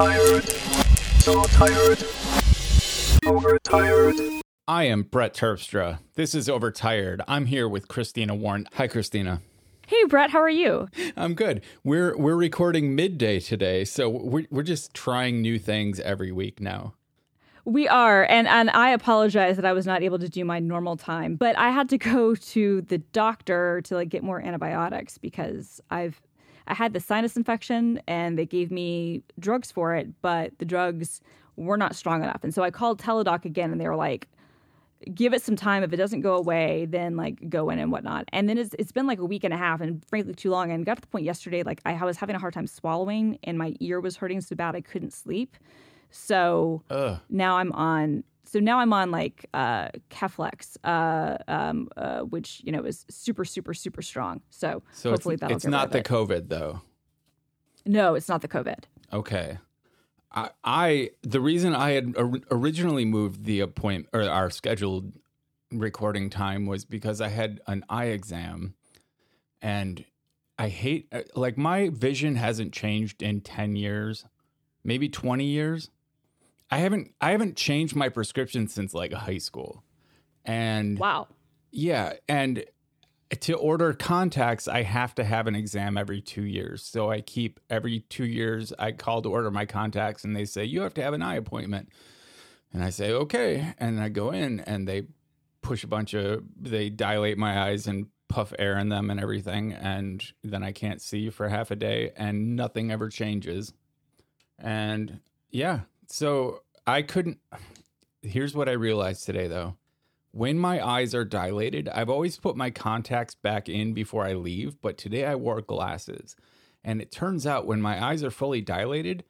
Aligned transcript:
tired, 0.00 0.44
so 1.20 1.42
tired, 1.44 2.02
overtired. 3.26 4.14
I 4.66 4.84
am 4.84 5.02
Brett 5.02 5.34
Terpstra. 5.34 5.98
This 6.14 6.34
is 6.34 6.48
Overtired. 6.48 7.20
I'm 7.28 7.44
here 7.44 7.68
with 7.68 7.86
Christina 7.86 8.34
Warren. 8.34 8.66
Hi, 8.76 8.86
Christina. 8.86 9.42
Hey 9.86 10.02
Brett, 10.04 10.30
how 10.30 10.38
are 10.38 10.48
you? 10.48 10.88
I'm 11.18 11.34
good. 11.34 11.60
We're 11.84 12.16
we're 12.16 12.36
recording 12.36 12.94
midday 12.94 13.40
today, 13.40 13.84
so 13.84 14.08
we're 14.08 14.46
we're 14.50 14.62
just 14.62 14.94
trying 14.94 15.42
new 15.42 15.58
things 15.58 16.00
every 16.00 16.32
week 16.32 16.60
now. 16.60 16.94
We 17.66 17.86
are, 17.86 18.24
and 18.24 18.48
and 18.48 18.70
I 18.70 18.92
apologize 18.92 19.56
that 19.56 19.66
I 19.66 19.74
was 19.74 19.86
not 19.86 20.02
able 20.02 20.18
to 20.20 20.30
do 20.30 20.46
my 20.46 20.60
normal 20.60 20.96
time, 20.96 21.36
but 21.36 21.58
I 21.58 21.68
had 21.68 21.90
to 21.90 21.98
go 21.98 22.34
to 22.34 22.80
the 22.80 22.96
doctor 22.96 23.82
to 23.82 23.96
like 23.96 24.08
get 24.08 24.22
more 24.22 24.40
antibiotics 24.40 25.18
because 25.18 25.78
I've 25.90 26.22
I 26.70 26.74
had 26.74 26.92
the 26.92 27.00
sinus 27.00 27.36
infection 27.36 28.00
and 28.06 28.38
they 28.38 28.46
gave 28.46 28.70
me 28.70 29.22
drugs 29.38 29.70
for 29.70 29.94
it, 29.94 30.08
but 30.22 30.58
the 30.58 30.64
drugs 30.64 31.20
were 31.56 31.76
not 31.76 31.94
strong 31.94 32.22
enough, 32.22 32.42
and 32.42 32.54
so 32.54 32.62
I 32.62 32.70
called 32.70 33.00
Teladoc 33.00 33.44
again, 33.44 33.70
and 33.70 33.80
they 33.80 33.88
were 33.88 33.96
like, 33.96 34.28
give 35.14 35.32
it 35.32 35.42
some 35.42 35.56
time. 35.56 35.82
If 35.82 35.92
it 35.92 35.96
doesn't 35.96 36.20
go 36.20 36.34
away, 36.36 36.86
then 36.86 37.16
like 37.16 37.48
go 37.48 37.70
in 37.70 37.78
and 37.78 37.90
whatnot. 37.90 38.24
And 38.32 38.48
then 38.48 38.58
it's 38.58 38.74
it's 38.78 38.92
been 38.92 39.06
like 39.06 39.18
a 39.18 39.24
week 39.24 39.44
and 39.44 39.52
a 39.52 39.56
half, 39.56 39.80
and 39.80 40.04
frankly 40.06 40.34
too 40.34 40.50
long. 40.50 40.70
And 40.70 40.84
got 40.84 40.96
to 40.96 41.00
the 41.00 41.06
point 41.06 41.24
yesterday, 41.24 41.62
like 41.62 41.80
I 41.84 42.04
was 42.04 42.16
having 42.16 42.36
a 42.36 42.38
hard 42.38 42.54
time 42.54 42.66
swallowing, 42.66 43.38
and 43.44 43.58
my 43.58 43.74
ear 43.80 44.00
was 44.00 44.16
hurting 44.16 44.40
so 44.40 44.54
bad 44.56 44.74
I 44.76 44.80
couldn't 44.80 45.12
sleep. 45.12 45.56
So 46.10 46.82
Ugh. 46.90 47.18
now 47.28 47.56
I'm 47.56 47.72
on. 47.72 48.24
So 48.50 48.58
now 48.58 48.80
I'm 48.80 48.92
on 48.92 49.12
like 49.12 49.46
uh, 49.54 49.90
Keflex, 50.10 50.76
uh, 50.82 51.38
um, 51.46 51.88
uh, 51.96 52.22
which 52.22 52.60
you 52.64 52.72
know 52.72 52.82
is 52.82 53.06
super, 53.08 53.44
super, 53.44 53.72
super 53.72 54.02
strong. 54.02 54.40
So, 54.50 54.82
So 54.92 55.10
hopefully 55.10 55.34
it's, 55.34 55.40
that'll 55.40 55.56
it's 55.56 55.66
not 55.66 55.92
the 55.92 55.98
it. 55.98 56.04
COVID 56.06 56.48
though. 56.48 56.80
No, 57.86 58.16
it's 58.16 58.28
not 58.28 58.42
the 58.42 58.48
COVID. 58.48 58.84
Okay. 59.12 59.58
I, 60.32 60.50
I 60.64 61.10
the 61.22 61.40
reason 61.40 61.76
I 61.76 61.90
had 61.92 62.14
or- 62.16 62.40
originally 62.50 63.04
moved 63.04 63.44
the 63.44 63.60
appointment 63.60 64.08
or 64.12 64.28
our 64.28 64.50
scheduled 64.50 65.12
recording 65.70 66.28
time 66.28 66.66
was 66.66 66.84
because 66.84 67.20
I 67.20 67.28
had 67.28 67.60
an 67.68 67.84
eye 67.88 68.06
exam 68.06 68.74
and 69.62 70.04
I 70.58 70.70
hate 70.70 71.06
uh, 71.12 71.20
like 71.36 71.56
my 71.56 71.88
vision 71.88 72.34
hasn't 72.34 72.72
changed 72.72 73.22
in 73.22 73.42
10 73.42 73.76
years, 73.76 74.24
maybe 74.82 75.08
20 75.08 75.44
years. 75.44 75.90
I 76.70 76.78
haven't 76.78 77.14
I 77.20 77.32
haven't 77.32 77.56
changed 77.56 77.96
my 77.96 78.08
prescription 78.08 78.68
since 78.68 78.94
like 78.94 79.12
high 79.12 79.38
school. 79.38 79.84
And 80.44 80.98
Wow. 80.98 81.28
yeah, 81.70 82.14
and 82.28 82.64
to 83.40 83.54
order 83.54 83.92
contacts, 83.92 84.66
I 84.66 84.82
have 84.82 85.14
to 85.16 85.24
have 85.24 85.46
an 85.46 85.54
exam 85.54 85.96
every 85.96 86.20
two 86.20 86.42
years. 86.42 86.82
So 86.82 87.10
I 87.10 87.20
keep 87.20 87.60
every 87.70 88.00
two 88.00 88.24
years, 88.24 88.72
I 88.78 88.90
call 88.92 89.22
to 89.22 89.30
order 89.30 89.50
my 89.52 89.66
contacts 89.66 90.24
and 90.24 90.34
they 90.34 90.44
say, 90.44 90.64
you 90.64 90.80
have 90.80 90.94
to 90.94 91.02
have 91.02 91.14
an 91.14 91.22
eye 91.22 91.36
appointment. 91.36 91.90
And 92.72 92.82
I 92.82 92.90
say, 92.90 93.12
okay. 93.12 93.74
And 93.78 94.00
I 94.00 94.08
go 94.08 94.30
in 94.30 94.60
and 94.60 94.88
they 94.88 95.04
push 95.62 95.84
a 95.84 95.88
bunch 95.88 96.12
of, 96.14 96.42
they 96.60 96.90
dilate 96.90 97.38
my 97.38 97.60
eyes 97.60 97.86
and 97.86 98.06
puff 98.28 98.52
air 98.58 98.78
in 98.78 98.88
them 98.88 99.10
and 99.10 99.20
everything. 99.20 99.72
And 99.72 100.24
then 100.42 100.64
I 100.64 100.72
can't 100.72 101.00
see 101.00 101.30
for 101.30 101.48
half 101.48 101.70
a 101.70 101.76
day 101.76 102.10
and 102.16 102.56
nothing 102.56 102.90
ever 102.90 103.08
changes. 103.08 103.72
And 104.58 105.20
yeah, 105.50 105.80
so 106.10 106.62
I 106.86 107.02
couldn't. 107.02 107.38
Here's 108.22 108.54
what 108.54 108.68
I 108.68 108.72
realized 108.72 109.24
today 109.24 109.48
though 109.48 109.76
when 110.32 110.58
my 110.58 110.84
eyes 110.86 111.12
are 111.14 111.24
dilated, 111.24 111.88
I've 111.88 112.08
always 112.10 112.38
put 112.38 112.56
my 112.56 112.70
contacts 112.70 113.34
back 113.34 113.68
in 113.68 113.94
before 113.94 114.24
I 114.24 114.34
leave, 114.34 114.80
but 114.80 114.96
today 114.96 115.24
I 115.26 115.34
wore 115.34 115.60
glasses. 115.60 116.36
And 116.84 117.02
it 117.02 117.10
turns 117.10 117.46
out 117.46 117.66
when 117.66 117.82
my 117.82 118.02
eyes 118.02 118.22
are 118.22 118.30
fully 118.30 118.60
dilated, 118.60 119.24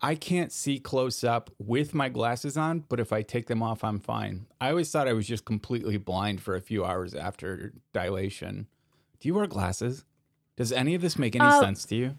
I 0.00 0.14
can't 0.14 0.52
see 0.52 0.78
close 0.78 1.24
up 1.24 1.50
with 1.58 1.94
my 1.94 2.08
glasses 2.08 2.56
on, 2.56 2.84
but 2.88 3.00
if 3.00 3.12
I 3.12 3.22
take 3.22 3.46
them 3.48 3.62
off, 3.62 3.82
I'm 3.82 3.98
fine. 3.98 4.46
I 4.60 4.70
always 4.70 4.90
thought 4.90 5.08
I 5.08 5.14
was 5.14 5.26
just 5.26 5.44
completely 5.44 5.96
blind 5.96 6.40
for 6.40 6.54
a 6.54 6.60
few 6.60 6.84
hours 6.84 7.12
after 7.14 7.72
dilation. 7.92 8.68
Do 9.18 9.28
you 9.28 9.34
wear 9.34 9.46
glasses? 9.46 10.04
Does 10.56 10.70
any 10.70 10.94
of 10.94 11.02
this 11.02 11.18
make 11.18 11.34
any 11.34 11.44
Uh, 11.44 11.60
sense 11.60 11.84
to 11.86 11.96
you? 11.96 12.14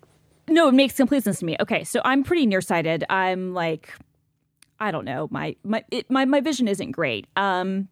No, 0.50 0.70
it 0.70 0.74
makes 0.74 0.96
complete 0.96 1.24
sense 1.24 1.40
to 1.40 1.46
me. 1.46 1.58
Okay, 1.60 1.84
so 1.84 2.02
I'm 2.06 2.24
pretty 2.24 2.46
nearsighted. 2.46 3.04
I'm 3.10 3.54
like, 3.54 3.94
I 4.80 4.92
don't 4.92 5.06
know, 5.06 5.28
my 5.32 5.56
my 5.64 5.84
it, 5.92 6.10
my 6.10 6.26
my 6.26 6.42
vision 6.42 6.68
isn't 6.68 6.92
great. 6.92 7.28
Um, 7.36 7.90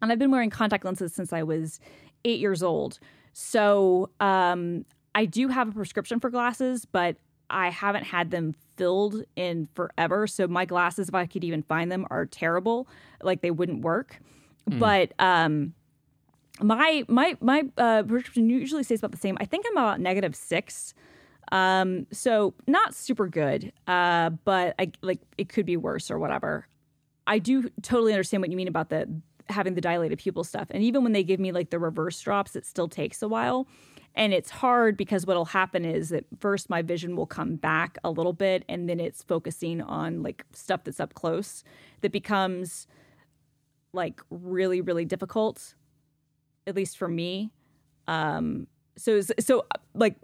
and 0.00 0.12
I've 0.12 0.18
been 0.18 0.30
wearing 0.30 0.50
contact 0.50 0.84
lenses 0.84 1.12
since 1.14 1.32
I 1.32 1.42
was 1.42 1.80
eight 2.24 2.40
years 2.40 2.62
old. 2.62 2.98
So 3.32 4.10
um, 4.20 4.84
I 5.14 5.24
do 5.24 5.48
have 5.48 5.68
a 5.68 5.72
prescription 5.72 6.20
for 6.20 6.30
glasses, 6.30 6.84
but 6.84 7.16
I 7.50 7.70
haven't 7.70 8.04
had 8.04 8.30
them 8.30 8.54
filled 8.76 9.24
in 9.36 9.68
forever. 9.74 10.26
So 10.26 10.46
my 10.48 10.64
glasses, 10.64 11.08
if 11.08 11.14
I 11.14 11.26
could 11.26 11.44
even 11.44 11.62
find 11.62 11.90
them, 11.92 12.06
are 12.10 12.26
terrible. 12.26 12.88
Like 13.22 13.42
they 13.42 13.50
wouldn't 13.50 13.82
work. 13.82 14.20
But 14.78 15.12
um, 15.18 15.74
my 16.60 17.04
my 17.08 17.36
my 17.40 17.64
uh, 17.76 18.02
prescription 18.04 18.48
usually 18.48 18.82
stays 18.82 19.00
about 19.00 19.12
the 19.12 19.18
same. 19.18 19.36
I 19.40 19.44
think 19.44 19.66
I'm 19.68 19.76
about 19.76 20.00
negative 20.00 20.34
six. 20.34 20.94
Um, 21.52 22.06
so 22.10 22.54
not 22.66 22.94
super 22.94 23.28
good. 23.28 23.72
Uh, 23.86 24.30
but 24.30 24.74
I 24.78 24.92
like 25.02 25.20
it 25.38 25.48
could 25.48 25.66
be 25.66 25.76
worse 25.76 26.10
or 26.10 26.18
whatever. 26.18 26.66
I 27.26 27.38
do 27.38 27.70
totally 27.82 28.12
understand 28.12 28.42
what 28.42 28.50
you 28.50 28.56
mean 28.56 28.68
about 28.68 28.90
the 28.90 29.08
having 29.48 29.74
the 29.74 29.80
dilated 29.80 30.18
pupil 30.18 30.44
stuff. 30.44 30.68
And 30.70 30.82
even 30.82 31.02
when 31.02 31.12
they 31.12 31.22
give 31.22 31.40
me 31.40 31.52
like 31.52 31.70
the 31.70 31.78
reverse 31.78 32.18
drops, 32.20 32.56
it 32.56 32.64
still 32.64 32.88
takes 32.88 33.22
a 33.22 33.28
while. 33.28 33.66
And 34.14 34.32
it's 34.32 34.50
hard 34.50 34.96
because 34.96 35.26
what'll 35.26 35.44
happen 35.44 35.84
is 35.84 36.10
that 36.10 36.24
first 36.38 36.70
my 36.70 36.82
vision 36.82 37.16
will 37.16 37.26
come 37.26 37.56
back 37.56 37.98
a 38.04 38.10
little 38.10 38.32
bit 38.32 38.64
and 38.68 38.88
then 38.88 39.00
it's 39.00 39.22
focusing 39.22 39.82
on 39.82 40.22
like 40.22 40.44
stuff 40.52 40.84
that's 40.84 41.00
up 41.00 41.14
close 41.14 41.64
that 42.00 42.12
becomes 42.12 42.86
like 43.92 44.20
really, 44.30 44.80
really 44.80 45.04
difficult, 45.04 45.74
at 46.66 46.76
least 46.76 46.96
for 46.96 47.08
me. 47.08 47.50
Um, 48.06 48.68
so, 48.96 49.20
so 49.20 49.66
like 49.94 50.16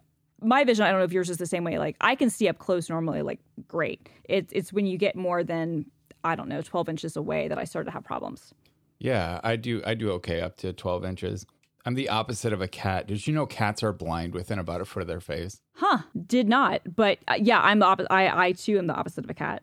my 0.43 0.65
vision, 0.65 0.85
I 0.85 0.91
don't 0.91 1.01
know 1.01 1.05
if 1.05 1.13
yours 1.13 1.31
is 1.31 1.39
the 1.39 1.47
same 1.47 1.65
way. 1.65 1.79
Like 1.79 1.97
I 2.01 2.15
can 2.15 2.31
see 2.31 2.49
up 2.49 2.59
close 2.59 2.89
normally, 2.89 3.23
like 3.23 3.41
great. 3.69 4.09
It's 4.25 4.53
it's 4.53 4.73
when 4.73 4.87
you 4.87 4.99
get 4.99 5.17
more 5.17 5.45
than 5.45 5.87
I 6.25 6.35
don't 6.35 6.49
know, 6.49 6.63
twelve 6.63 6.89
inches 6.89 7.17
away 7.17 7.49
that 7.49 7.59
I 7.59 7.65
start 7.65 7.87
to 7.87 7.93
have 7.93 8.05
problems. 8.05 8.55
Yeah, 9.01 9.41
I 9.43 9.57
do. 9.57 9.83
I 9.85 9.95
do 9.95 10.11
okay 10.13 10.43
up 10.43 10.57
to 10.59 10.75
12 10.75 11.05
inches. 11.07 11.47
I'm 11.87 11.95
the 11.95 12.11
opposite 12.11 12.53
of 12.53 12.61
a 12.61 12.69
cat. 12.69 13.07
Did 13.07 13.27
you 13.27 13.33
know 13.33 13.47
cats 13.47 13.83
are 13.83 13.95
blind 13.95 14.35
within 14.35 14.59
about 14.59 14.83
a 14.83 14.85
foot 14.85 15.01
of 15.01 15.09
their 15.09 15.21
face? 15.21 15.63
Huh? 15.77 16.01
Did 16.27 16.47
not, 16.47 16.83
but 16.95 17.19
uh, 17.27 17.39
yeah, 17.41 17.61
I'm 17.61 17.79
the 17.79 17.87
opposite. 17.87 18.13
I 18.13 18.49
I 18.49 18.53
too 18.53 18.77
am 18.77 18.87
the 18.87 18.95
opposite 18.95 19.25
of 19.25 19.31
a 19.31 19.35
cat. 19.35 19.63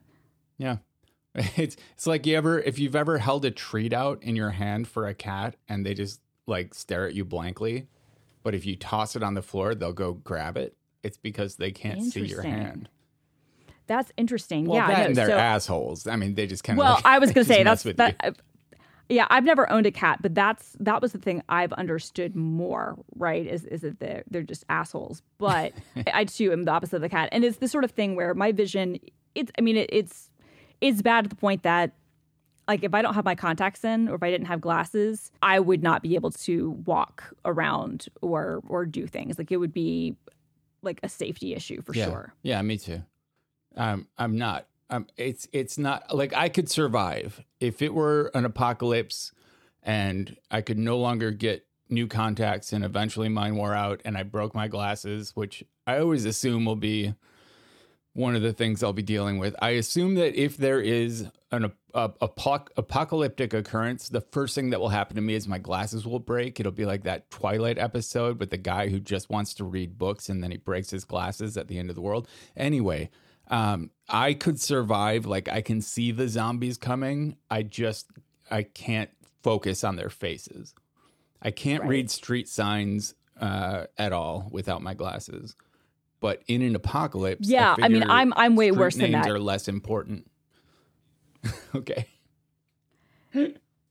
Yeah. 0.57 0.77
It's 1.55 1.77
it's 1.93 2.07
like 2.07 2.25
you 2.25 2.35
ever 2.35 2.59
if 2.59 2.79
you've 2.79 2.95
ever 2.95 3.19
held 3.19 3.45
a 3.45 3.51
treat 3.51 3.93
out 3.93 4.23
in 4.23 4.35
your 4.35 4.49
hand 4.49 4.87
for 4.87 5.05
a 5.05 5.13
cat 5.13 5.55
and 5.69 5.85
they 5.85 5.93
just 5.93 6.19
like 6.47 6.73
stare 6.73 7.05
at 7.05 7.13
you 7.13 7.23
blankly, 7.23 7.85
but 8.47 8.55
if 8.55 8.65
you 8.65 8.77
toss 8.77 9.17
it 9.17 9.23
on 9.23 9.33
the 9.33 9.41
floor, 9.41 9.75
they'll 9.75 9.91
go 9.91 10.13
grab 10.13 10.55
it. 10.55 10.77
It's 11.03 11.17
because 11.17 11.57
they 11.57 11.69
can't 11.69 12.01
see 12.01 12.21
your 12.21 12.43
hand. 12.43 12.87
That's 13.87 14.09
interesting. 14.15 14.63
Well, 14.63 14.77
yeah, 14.77 14.87
that 14.87 14.95
I 14.95 15.01
know. 15.01 15.07
and 15.07 15.15
they're 15.17 15.27
so, 15.27 15.37
assholes. 15.37 16.07
I 16.07 16.15
mean, 16.15 16.35
they 16.35 16.47
just 16.47 16.63
kind 16.63 16.79
of. 16.79 16.85
well, 16.85 17.01
I 17.03 17.19
was 17.19 17.33
gonna 17.33 17.43
say 17.43 17.63
that's 17.63 17.83
that. 17.83 18.15
you. 18.23 18.77
yeah, 19.09 19.27
I've 19.29 19.43
never 19.43 19.69
owned 19.69 19.85
a 19.85 19.91
cat, 19.91 20.19
but 20.21 20.33
that's 20.33 20.77
that 20.79 21.01
was 21.01 21.11
the 21.11 21.17
thing 21.17 21.43
I've 21.49 21.73
understood 21.73 22.37
more. 22.37 22.97
Right? 23.17 23.45
Is 23.45 23.65
is 23.65 23.81
that 23.81 23.99
they're 23.99 24.23
they're 24.31 24.43
just 24.43 24.63
assholes. 24.69 25.21
But 25.39 25.73
I 26.13 26.23
too 26.23 26.53
am 26.53 26.63
the 26.63 26.71
opposite 26.71 26.95
of 26.95 27.01
the 27.01 27.09
cat, 27.09 27.27
and 27.33 27.43
it's 27.43 27.57
the 27.57 27.67
sort 27.67 27.83
of 27.83 27.91
thing 27.91 28.15
where 28.15 28.33
my 28.33 28.53
vision. 28.53 28.97
It's. 29.35 29.51
I 29.57 29.61
mean, 29.61 29.75
it, 29.75 29.89
it's 29.91 30.31
it's 30.79 31.01
bad 31.01 31.25
to 31.25 31.29
the 31.29 31.35
point 31.35 31.63
that 31.63 31.95
like 32.67 32.83
if 32.83 32.93
I 32.93 33.01
don't 33.01 33.13
have 33.13 33.25
my 33.25 33.35
contacts 33.35 33.83
in 33.83 34.09
or 34.09 34.15
if 34.15 34.23
I 34.23 34.29
didn't 34.29 34.47
have 34.47 34.61
glasses, 34.61 35.31
I 35.41 35.59
would 35.59 35.81
not 35.81 36.01
be 36.01 36.15
able 36.15 36.31
to 36.31 36.71
walk 36.85 37.33
around 37.45 38.07
or 38.21 38.61
or 38.67 38.85
do 38.85 39.07
things. 39.07 39.37
Like 39.37 39.51
it 39.51 39.57
would 39.57 39.73
be 39.73 40.15
like 40.81 40.99
a 41.03 41.09
safety 41.09 41.53
issue 41.53 41.81
for 41.81 41.93
yeah. 41.93 42.05
sure. 42.05 42.33
Yeah, 42.43 42.61
me 42.61 42.77
too. 42.77 43.03
Um, 43.75 44.07
I'm 44.17 44.37
not. 44.37 44.67
Um, 44.89 45.07
it's 45.17 45.47
it's 45.51 45.77
not 45.77 46.15
like 46.15 46.33
I 46.33 46.49
could 46.49 46.69
survive 46.69 47.43
if 47.59 47.81
it 47.81 47.93
were 47.93 48.31
an 48.33 48.45
apocalypse, 48.45 49.31
and 49.83 50.35
I 50.49 50.61
could 50.61 50.77
no 50.77 50.97
longer 50.97 51.31
get 51.31 51.65
new 51.89 52.07
contacts, 52.07 52.73
and 52.73 52.83
eventually 52.83 53.29
mine 53.29 53.55
wore 53.55 53.73
out, 53.73 54.01
and 54.03 54.17
I 54.17 54.23
broke 54.23 54.53
my 54.53 54.67
glasses, 54.67 55.31
which 55.35 55.63
I 55.85 55.99
always 55.99 56.25
assume 56.25 56.65
will 56.65 56.75
be 56.75 57.13
one 58.17 58.35
of 58.35 58.41
the 58.41 58.51
things 58.51 58.81
I'll 58.81 58.93
be 58.93 59.03
dealing 59.03 59.37
with. 59.37 59.55
I 59.61 59.69
assume 59.71 60.15
that 60.15 60.33
if 60.35 60.57
there 60.57 60.81
is 60.81 61.27
an 61.51 61.65
ap- 61.65 61.75
ap- 61.93 62.17
apoc- 62.19 62.69
apocalyptic 62.75 63.53
occurrence, 63.53 64.09
the 64.09 64.21
first 64.21 64.55
thing 64.55 64.71
that 64.71 64.79
will 64.79 64.89
happen 64.89 65.15
to 65.17 65.21
me 65.21 65.35
is 65.35 65.47
my 65.47 65.59
glasses 65.59 66.05
will 66.07 66.19
break. 66.19 66.59
It'll 66.59 66.71
be 66.71 66.85
like 66.85 67.03
that 67.03 67.29
Twilight 67.29 67.77
episode 67.77 68.39
with 68.39 68.49
the 68.49 68.57
guy 68.57 68.89
who 68.89 68.99
just 68.99 69.29
wants 69.29 69.53
to 69.55 69.63
read 69.63 69.99
books 69.99 70.29
and 70.29 70.43
then 70.43 70.49
he 70.49 70.57
breaks 70.57 70.89
his 70.89 71.05
glasses 71.05 71.57
at 71.57 71.67
the 71.67 71.77
end 71.77 71.89
of 71.89 71.95
the 71.95 72.01
world. 72.01 72.27
Anyway, 72.55 73.11
um, 73.49 73.91
I 74.09 74.33
could 74.33 74.59
survive. 74.59 75.27
Like 75.27 75.47
I 75.47 75.61
can 75.61 75.79
see 75.81 76.11
the 76.11 76.27
zombies 76.27 76.77
coming. 76.77 77.37
I 77.51 77.61
just 77.61 78.07
I 78.49 78.63
can't 78.63 79.11
focus 79.43 79.83
on 79.83 79.95
their 79.95 80.09
faces. 80.09 80.73
I 81.39 81.51
can't 81.51 81.83
Right. 81.83 81.89
read 81.91 82.09
street 82.09 82.49
signs 82.49 83.13
uh, 83.39 83.85
at 83.95 84.11
all 84.11 84.47
without 84.51 84.81
my 84.81 84.95
glasses. 84.95 85.55
But 86.19 86.41
in 86.47 86.61
an 86.61 86.75
apocalypse, 86.75 87.47
Yeah, 87.47 87.75
I 87.81 87.87
mean, 87.89 88.03
I'm- 88.03 88.33
I'm 88.35 88.55
way 88.55 88.71
worse 88.71 88.95
than 88.95 89.11
names 89.11 89.25
that. 89.25 89.31
Are 89.31 89.39
less 89.39 89.67
important. 89.67 90.29
okay. 91.75 92.07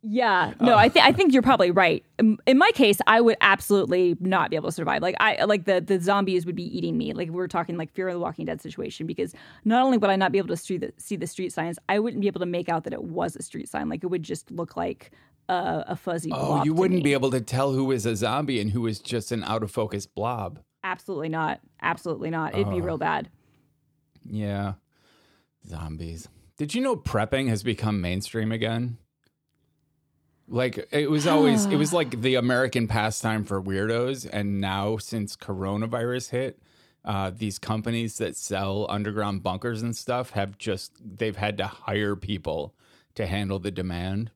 Yeah, 0.08 0.54
no, 0.60 0.74
oh. 0.74 0.76
I 0.76 0.88
think 0.88 1.04
I 1.04 1.10
think 1.10 1.32
you're 1.32 1.42
probably 1.42 1.72
right. 1.72 2.04
In, 2.20 2.38
in 2.46 2.58
my 2.58 2.70
case, 2.74 2.98
I 3.08 3.20
would 3.20 3.36
absolutely 3.40 4.16
not 4.20 4.50
be 4.50 4.56
able 4.56 4.68
to 4.68 4.72
survive. 4.72 5.02
Like 5.02 5.16
I 5.18 5.42
like 5.44 5.64
the 5.64 5.80
the 5.80 5.98
zombies 6.00 6.46
would 6.46 6.54
be 6.54 6.76
eating 6.76 6.96
me. 6.96 7.12
Like 7.12 7.28
we 7.28 7.34
were 7.34 7.48
talking 7.48 7.76
like 7.76 7.92
Fear 7.92 8.08
of 8.08 8.14
the 8.14 8.20
Walking 8.20 8.44
Dead 8.46 8.62
situation 8.62 9.08
because 9.08 9.34
not 9.64 9.82
only 9.84 9.98
would 9.98 10.08
I 10.08 10.14
not 10.14 10.30
be 10.30 10.38
able 10.38 10.48
to 10.48 10.56
see 10.56 10.76
the, 10.78 10.92
see 10.96 11.16
the 11.16 11.26
street 11.26 11.52
signs, 11.52 11.76
I 11.88 11.98
wouldn't 11.98 12.20
be 12.20 12.28
able 12.28 12.38
to 12.38 12.46
make 12.46 12.68
out 12.68 12.84
that 12.84 12.92
it 12.92 13.02
was 13.02 13.34
a 13.34 13.42
street 13.42 13.68
sign. 13.68 13.88
Like 13.88 14.04
it 14.04 14.06
would 14.06 14.22
just 14.22 14.48
look 14.52 14.76
like 14.76 15.10
a, 15.48 15.84
a 15.88 15.96
fuzzy. 15.96 16.30
Oh, 16.32 16.62
you 16.62 16.72
wouldn't 16.72 17.02
be 17.02 17.12
able 17.12 17.30
to 17.32 17.40
tell 17.40 17.72
who 17.72 17.90
is 17.90 18.06
a 18.06 18.14
zombie 18.14 18.60
and 18.60 18.70
who 18.70 18.86
is 18.86 19.00
just 19.00 19.32
an 19.32 19.42
out 19.42 19.64
of 19.64 19.72
focus 19.72 20.06
blob. 20.06 20.60
Absolutely 20.86 21.28
not. 21.28 21.60
Absolutely 21.82 22.30
not. 22.30 22.54
It'd 22.54 22.70
be 22.70 22.80
Oh. 22.80 22.84
real 22.84 22.98
bad. 22.98 23.28
Yeah. 24.24 24.74
Zombies. 25.66 26.28
Did 26.56 26.74
you 26.74 26.80
know 26.80 26.96
prepping 26.96 27.48
has 27.48 27.62
become 27.64 28.00
mainstream 28.00 28.52
again? 28.52 28.98
Like 30.48 30.86
it 30.92 31.10
was 31.10 31.26
always 31.26 31.64
it 31.66 31.74
was 31.76 31.92
like 32.00 32.20
the 32.22 32.36
American 32.36 32.86
pastime 32.86 33.42
for 33.44 33.60
weirdos 33.60 34.28
and 34.32 34.60
now 34.60 34.96
since 34.96 35.36
coronavirus 35.36 36.30
hit, 36.30 36.62
uh, 37.04 37.32
these 37.34 37.58
companies 37.58 38.18
that 38.18 38.36
sell 38.36 38.86
underground 38.88 39.42
bunkers 39.42 39.82
and 39.82 39.96
stuff 39.96 40.30
have 40.30 40.56
just 40.56 40.92
they've 41.18 41.36
had 41.36 41.58
to 41.58 41.66
hire 41.66 42.14
people 42.14 42.74
to 43.16 43.26
handle 43.26 43.58
the 43.58 43.72
demand. 43.72 44.30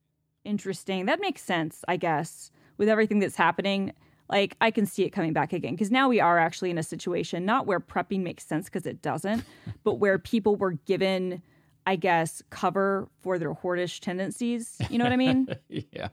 Interesting. 0.44 1.06
That 1.06 1.20
makes 1.20 1.43
sense, 1.43 1.85
I 1.87 1.97
guess, 1.97 2.50
with 2.76 2.88
everything 2.88 3.20
that's 3.20 3.37
happening. 3.37 3.93
Like, 4.31 4.56
I 4.61 4.71
can 4.71 4.87
see 4.87 5.05
it 5.05 5.11
coming 5.11 5.32
back 5.32 5.53
again 5.53 5.73
because 5.73 5.91
now 5.91 6.09
we 6.09 6.21
are 6.21 6.38
actually 6.38 6.71
in 6.71 6.79
a 6.79 6.82
situation 6.82 7.44
not 7.44 7.67
where 7.67 7.81
prepping 7.81 8.21
makes 8.23 8.47
sense 8.47 8.67
because 8.67 8.87
it 8.87 9.03
doesn't, 9.03 9.44
but 9.85 9.94
where 9.94 10.19
people 10.19 10.56
were 10.56 10.73
given, 10.73 11.43
I 11.87 11.97
guess, 11.97 12.43
cover 12.50 13.09
for 13.21 13.38
their 13.38 13.55
hoardish 13.55 14.00
tendencies. 14.00 14.81
You 14.88 14.99
know 14.99 15.05
what 15.05 15.12
I 15.12 15.17
mean? 15.17 15.49
yeah. 15.69 16.09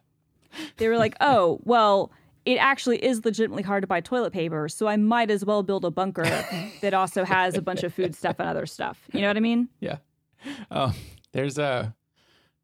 they 0.77 0.87
were 0.87 0.97
like, 0.97 1.15
oh, 1.21 1.59
well, 1.63 2.11
it 2.45 2.55
actually 2.55 3.03
is 3.03 3.25
legitimately 3.25 3.63
hard 3.63 3.83
to 3.83 3.87
buy 3.87 3.99
toilet 3.99 4.31
paper, 4.31 4.69
so 4.69 4.87
I 4.87 4.95
might 4.95 5.29
as 5.29 5.43
well 5.43 5.63
build 5.63 5.83
a 5.83 5.91
bunker 5.91 6.23
that 6.81 6.93
also 6.93 7.25
has 7.25 7.55
a 7.55 7.61
bunch 7.61 7.83
of 7.83 7.93
food 7.93 8.15
stuff 8.15 8.37
and 8.39 8.47
other 8.47 8.65
stuff. 8.65 9.01
You 9.11 9.21
know 9.21 9.27
what 9.27 9.37
I 9.37 9.41
mean? 9.41 9.67
Yeah. 9.81 9.97
Um, 10.71 10.93
there's 11.33 11.57
a 11.57 11.93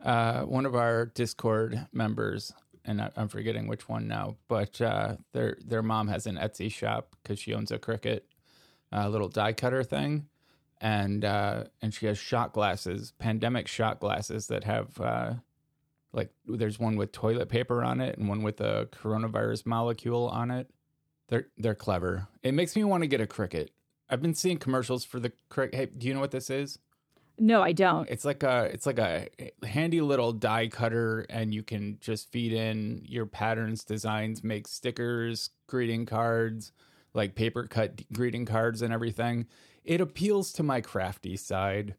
uh, 0.03 0.41
one 0.44 0.65
of 0.65 0.75
our 0.75 1.07
Discord 1.07 1.88
members, 1.91 2.53
and 2.85 3.01
I, 3.01 3.12
I'm 3.15 3.27
forgetting 3.27 3.68
which 3.68 3.88
one 3.88 4.07
now, 4.07 4.35
but 4.47 4.80
uh, 4.81 5.15
their 5.31 5.57
their 5.65 5.81
mom 5.83 6.07
has 6.07 6.27
an 6.27 6.35
Etsy 6.35 6.71
shop 6.71 7.15
because 7.21 7.39
she 7.39 7.53
owns 7.53 7.71
a 7.71 7.80
Cricut 7.80 8.21
uh, 8.91 9.07
little 9.09 9.30
die 9.30 9.53
cutter 9.53 9.83
thing, 9.83 10.27
and 10.81 11.24
uh, 11.25 11.65
and 11.81 11.94
she 11.94 12.06
has 12.06 12.18
shot 12.18 12.53
glasses, 12.53 13.13
pandemic 13.19 13.68
shot 13.68 14.00
glasses 14.00 14.47
that 14.47 14.63
have. 14.63 15.00
Uh, 15.00 15.33
like 16.15 16.30
there's 16.45 16.77
one 16.77 16.95
with 16.95 17.12
toilet 17.12 17.50
paper 17.50 17.83
on 17.83 18.00
it 18.00 18.19
and 18.19 18.30
one 18.30 18.44
with 18.44 18.62
a 18.62 18.88
coronavirus 18.91 19.65
molecule 19.65 20.27
on 20.27 20.51
it. 20.51 20.69
They're 21.27 21.47
they're 21.57 21.75
clever. 21.75 22.27
It 22.44 22.53
makes 22.53 22.75
me 22.75 22.83
want 22.83 23.01
to 23.01 23.07
get 23.07 23.19
a 23.19 23.25
Cricut. 23.25 23.69
I've 24.09 24.21
been 24.21 24.35
seeing 24.35 24.59
commercials 24.59 25.03
for 25.03 25.19
the 25.19 25.31
Cricut. 25.50 25.74
Hey, 25.74 25.85
do 25.88 26.07
you 26.07 26.13
know 26.13 26.19
what 26.19 26.30
this 26.30 26.51
is? 26.51 26.77
No, 27.39 27.62
I 27.63 27.71
don't. 27.71 28.07
It's 28.09 28.25
like 28.25 28.44
a 28.44 28.69
it's 28.71 28.85
like 28.85 29.00
a 29.00 29.27
handy 29.65 30.01
little 30.01 30.33
die 30.33 30.68
cutter, 30.68 31.25
and 31.30 31.53
you 31.53 31.63
can 31.63 31.97
just 32.00 32.31
feed 32.31 32.53
in 32.53 33.01
your 33.06 33.25
patterns, 33.25 33.83
designs, 33.83 34.44
make 34.44 34.68
stickers, 34.68 35.50
greeting 35.68 36.06
cards, 36.06 36.71
like 37.13 37.35
paper 37.35 37.65
cut 37.65 38.01
greeting 38.13 38.45
cards 38.45 38.81
and 38.81 38.94
everything. 38.94 39.47
It 39.83 40.00
appeals 40.00 40.53
to 40.53 40.63
my 40.63 40.81
crafty 40.81 41.35
side. 41.35 41.95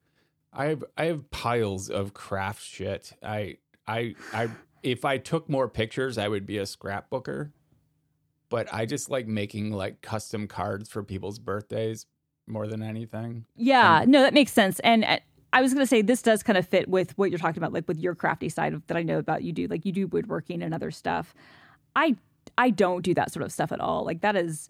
I 0.52 0.66
have 0.66 0.84
I 0.96 1.06
have 1.06 1.30
piles 1.30 1.90
of 1.90 2.14
craft 2.14 2.62
shit. 2.62 3.12
I 3.22 3.58
I 3.88 4.14
I 4.32 4.50
if 4.84 5.04
I 5.04 5.18
took 5.18 5.48
more 5.48 5.68
pictures, 5.68 6.16
I 6.16 6.28
would 6.28 6.46
be 6.46 6.58
a 6.58 6.62
scrapbooker. 6.62 7.50
But 8.50 8.72
I 8.72 8.86
just 8.86 9.10
like 9.10 9.26
making 9.26 9.72
like 9.72 10.00
custom 10.00 10.46
cards 10.46 10.88
for 10.88 11.02
people's 11.02 11.40
birthdays 11.40 12.06
more 12.46 12.66
than 12.66 12.82
anything. 12.82 13.46
Yeah, 13.56 14.04
no, 14.06 14.22
that 14.22 14.34
makes 14.34 14.52
sense. 14.52 14.80
And 14.80 15.04
uh, 15.04 15.18
I 15.52 15.62
was 15.62 15.72
going 15.72 15.82
to 15.82 15.88
say 15.88 16.02
this 16.02 16.22
does 16.22 16.42
kind 16.42 16.58
of 16.58 16.66
fit 16.66 16.88
with 16.88 17.16
what 17.16 17.30
you're 17.30 17.38
talking 17.38 17.62
about, 17.62 17.72
like 17.72 17.88
with 17.88 17.98
your 17.98 18.14
crafty 18.14 18.48
side 18.48 18.74
of, 18.74 18.86
that 18.88 18.96
I 18.96 19.02
know 19.02 19.18
about 19.18 19.42
you 19.42 19.52
do. 19.52 19.66
Like 19.66 19.84
you 19.84 19.92
do 19.92 20.06
woodworking 20.06 20.62
and 20.62 20.74
other 20.74 20.90
stuff. 20.90 21.34
I 21.94 22.16
I 22.58 22.70
don't 22.70 23.02
do 23.02 23.14
that 23.14 23.32
sort 23.32 23.44
of 23.44 23.52
stuff 23.52 23.72
at 23.72 23.80
all. 23.80 24.04
Like 24.04 24.20
that 24.20 24.36
is, 24.36 24.68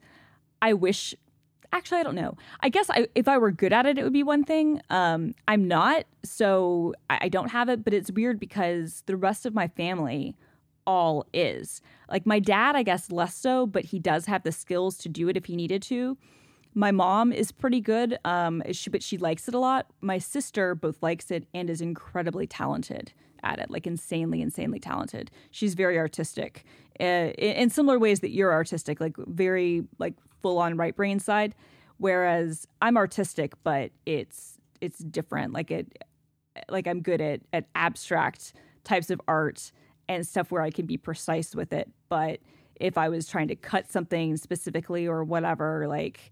I 0.62 0.74
wish. 0.74 1.14
Actually, 1.72 1.98
I 1.98 2.02
don't 2.04 2.14
know. 2.14 2.36
I 2.60 2.68
guess 2.68 2.88
I, 2.88 3.08
if 3.16 3.26
I 3.26 3.36
were 3.36 3.50
good 3.50 3.72
at 3.72 3.84
it, 3.84 3.98
it 3.98 4.04
would 4.04 4.12
be 4.12 4.22
one 4.22 4.44
thing. 4.44 4.80
Um, 4.90 5.34
I'm 5.48 5.66
not, 5.66 6.04
so 6.22 6.94
I, 7.10 7.18
I 7.22 7.28
don't 7.28 7.48
have 7.48 7.68
it. 7.68 7.82
But 7.82 7.92
it's 7.92 8.12
weird 8.12 8.38
because 8.38 9.02
the 9.06 9.16
rest 9.16 9.44
of 9.44 9.54
my 9.54 9.66
family 9.66 10.36
all 10.86 11.26
is. 11.32 11.80
Like 12.08 12.26
my 12.26 12.38
dad, 12.38 12.76
I 12.76 12.84
guess 12.84 13.10
less 13.10 13.34
so, 13.34 13.66
but 13.66 13.86
he 13.86 13.98
does 13.98 14.26
have 14.26 14.44
the 14.44 14.52
skills 14.52 14.96
to 14.98 15.08
do 15.08 15.28
it 15.28 15.36
if 15.36 15.46
he 15.46 15.56
needed 15.56 15.82
to. 15.84 16.16
My 16.74 16.90
mom 16.90 17.32
is 17.32 17.52
pretty 17.52 17.80
good, 17.80 18.18
um, 18.24 18.62
she, 18.72 18.90
but 18.90 19.02
she 19.02 19.16
likes 19.16 19.46
it 19.46 19.54
a 19.54 19.58
lot. 19.58 19.86
My 20.00 20.18
sister 20.18 20.74
both 20.74 21.02
likes 21.02 21.30
it 21.30 21.46
and 21.54 21.70
is 21.70 21.80
incredibly 21.80 22.46
talented 22.46 23.12
at 23.44 23.60
it, 23.60 23.70
like 23.70 23.86
insanely, 23.86 24.42
insanely 24.42 24.80
talented. 24.80 25.30
She's 25.50 25.74
very 25.74 25.98
artistic 25.98 26.64
uh, 27.00 27.30
in, 27.38 27.70
similar 27.70 27.98
ways 27.98 28.20
that 28.20 28.30
you're 28.30 28.52
artistic, 28.52 29.00
like 29.00 29.16
very 29.18 29.84
like 29.98 30.14
full 30.42 30.58
on 30.58 30.76
right 30.76 30.96
brain 30.96 31.20
side. 31.20 31.54
Whereas 31.98 32.66
I'm 32.82 32.96
artistic, 32.96 33.52
but 33.62 33.92
it's 34.04 34.58
it's 34.80 34.98
different. 34.98 35.52
Like 35.52 35.70
it, 35.70 36.04
like 36.68 36.86
I'm 36.86 37.00
good 37.00 37.20
at 37.20 37.40
at 37.52 37.66
abstract 37.74 38.52
types 38.82 39.10
of 39.10 39.20
art 39.28 39.70
and 40.08 40.26
stuff 40.26 40.50
where 40.50 40.62
I 40.62 40.70
can 40.70 40.86
be 40.86 40.96
precise 40.96 41.54
with 41.54 41.72
it. 41.72 41.90
But 42.08 42.40
if 42.76 42.98
I 42.98 43.08
was 43.08 43.28
trying 43.28 43.48
to 43.48 43.56
cut 43.56 43.90
something 43.90 44.36
specifically 44.36 45.06
or 45.06 45.22
whatever, 45.24 45.86
like 45.88 46.30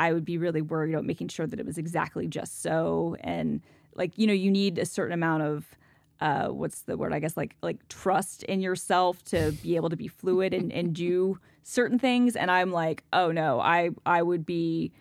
I 0.00 0.14
would 0.14 0.24
be 0.24 0.38
really 0.38 0.62
worried 0.62 0.94
about 0.94 1.04
making 1.04 1.28
sure 1.28 1.46
that 1.46 1.60
it 1.60 1.66
was 1.66 1.76
exactly 1.76 2.26
just 2.26 2.62
so. 2.62 3.16
And 3.20 3.60
like, 3.94 4.16
you 4.16 4.26
know, 4.26 4.32
you 4.32 4.50
need 4.50 4.78
a 4.78 4.86
certain 4.86 5.12
amount 5.12 5.42
of 5.42 5.76
uh, 6.20 6.48
what's 6.48 6.82
the 6.82 6.96
word? 6.96 7.12
I 7.12 7.18
guess 7.18 7.36
like 7.36 7.54
like 7.62 7.86
trust 7.88 8.42
in 8.44 8.60
yourself 8.62 9.22
to 9.24 9.52
be 9.62 9.76
able 9.76 9.90
to 9.90 9.96
be 9.96 10.08
fluid 10.08 10.54
and, 10.54 10.72
and 10.72 10.94
do 10.94 11.38
certain 11.62 11.98
things. 11.98 12.34
And 12.34 12.50
I'm 12.50 12.72
like, 12.72 13.04
oh 13.12 13.30
no, 13.30 13.60
I 13.60 13.90
I 14.06 14.22
would 14.22 14.46
be, 14.46 14.92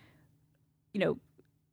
you 0.93 0.99
know, 0.99 1.17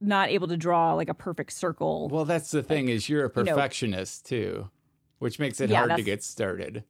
not 0.00 0.28
able 0.28 0.46
to 0.48 0.56
draw 0.56 0.94
like 0.94 1.08
a 1.08 1.14
perfect 1.14 1.52
circle. 1.52 2.08
Well, 2.08 2.24
that's 2.24 2.52
the 2.52 2.62
thing 2.62 2.88
is 2.88 3.08
you're 3.08 3.26
a 3.26 3.32
you 3.36 3.42
know- 3.42 3.54
perfectionist 3.54 4.26
too, 4.26 4.70
which 5.18 5.38
makes 5.40 5.60
it 5.60 5.70
Yeah, 5.70 5.78
hard 5.86 5.96
to 5.96 6.02
get 6.02 6.22
started. 6.22 6.84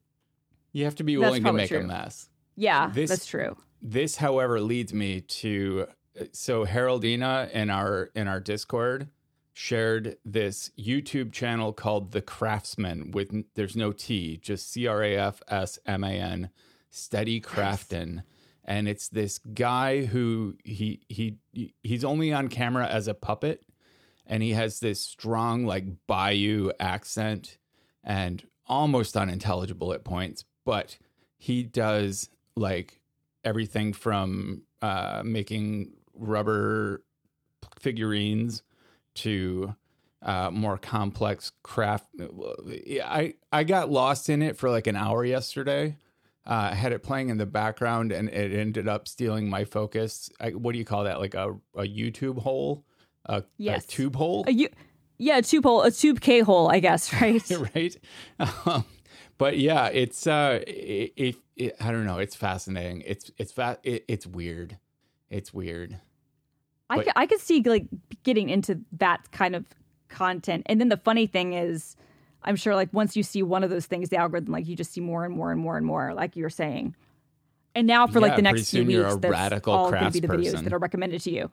You 0.71 0.85
have 0.85 0.95
to 0.95 1.03
be 1.03 1.17
willing 1.17 1.43
to 1.43 1.53
make 1.53 1.71
a 1.71 1.79
mess. 1.81 2.29
yeah, 2.55 2.91
this- 2.93 3.09
that's 3.09 3.25
true. 3.25 3.57
This, 3.81 4.15
however, 4.17 4.59
leads 4.59 4.91
me 4.93 5.21
to 5.21 5.85
so 6.31 6.65
Haroldina 6.65 7.51
in 7.51 7.69
our 7.69 8.09
in 8.15 8.27
our 8.27 8.39
Discord 8.39 9.09
shared 9.53 10.17
this 10.23 10.71
YouTube 10.77 11.31
channel 11.31 11.73
called 11.73 12.11
The 12.11 12.21
Crafsman 12.21 13.13
with 13.13 13.33
there's 13.55 13.75
no 13.75 13.91
T, 13.91 14.37
just 14.37 14.71
C 14.71 14.87
R 14.87 15.03
A 15.03 15.15
F 15.15 15.41
S 15.47 15.79
M 15.85 16.03
A 16.03 16.11
N, 16.11 16.49
Steady 16.89 17.41
Crafton. 17.41 18.23
And 18.63 18.87
it's 18.87 19.07
this 19.07 19.39
guy 19.39 20.05
who 20.05 20.55
he 20.63 21.01
he 21.09 21.37
he's 21.83 22.03
only 22.03 22.33
on 22.33 22.49
camera 22.49 22.87
as 22.87 23.07
a 23.07 23.13
puppet 23.13 23.63
and 24.27 24.43
he 24.43 24.51
has 24.51 24.79
this 24.79 24.99
strong 24.99 25.65
like 25.65 25.85
bayou 26.05 26.71
accent 26.79 27.57
and 28.03 28.45
almost 28.67 29.17
unintelligible 29.17 29.93
at 29.93 30.03
points, 30.03 30.43
but 30.65 30.97
he 31.37 31.63
does 31.63 32.29
like 32.55 33.01
everything 33.43 33.93
from 33.93 34.63
uh, 34.81 35.21
making 35.25 35.93
rubber 36.17 37.03
figurines 37.79 38.63
to 39.15 39.75
uh, 40.21 40.49
more 40.51 40.77
complex 40.77 41.51
craft. 41.63 42.07
I 42.19 43.35
I 43.51 43.63
got 43.63 43.89
lost 43.91 44.29
in 44.29 44.41
it 44.41 44.57
for 44.57 44.69
like 44.69 44.87
an 44.87 44.95
hour 44.95 45.23
yesterday. 45.23 45.97
Uh, 46.45 46.69
I 46.71 46.75
had 46.75 46.93
it 46.93 47.03
playing 47.03 47.29
in 47.29 47.37
the 47.37 47.45
background, 47.45 48.11
and 48.13 48.29
it 48.29 48.53
ended 48.57 48.87
up 48.87 49.07
stealing 49.07 49.49
my 49.49 49.65
focus. 49.65 50.29
I, 50.39 50.51
what 50.51 50.71
do 50.71 50.77
you 50.79 50.85
call 50.85 51.03
that? 51.03 51.19
Like 51.19 51.33
a, 51.33 51.51
a 51.75 51.83
YouTube 51.83 52.39
hole, 52.39 52.85
a, 53.25 53.43
Yes. 53.57 53.83
a 53.83 53.87
tube 53.89 54.15
hole, 54.15 54.45
A 54.47 54.51
you, 54.51 54.69
yeah, 55.17 55.37
a 55.39 55.41
tube 55.41 55.65
hole, 55.65 55.83
a 55.83 55.91
tube 55.91 56.21
K 56.21 56.39
hole, 56.39 56.69
I 56.69 56.79
guess, 56.79 57.11
right? 57.21 57.43
right? 57.75 57.97
Um, 58.65 58.85
but 59.37 59.57
yeah, 59.57 59.87
it's 59.87 60.25
uh, 60.25 60.63
it, 60.65 61.13
it, 61.17 61.35
it, 61.57 61.75
I 61.81 61.91
don't 61.91 62.05
know. 62.05 62.17
It's 62.19 62.35
fascinating. 62.35 63.01
It's 63.05 63.29
it's 63.37 63.51
fa- 63.51 63.79
it, 63.83 64.05
it's 64.07 64.25
weird. 64.25 64.77
It's 65.29 65.53
weird. 65.53 65.99
I 66.89 67.03
could, 67.03 67.13
I 67.15 67.25
could 67.25 67.39
see 67.39 67.61
like 67.63 67.85
getting 68.23 68.49
into 68.49 68.79
that 68.93 69.31
kind 69.31 69.55
of 69.55 69.65
content. 70.09 70.63
And 70.67 70.79
then 70.79 70.89
the 70.89 70.97
funny 70.97 71.27
thing 71.27 71.53
is, 71.53 71.95
I'm 72.43 72.55
sure 72.55 72.75
like 72.75 72.93
once 72.93 73.15
you 73.17 73.23
see 73.23 73.43
one 73.43 73.63
of 73.63 73.69
those 73.69 73.85
things, 73.85 74.09
the 74.09 74.17
algorithm 74.17 74.53
like 74.53 74.67
you 74.67 74.75
just 74.75 74.91
see 74.93 75.01
more 75.01 75.25
and 75.25 75.35
more 75.35 75.51
and 75.51 75.59
more 75.59 75.75
and 75.77 75.85
more, 75.85 76.13
like 76.13 76.35
you're 76.35 76.49
saying. 76.49 76.95
And 77.75 77.85
now 77.85 78.07
for 78.07 78.19
like 78.19 78.35
the 78.35 78.41
next 78.41 78.71
few 78.71 78.85
weeks, 78.85 79.15
that's 79.17 79.31
radical 79.31 79.73
all 79.73 79.91
going 79.91 80.05
to 80.05 80.11
be 80.11 80.19
the 80.19 80.27
videos 80.27 80.63
that 80.63 80.73
are 80.73 80.79
recommended 80.79 81.21
to 81.21 81.31
you. 81.31 81.51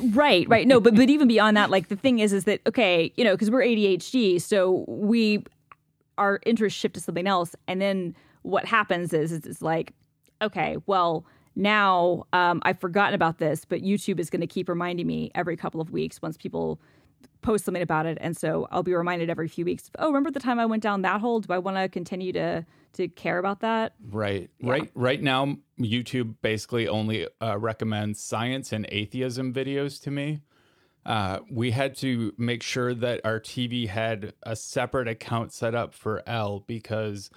Right, 0.00 0.48
right. 0.48 0.66
No, 0.66 0.80
but 0.80 0.94
but 0.94 1.10
even 1.10 1.28
beyond 1.28 1.56
that, 1.56 1.70
like 1.70 1.88
the 1.88 1.96
thing 1.96 2.18
is, 2.18 2.32
is 2.32 2.44
that 2.44 2.60
okay, 2.66 3.12
you 3.16 3.24
know, 3.24 3.34
because 3.34 3.50
we're 3.50 3.62
ADHD, 3.62 4.40
so 4.40 4.84
we 4.88 5.44
our 6.16 6.40
interest 6.46 6.76
shift 6.76 6.94
to 6.94 7.00
something 7.00 7.26
else, 7.26 7.54
and 7.68 7.80
then 7.80 8.14
what 8.42 8.64
happens 8.64 9.12
is, 9.12 9.32
is 9.32 9.44
it's 9.44 9.60
like, 9.60 9.92
okay, 10.40 10.76
well 10.86 11.26
now 11.56 12.24
um, 12.32 12.60
I've 12.64 12.78
forgotten 12.78 13.14
about 13.14 13.38
this, 13.38 13.64
but 13.64 13.80
YouTube 13.80 14.20
is 14.20 14.30
going 14.30 14.42
to 14.42 14.46
keep 14.46 14.68
reminding 14.68 15.06
me 15.06 15.30
every 15.34 15.56
couple 15.56 15.80
of 15.80 15.90
weeks 15.90 16.22
once 16.22 16.36
people 16.36 16.78
post 17.42 17.64
something 17.64 17.82
about 17.82 18.06
it, 18.06 18.18
and 18.20 18.36
so 18.36 18.68
I'll 18.70 18.82
be 18.82 18.94
reminded 18.94 19.30
every 19.30 19.48
few 19.48 19.64
weeks. 19.64 19.90
Oh, 19.98 20.08
remember 20.08 20.30
the 20.30 20.40
time 20.40 20.60
I 20.60 20.66
went 20.66 20.82
down 20.82 21.02
that 21.02 21.20
hole? 21.20 21.40
Do 21.40 21.52
I 21.52 21.58
want 21.58 21.76
to 21.76 21.88
continue 21.88 22.32
to 22.32 22.64
to 22.94 23.08
care 23.08 23.38
about 23.38 23.60
that? 23.60 23.94
Right. 24.10 24.50
Right. 24.62 24.90
Right 24.94 25.22
now, 25.22 25.56
YouTube 25.78 26.36
basically 26.40 26.88
only 26.88 27.28
uh, 27.42 27.58
recommends 27.58 28.22
science 28.22 28.72
and 28.72 28.86
atheism 28.90 29.52
videos 29.52 30.02
to 30.02 30.10
me. 30.10 30.40
Uh, 31.04 31.38
we 31.50 31.70
had 31.70 31.94
to 31.94 32.32
make 32.36 32.62
sure 32.62 32.92
that 32.92 33.20
our 33.24 33.38
TV 33.38 33.86
had 33.86 34.32
a 34.42 34.56
separate 34.56 35.06
account 35.06 35.52
set 35.52 35.74
up 35.74 35.94
for 35.94 36.22
Elle 36.26 36.64
because 36.66 37.30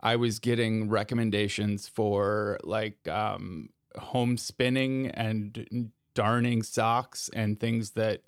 I 0.00 0.16
was 0.16 0.38
getting 0.38 0.88
recommendations 0.88 1.88
for 1.88 2.58
like 2.62 3.06
um, 3.08 3.70
home 3.96 4.36
spinning 4.36 5.08
and 5.08 5.90
darning 6.14 6.62
socks 6.62 7.30
and 7.34 7.58
things 7.58 7.90
that 7.92 8.22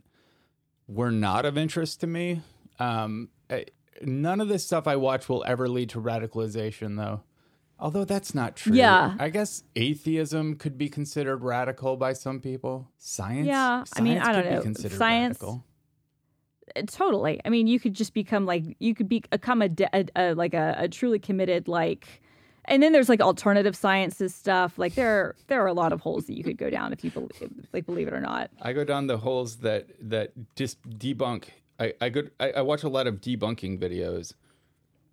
were 0.88 1.10
not 1.10 1.44
of 1.44 1.56
interest 1.56 2.00
to 2.00 2.06
me. 2.06 2.40
Um, 2.78 3.28
I, 3.48 3.66
none 4.02 4.40
of 4.40 4.48
this 4.48 4.64
stuff 4.64 4.86
I 4.86 4.96
watch 4.96 5.28
will 5.28 5.44
ever 5.46 5.68
lead 5.68 5.90
to 5.90 6.00
radicalization, 6.00 6.96
though. 6.96 7.22
Although 7.78 8.04
that's 8.04 8.34
not 8.34 8.56
true. 8.56 8.74
Yeah. 8.74 9.14
I 9.18 9.30
guess 9.30 9.62
atheism 9.74 10.56
could 10.56 10.76
be 10.76 10.88
considered 10.88 11.42
radical 11.42 11.96
by 11.96 12.12
some 12.12 12.40
people. 12.40 12.90
Science. 12.98 13.46
Yeah, 13.46 13.84
I 13.96 14.00
mean, 14.02 14.18
I 14.18 14.32
don't 14.32 14.44
know. 14.44 14.72
Science- 14.74 14.98
radical. 14.98 15.64
Totally. 16.86 17.40
I 17.44 17.48
mean, 17.48 17.66
you 17.66 17.78
could 17.80 17.94
just 17.94 18.14
become 18.14 18.46
like 18.46 18.76
you 18.78 18.94
could 18.94 19.08
be- 19.08 19.24
become 19.30 19.62
a, 19.62 19.68
a, 19.92 20.06
a 20.16 20.34
like 20.34 20.54
a, 20.54 20.74
a 20.78 20.88
truly 20.88 21.18
committed 21.18 21.68
like. 21.68 22.22
And 22.66 22.82
then 22.82 22.92
there's 22.92 23.08
like 23.08 23.20
alternative 23.20 23.74
sciences 23.74 24.34
stuff. 24.34 24.78
Like 24.78 24.94
there, 24.94 25.34
there 25.48 25.62
are 25.62 25.66
a 25.66 25.72
lot 25.72 25.92
of 25.92 26.00
holes 26.02 26.26
that 26.26 26.36
you 26.36 26.44
could 26.44 26.58
go 26.58 26.70
down 26.70 26.92
if 26.92 27.02
you 27.02 27.10
believe, 27.10 27.66
like 27.72 27.86
believe 27.86 28.06
it 28.06 28.12
or 28.14 28.20
not. 28.20 28.50
I 28.62 28.72
go 28.74 28.84
down 28.84 29.06
the 29.06 29.16
holes 29.18 29.56
that 29.58 29.86
that 30.10 30.32
just 30.56 30.80
debunk. 30.88 31.44
I 31.80 31.94
I 32.00 32.08
go. 32.10 32.22
I, 32.38 32.50
I 32.52 32.60
watch 32.60 32.82
a 32.84 32.88
lot 32.88 33.06
of 33.06 33.20
debunking 33.20 33.80
videos 33.80 34.34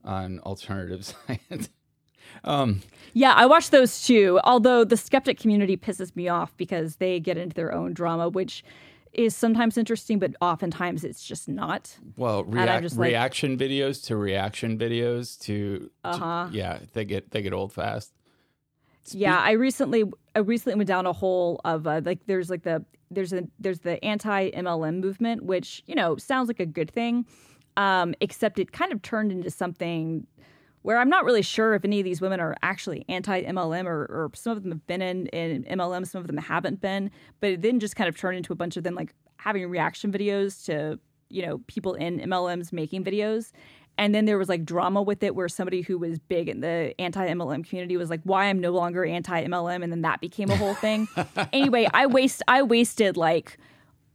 on 0.04 0.40
alternative 0.42 1.06
science. 1.28 1.70
um, 2.44 2.82
Yeah, 3.14 3.34
I 3.34 3.46
watch 3.46 3.70
those 3.72 4.06
too. 4.06 4.40
Although 4.44 4.84
the 4.84 4.98
skeptic 4.98 5.40
community 5.40 5.78
pisses 5.78 6.16
me 6.16 6.28
off 6.28 6.56
because 6.58 6.98
they 6.98 7.20
get 7.20 7.38
into 7.38 7.56
their 7.56 7.74
own 7.74 7.94
drama, 7.94 8.30
which 8.30 8.64
is 9.14 9.36
sometimes 9.36 9.78
interesting, 9.78 10.20
but 10.20 10.36
oftentimes 10.42 11.04
it's 11.04 11.24
just 11.24 11.48
not. 11.48 11.98
well, 12.18 12.40
I'm 12.42 12.52
react, 12.52 12.84
just 12.84 12.98
like- 12.98 13.10
reaction 13.10 13.58
videos 13.58 14.06
to 14.08 14.16
reaction 14.16 14.78
videos 14.78 15.40
to, 15.42 15.80
to- 15.80 15.92
Uh-huh. 16.04 16.48
yeah, 16.52 16.80
they 16.94 17.06
get 17.06 17.32
they 17.32 17.42
get 17.42 17.54
old 17.54 17.74
fast. 17.74 18.14
Yeah, 19.12 19.38
I 19.40 19.52
recently 19.52 20.04
I 20.36 20.40
recently 20.40 20.76
went 20.78 20.88
down 20.88 21.06
a 21.06 21.14
hole 21.14 21.62
of 21.64 21.88
uh, 21.88 22.02
like 22.04 22.26
there's 22.26 22.50
like 22.50 22.64
the 22.64 22.84
there's 23.10 23.32
a 23.32 23.44
there's 23.60 23.80
the 23.80 24.04
anti 24.04 24.52
MLM 24.52 25.00
movement, 25.00 25.44
which 25.46 25.82
you 25.88 25.96
know 25.96 26.18
sounds 26.18 26.48
like 26.50 26.60
a 26.60 26.66
good 26.66 26.92
thing, 26.92 27.26
um, 27.78 28.14
except 28.20 28.60
it 28.60 28.74
kind 28.74 28.92
of 28.92 29.02
turned 29.02 29.32
into 29.32 29.50
something 29.50 30.28
where 30.88 31.00
I'm 31.00 31.10
not 31.10 31.26
really 31.26 31.42
sure 31.42 31.74
if 31.74 31.84
any 31.84 32.00
of 32.00 32.06
these 32.06 32.22
women 32.22 32.40
are 32.40 32.56
actually 32.64 33.04
anti 33.10 33.44
MLM 33.44 33.88
or, 33.88 34.04
or 34.04 34.32
some 34.34 34.56
of 34.56 34.64
them 34.64 34.72
have 34.72 34.88
been 34.88 35.02
in, 35.02 35.28
in 35.28 35.66
MLM, 35.66 36.08
some 36.08 36.22
of 36.22 36.28
them 36.28 36.38
haven't 36.38 36.80
been, 36.80 37.12
but 37.42 37.50
it 37.50 37.62
then 37.62 37.82
just 37.82 37.98
kind 37.98 38.08
of 38.08 38.18
turned 38.18 38.38
into 38.38 38.54
a 38.54 38.56
bunch 38.56 38.78
of 38.78 38.86
them 38.86 38.96
like 38.96 39.14
having 39.36 39.70
reaction 39.70 40.14
videos 40.14 40.64
to 40.64 40.98
you 41.28 41.46
know 41.46 41.58
people 41.68 41.96
in 41.96 42.22
MLMs 42.22 42.72
making 42.72 43.04
videos. 43.04 43.52
And 43.98 44.16
then 44.16 44.24
there 44.24 44.38
was 44.38 44.48
like 44.48 44.64
drama 44.64 45.02
with 45.02 45.24
it 45.24 45.36
where 45.36 45.50
somebody 45.50 45.82
who 45.82 45.98
was 45.98 46.20
big 46.20 46.48
in 46.48 46.62
the 46.62 46.94
anti 47.02 47.28
MLM 47.28 47.68
community 47.68 47.98
was 47.98 48.10
like, 48.10 48.22
why 48.24 48.46
I'm 48.46 48.62
no 48.62 48.72
longer 48.72 49.04
anti 49.04 49.44
MLM. 49.44 49.84
And 49.84 49.92
then 49.92 50.04
that 50.04 50.22
became 50.22 50.50
a 50.50 50.56
whole 50.56 50.76
thing. 50.76 51.10
anyway, 51.52 51.90
I 51.94 52.06
waste 52.06 52.44
I 52.48 52.64
wasted 52.64 53.18
like 53.18 53.58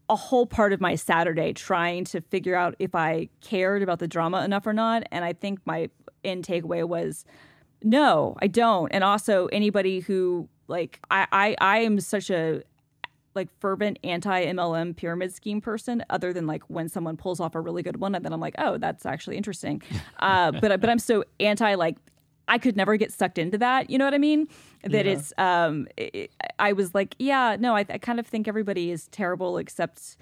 a 0.09 0.17
whole 0.17 0.47
part 0.47 0.73
of 0.73 0.81
my 0.81 0.95
Saturday 0.95 1.53
trying 1.53 2.05
to 2.05 2.23
figure 2.23 2.55
out 2.55 2.77
if 2.79 2.95
I 2.95 3.29
cared 3.43 3.83
about 3.83 3.99
the 3.99 4.09
drama 4.09 4.43
enough 4.43 4.67
or 4.67 4.73
not. 4.73 5.03
And 5.13 5.23
I 5.23 5.35
think 5.35 5.61
my 5.67 5.91
end 6.25 6.47
takeaway 6.47 6.87
was 6.87 7.25
no, 7.85 8.37
I 8.41 8.47
don't. 8.47 8.91
And 8.93 9.03
also 9.03 9.47
anybody 9.47 10.01
who 10.01 10.49
like 10.69 11.01
I 11.11 11.27
I, 11.33 11.57
I 11.61 11.79
am 11.79 12.01
such 12.01 12.31
a 12.31 12.63
like 13.35 13.49
fervent 13.61 13.99
anti 14.05 14.47
MLM 14.47 14.97
pyramid 14.97 15.33
scheme 15.33 15.61
person, 15.61 16.05
other 16.11 16.33
than 16.33 16.47
like 16.47 16.63
when 16.69 16.89
someone 16.89 17.17
pulls 17.17 17.41
off 17.41 17.55
a 17.55 17.61
really 17.61 17.83
good 17.83 17.97
one, 17.97 18.15
and 18.15 18.25
then 18.25 18.33
I'm 18.33 18.41
like, 18.41 18.55
oh, 18.59 18.79
that's 18.79 19.07
actually 19.07 19.37
interesting. 19.37 19.83
Uh, 20.19 20.53
but 20.53 20.81
but 20.81 20.89
I'm 20.89 21.01
so 21.01 21.25
anti 21.41 21.75
like 21.75 21.97
I 22.47 22.59
could 22.59 22.77
never 22.77 22.97
get 22.97 23.13
sucked 23.13 23.39
into 23.39 23.59
that. 23.59 23.91
You 23.91 23.99
know 23.99 24.05
what 24.05 24.15
I 24.15 24.19
mean? 24.19 24.47
That 24.85 25.07
it's 25.07 25.33
um 25.37 25.89
it, 25.97 26.31
I 26.59 26.75
was 26.75 26.95
like, 26.95 27.17
yeah, 27.19 27.57
no, 27.59 27.75
I, 27.75 27.85
I 27.89 27.99
kind 27.99 28.21
of 28.21 28.27
think 28.27 28.47
everybody 28.47 28.93
is 28.93 29.09
terrible 29.09 29.59
except 29.59 30.17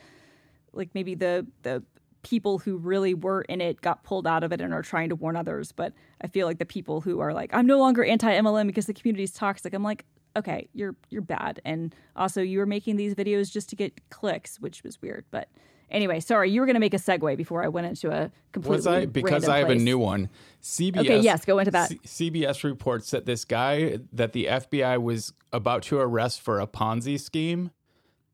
like 0.72 0.88
maybe 0.94 1.14
the 1.14 1.46
the 1.62 1.82
people 2.22 2.58
who 2.58 2.76
really 2.76 3.14
were 3.14 3.42
in 3.42 3.60
it 3.60 3.80
got 3.80 4.02
pulled 4.04 4.26
out 4.26 4.42
of 4.44 4.52
it 4.52 4.60
and 4.60 4.74
are 4.74 4.82
trying 4.82 5.08
to 5.08 5.16
warn 5.16 5.36
others. 5.36 5.72
But 5.72 5.92
I 6.20 6.26
feel 6.26 6.46
like 6.46 6.58
the 6.58 6.66
people 6.66 7.00
who 7.00 7.20
are 7.20 7.32
like, 7.32 7.50
I'm 7.52 7.66
no 7.66 7.78
longer 7.78 8.04
anti 8.04 8.30
MLM 8.30 8.66
because 8.66 8.86
the 8.86 8.94
community 8.94 9.24
is 9.24 9.32
toxic. 9.32 9.72
I'm 9.74 9.82
like, 9.82 10.04
okay, 10.36 10.68
you're 10.74 10.94
you're 11.08 11.22
bad. 11.22 11.60
And 11.64 11.94
also 12.16 12.42
you 12.42 12.58
were 12.58 12.66
making 12.66 12.96
these 12.96 13.14
videos 13.14 13.50
just 13.50 13.68
to 13.70 13.76
get 13.76 14.08
clicks, 14.10 14.60
which 14.60 14.82
was 14.82 15.00
weird. 15.02 15.24
But 15.30 15.48
anyway, 15.90 16.20
sorry, 16.20 16.50
you 16.50 16.60
were 16.60 16.66
gonna 16.66 16.80
make 16.80 16.94
a 16.94 16.98
segue 16.98 17.36
before 17.36 17.64
I 17.64 17.68
went 17.68 17.86
into 17.86 18.10
a 18.10 18.30
completely 18.52 18.76
Was 18.76 18.86
I 18.86 19.06
because 19.06 19.48
I 19.48 19.58
have 19.58 19.68
place. 19.68 19.80
a 19.80 19.84
new 19.84 19.98
one? 19.98 20.28
CBS. 20.62 21.00
Okay, 21.00 21.20
yes, 21.20 21.44
go 21.44 21.58
into 21.58 21.70
that. 21.72 21.88
C- 21.88 22.30
CBS 22.30 22.64
reports 22.64 23.10
that 23.10 23.26
this 23.26 23.44
guy 23.44 23.98
that 24.12 24.32
the 24.32 24.46
FBI 24.46 25.02
was 25.02 25.32
about 25.52 25.82
to 25.84 25.98
arrest 25.98 26.40
for 26.40 26.60
a 26.60 26.66
Ponzi 26.66 27.18
scheme 27.18 27.70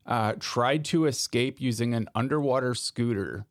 uh, 0.05 0.33
tried 0.39 0.85
to 0.85 1.05
escape 1.05 1.59
using 1.59 1.93
an 1.93 2.07
underwater 2.15 2.75
scooter 2.75 3.45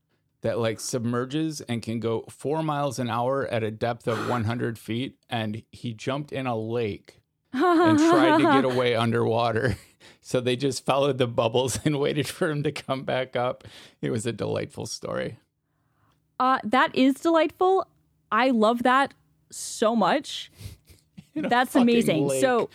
that 0.47 0.61
like 0.61 0.79
submerges 0.79 1.61
and 1.63 1.83
can 1.83 1.99
go 1.99 2.25
four 2.31 2.63
miles 2.63 3.01
an 3.01 3.11
hour 3.11 3.49
at 3.49 3.65
a 3.65 3.71
depth 3.73 4.07
of 4.07 4.29
100 4.29 4.79
feet, 4.79 5.17
and 5.29 5.65
he 5.73 5.93
jumped 5.93 6.31
in 6.31 6.47
a 6.47 6.57
lake 6.57 7.21
and 7.53 7.99
tried 7.99 8.39
to 8.39 8.45
get 8.45 8.65
away 8.73 8.95
underwater. 8.95 9.77
So 10.21 10.41
they 10.41 10.55
just 10.57 10.85
followed 10.85 11.19
the 11.19 11.27
bubbles 11.27 11.81
and 11.85 11.99
waited 11.99 12.29
for 12.29 12.49
him 12.49 12.63
to 12.65 12.71
come 12.73 13.03
back 13.03 13.35
up. 13.35 13.65
It 14.03 14.11
was 14.11 14.25
a 14.25 14.33
delightful 14.33 14.87
story. 14.87 15.39
Uh, 16.39 16.59
that 16.65 16.95
is 16.95 17.15
delightful. 17.15 17.89
I 18.31 18.51
love 18.51 18.83
that 18.85 19.15
so 19.51 19.95
much. 19.97 20.51
That's 21.35 21.75
amazing. 21.75 22.27
lake. 22.27 22.41
So 22.41 22.71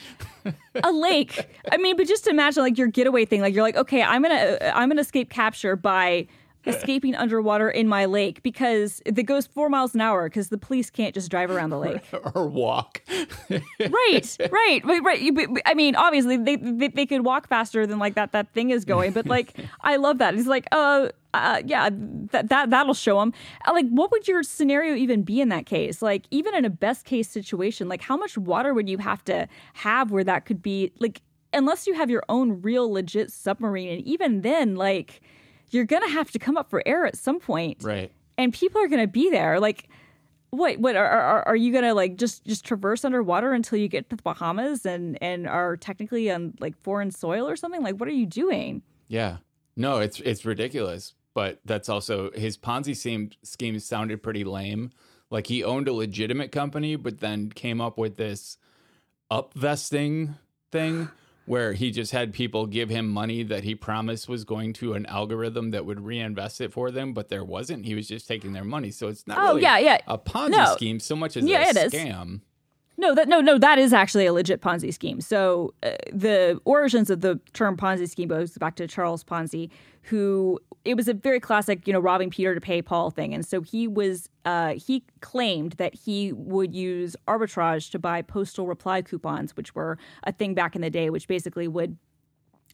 a 0.84 0.92
lake. 0.92 1.50
I 1.72 1.78
mean, 1.78 1.98
but 1.98 2.08
just 2.08 2.28
imagine 2.28 2.64
like 2.64 2.78
your 2.78 2.88
getaway 2.88 3.26
thing. 3.26 3.42
Like 3.42 3.54
you're 3.54 3.64
like, 3.64 3.78
okay, 3.78 4.02
I'm 4.02 4.22
gonna 4.22 4.58
I'm 4.74 4.90
gonna 4.90 5.02
escape 5.02 5.30
capture 5.30 5.76
by 5.76 6.28
escaping 6.66 7.16
underwater 7.16 7.70
in 7.70 7.88
my 7.88 8.06
lake 8.06 8.42
because 8.44 9.02
it 9.06 9.14
goes 9.24 9.48
four 9.48 9.70
miles 9.70 9.94
an 9.96 10.02
hour 10.02 10.28
because 10.30 10.50
the 10.50 10.58
police 10.58 10.90
can't 10.90 11.14
just 11.14 11.30
drive 11.32 11.50
around 11.52 11.70
the 11.70 11.80
lake. 11.80 12.02
or 12.36 12.48
walk. 12.48 13.02
right, 13.50 14.38
right, 14.52 14.86
right, 14.86 15.04
right. 15.04 15.22
You- 15.22 15.34
but- 15.34 15.54
but- 15.54 15.64
I 15.66 15.74
mean, 15.74 15.96
obviously 15.96 16.38
they, 16.38 16.56
they 16.58 16.88
they 16.90 17.06
could 17.06 17.24
walk 17.26 17.48
faster 17.48 17.86
than 17.88 18.00
like 18.00 18.16
that 18.16 18.32
that 18.32 18.52
thing 18.54 18.70
is 18.72 18.86
going, 18.86 19.12
but 19.12 19.26
like 19.26 19.56
I 19.82 19.96
love 19.98 20.18
that. 20.20 20.34
He's 20.36 20.48
like, 20.48 20.68
uh, 20.72 21.10
uh 21.34 21.62
yeah, 21.66 21.90
that 22.32 22.50
that 22.50 22.70
that'll 22.70 22.94
show 22.94 23.22
him. 23.22 23.34
Uh, 23.66 23.72
Like, 23.74 23.88
what 23.90 24.12
would 24.12 24.28
your 24.28 24.44
scenario 24.44 24.96
even 24.96 25.24
be 25.24 25.42
in 25.42 25.50
that 25.50 25.66
case? 25.66 26.02
Like, 26.02 26.26
even 26.32 26.54
in 26.56 26.66
a 26.66 26.70
best 26.70 27.06
case 27.06 27.30
situation, 27.30 27.88
like 27.88 28.02
how 28.02 28.18
much 28.18 28.38
water 28.38 28.74
would 28.74 28.90
you 28.90 28.98
have 29.00 29.24
to 29.26 29.48
have 29.74 30.12
where 30.12 30.24
that 30.24 30.46
could 30.46 30.62
be 30.62 30.92
like, 31.00 31.22
unless 31.54 31.88
you 31.88 31.94
have 31.94 32.10
your 32.10 32.24
own 32.30 32.62
real 32.62 32.92
legit 32.92 33.32
submarine, 33.32 33.90
and 33.90 34.02
even 34.04 34.42
then, 34.42 34.76
like, 34.76 35.22
you're 35.74 35.86
gonna 35.86 36.10
have 36.10 36.32
to 36.32 36.40
come 36.40 36.58
up 36.58 36.70
for 36.70 36.82
air 36.86 37.06
at 37.06 37.18
some 37.18 37.40
point 37.40 37.84
right. 37.84 38.12
and 38.38 38.54
people 38.54 38.82
are 38.82 38.88
going 38.88 39.02
to 39.02 39.08
be 39.08 39.30
there 39.30 39.60
like 39.60 39.90
what 40.52 40.78
what 40.80 40.96
are, 40.98 41.08
are 41.08 41.48
are 41.48 41.56
you 41.56 41.72
going 41.72 41.84
to 41.86 41.94
like 41.94 42.18
just 42.18 42.46
just 42.46 42.66
traverse 42.66 43.06
underwater 43.06 43.54
until 43.54 43.78
you 43.78 43.88
get 43.88 44.10
to 44.10 44.18
the 44.18 44.22
Bahamas 44.22 44.86
and 44.86 45.18
and 45.22 45.48
are 45.48 45.78
technically 45.78 46.30
on 46.30 46.54
like 46.60 46.78
foreign 46.78 47.10
soil 47.10 47.48
or 47.48 47.56
something 47.56 47.82
like 47.82 47.96
what 47.96 48.10
are 48.10 48.14
you 48.14 48.26
doing 48.26 48.82
Yeah. 49.08 49.38
No, 49.76 50.00
it's 50.00 50.20
it's 50.20 50.46
ridiculous. 50.46 51.14
But 51.34 51.60
that's 51.66 51.88
also 51.90 52.32
his 52.32 52.58
Ponzi 52.58 52.96
scheme 52.96 53.32
scheme 53.44 53.80
sounded 53.80 54.22
pretty 54.22 54.44
lame. 54.44 54.92
Like 55.30 55.48
he 55.48 55.64
owned 55.64 55.88
a 55.88 55.94
legitimate 55.94 56.52
company, 56.52 56.98
but 56.98 57.20
then 57.20 57.50
came 57.50 57.80
up 57.80 57.98
with 57.98 58.18
this 58.18 58.58
upvesting 59.32 60.36
thing 60.72 61.10
where 61.52 61.74
he 61.74 61.92
just 61.92 62.14
had 62.14 62.32
people 62.32 62.66
give 62.66 62.88
him 62.90 63.06
money 63.10 63.44
that 63.44 63.66
he 63.66 63.76
promised 63.76 64.30
was 64.30 64.46
going 64.46 64.72
to 64.72 64.94
an 64.94 65.06
algorithm 65.08 65.72
that 65.72 65.86
would 65.86 66.00
reinvest 66.00 66.62
it 66.62 66.72
for 66.72 66.90
them, 66.92 67.14
but 67.14 67.28
there 67.28 67.44
wasn't. 67.44 67.86
He 67.86 67.94
was 67.94 68.08
just 68.08 68.26
taking 68.26 68.54
their 68.54 68.64
money. 68.64 68.90
So 68.90 69.10
it's 69.10 69.28
not 69.28 69.38
Oh, 69.38 69.48
really 69.50 69.64
yeah, 69.64 69.78
yeah. 69.78 69.98
a 70.08 70.18
Ponzi 70.18 70.52
No. 70.52 70.74
scheme 70.76 71.00
so 71.02 71.14
much 71.14 71.36
as 71.36 71.44
Yeah, 71.44 71.66
a 71.68 71.70
it 71.72 71.78
is. 71.94 71.94
No, 73.02 73.16
that 73.16 73.28
no, 73.28 73.42
no, 73.42 73.58
that 73.58 73.80
is 73.80 73.94
actually 73.94 74.28
a 74.28 74.32
legit 74.32 74.62
Ponzi 74.62 74.94
scheme. 74.94 75.22
So 75.22 75.74
uh, 75.82 75.90
the 76.14 76.62
origins 76.66 77.10
of 77.10 77.22
the 77.22 77.40
term 77.54 77.76
Ponzi 77.76 78.08
scheme 78.08 78.30
goes 78.30 78.56
back 78.60 78.76
to 78.76 78.88
Charles 78.88 79.24
Ponzi, 79.24 79.72
who 80.04 80.60
it 80.86 80.96
was 80.96 81.08
a 81.08 81.16
very 81.16 81.40
classic, 81.40 81.88
you 81.88 81.94
know, 81.94 82.00
robbing 82.00 82.30
Peter 82.30 82.54
to 82.54 82.62
pay 82.62 82.80
Paul 82.80 83.10
thing. 83.10 83.34
And 83.34 83.44
so 83.44 83.62
he 83.62 83.88
was 83.88 84.30
uh, 84.46 84.76
he 84.76 85.04
claimed 85.20 85.74
that 85.74 85.96
he 85.96 86.32
would 86.34 86.76
use 86.76 87.16
arbitrage 87.28 87.90
to 87.90 87.98
buy 87.98 88.22
postal 88.22 88.68
reply 88.68 89.02
coupons, 89.02 89.58
which 89.58 89.74
were 89.74 89.98
a 90.24 90.32
thing 90.32 90.54
back 90.54 90.76
in 90.76 90.84
the 90.84 90.92
day, 90.92 91.10
which 91.10 91.28
basically 91.28 91.68
would 91.68 91.98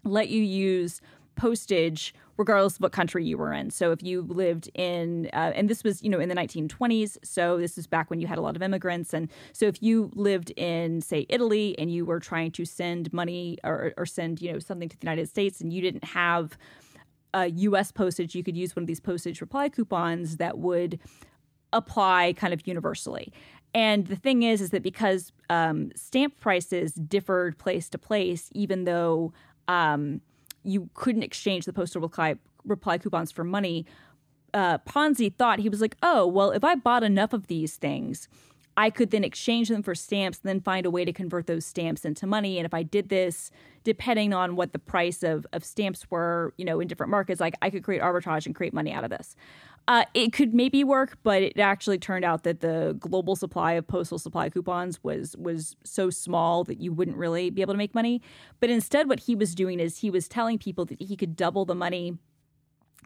let 0.03 0.27
you 0.27 0.41
use 0.41 1.00
postage 1.38 2.13
regardless 2.38 2.75
of 2.75 2.82
what 2.82 2.91
country 2.91 3.25
you 3.25 3.38
were 3.38 3.51
in. 3.51 3.72
So 3.72 3.91
if 3.91 4.03
you 4.03 4.22
lived 4.22 4.70
in, 4.75 5.29
uh, 5.34 5.51
and 5.56 5.70
this 5.70 5.84
was, 5.84 6.03
you 6.03 6.10
know, 6.10 6.20
in 6.20 6.29
the 6.29 6.36
1920s. 6.36 7.17
So 7.24 7.58
this 7.58 7.77
is 7.77 7.88
back 7.88 8.10
when 8.10 8.20
you 8.20 8.27
had 8.27 8.38
a 8.38 8.41
lot 8.41 8.56
of 8.56 8.62
immigrants. 8.62 9.13
And 9.13 9.29
so 9.53 9.65
if 9.65 9.82
you 9.82 10.12
lived 10.13 10.51
in, 10.51 11.01
say, 11.01 11.25
Italy 11.29 11.75
and 11.79 11.91
you 11.91 12.06
were 12.06 12.20
trying 12.20 12.51
to 12.51 12.65
send 12.65 13.12
money 13.12 13.58
or, 13.63 13.94
or 13.98 14.06
send, 14.06 14.41
you 14.41 14.53
know, 14.53 14.60
something 14.60 14.88
to 14.88 14.98
the 14.98 15.06
United 15.06 15.27
States 15.29 15.62
and 15.62 15.74
you 15.74 15.82
didn't 15.82 16.03
have 16.03 16.58
a 17.34 17.48
U.S. 17.48 17.91
postage, 17.91 18.36
you 18.36 18.44
could 18.44 18.56
use 18.56 18.75
one 18.75 18.84
of 18.84 18.88
these 18.88 19.00
postage 19.00 19.41
reply 19.41 19.70
coupons 19.70 20.38
that 20.38 20.60
would 20.60 21.00
apply 21.74 22.34
kind 22.34 22.53
of 22.53 22.65
universally. 22.67 23.34
And 23.74 24.08
the 24.08 24.15
thing 24.15 24.44
is, 24.44 24.62
is 24.62 24.70
that 24.70 24.82
because 24.82 25.32
um, 25.50 25.91
stamp 25.96 26.39
prices 26.39 26.94
differed 26.94 27.58
place 27.58 27.89
to 27.89 27.98
place, 27.98 28.50
even 28.53 28.86
though 28.86 29.34
um, 29.67 30.22
you 30.64 30.90
couldn't 30.94 31.24
exchange 31.24 31.66
the 31.66 31.74
postal 31.74 32.02
reply, 32.02 32.36
reply 32.66 32.98
coupons 32.98 33.32
for 33.32 33.44
money. 33.44 33.86
Uh, 34.54 34.78
Ponzi 34.80 35.34
thought 35.34 35.60
he 35.60 35.70
was 35.70 35.82
like, 35.82 35.96
oh, 36.02 36.26
well, 36.26 36.52
if 36.52 36.64
I 36.64 36.76
bought 36.76 37.04
enough 37.04 37.34
of 37.34 37.48
these 37.48 37.76
things, 37.76 38.28
I 38.76 38.92
could 38.92 39.10
then 39.10 39.24
exchange 39.24 39.70
them 39.70 39.82
for 39.82 39.96
stamps, 39.96 40.40
and 40.44 40.50
then 40.50 40.62
find 40.62 40.86
a 40.86 40.92
way 40.92 41.04
to 41.04 41.12
convert 41.12 41.48
those 41.48 41.66
stamps 41.66 42.06
into 42.06 42.28
money. 42.28 42.60
And 42.60 42.66
if 42.66 42.74
I 42.74 42.84
did 42.84 43.10
this, 43.10 43.50
depending 43.84 44.34
on 44.34 44.56
what 44.56 44.72
the 44.72 44.80
price 44.80 45.24
of, 45.24 45.48
of 45.52 45.66
stamps 45.66 46.10
were, 46.12 46.54
you 46.58 46.66
know, 46.66 46.80
in 46.80 46.88
different 46.88 47.10
markets, 47.10 47.42
like 47.42 47.56
I 47.62 47.72
could 47.72 47.84
create 47.84 48.04
arbitrage 48.04 48.46
and 48.46 48.56
create 48.56 48.74
money 48.74 48.94
out 48.94 49.04
of 49.04 49.10
this. 49.10 49.36
Uh, 49.88 50.03
it 50.13 50.34
could 50.34 50.53
maybe 50.53 50.84
work, 50.84 51.17
but 51.24 51.41
it 51.41 51.58
actually 51.58 51.98
turned 51.98 52.25
out 52.25 52.44
that 52.44 52.60
the 52.60 52.98
global 53.00 53.38
supply 53.38 53.74
of 53.74 53.88
postal 53.88 54.20
supply 54.20 54.50
coupons 54.50 55.01
was 55.01 55.36
was 55.38 55.77
so 55.86 56.10
small 56.10 56.65
that 56.65 56.82
you 56.82 56.91
wouldn't 56.91 57.15
really 57.15 57.50
be 57.50 57.62
able 57.62 57.74
to 57.74 57.77
make 57.77 57.96
money. 57.96 58.22
But 58.60 58.70
instead, 58.70 59.08
what 59.08 59.22
he 59.22 59.34
was 59.34 59.56
doing 59.56 59.79
is 59.79 60.00
he 60.00 60.10
was 60.10 60.27
telling 60.27 60.58
people 60.58 60.84
that 60.86 61.01
he 61.01 61.15
could 61.15 61.38
double 61.38 61.63
the 61.63 61.75
money 61.75 62.17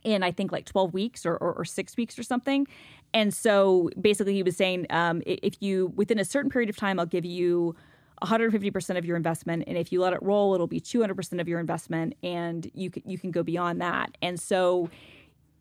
in 0.04 0.24
I 0.24 0.32
think 0.32 0.52
like 0.52 0.66
12 0.66 0.94
weeks 0.94 1.26
or, 1.26 1.36
or, 1.36 1.54
or, 1.54 1.64
six 1.64 1.96
weeks 1.96 2.18
or 2.18 2.24
something. 2.24 2.66
And 3.14 3.32
so 3.32 3.92
basically, 4.00 4.34
he 4.34 4.42
was 4.42 4.58
saying 4.58 4.88
um, 4.90 5.22
if 5.28 5.62
you 5.62 5.94
within 5.96 6.18
a 6.18 6.26
certain 6.26 6.50
period 6.50 6.72
of 6.72 6.78
time, 6.78 7.00
I'll 7.00 7.06
give 7.06 7.26
you 7.26 7.76
150% 8.24 8.98
of 8.98 9.06
your 9.06 9.18
investment, 9.18 9.64
and 9.68 9.78
if 9.78 9.92
you 9.92 10.00
let 10.02 10.14
it 10.14 10.22
roll, 10.22 10.54
it'll 10.54 10.68
be 10.68 10.80
200% 10.80 11.42
of 11.42 11.48
your 11.48 11.60
investment, 11.60 12.14
and 12.22 12.70
you 12.74 12.90
can, 12.92 13.02
you 13.06 13.18
can 13.18 13.32
go 13.32 13.42
beyond 13.42 13.82
that. 13.82 14.16
And 14.22 14.40
so 14.40 14.90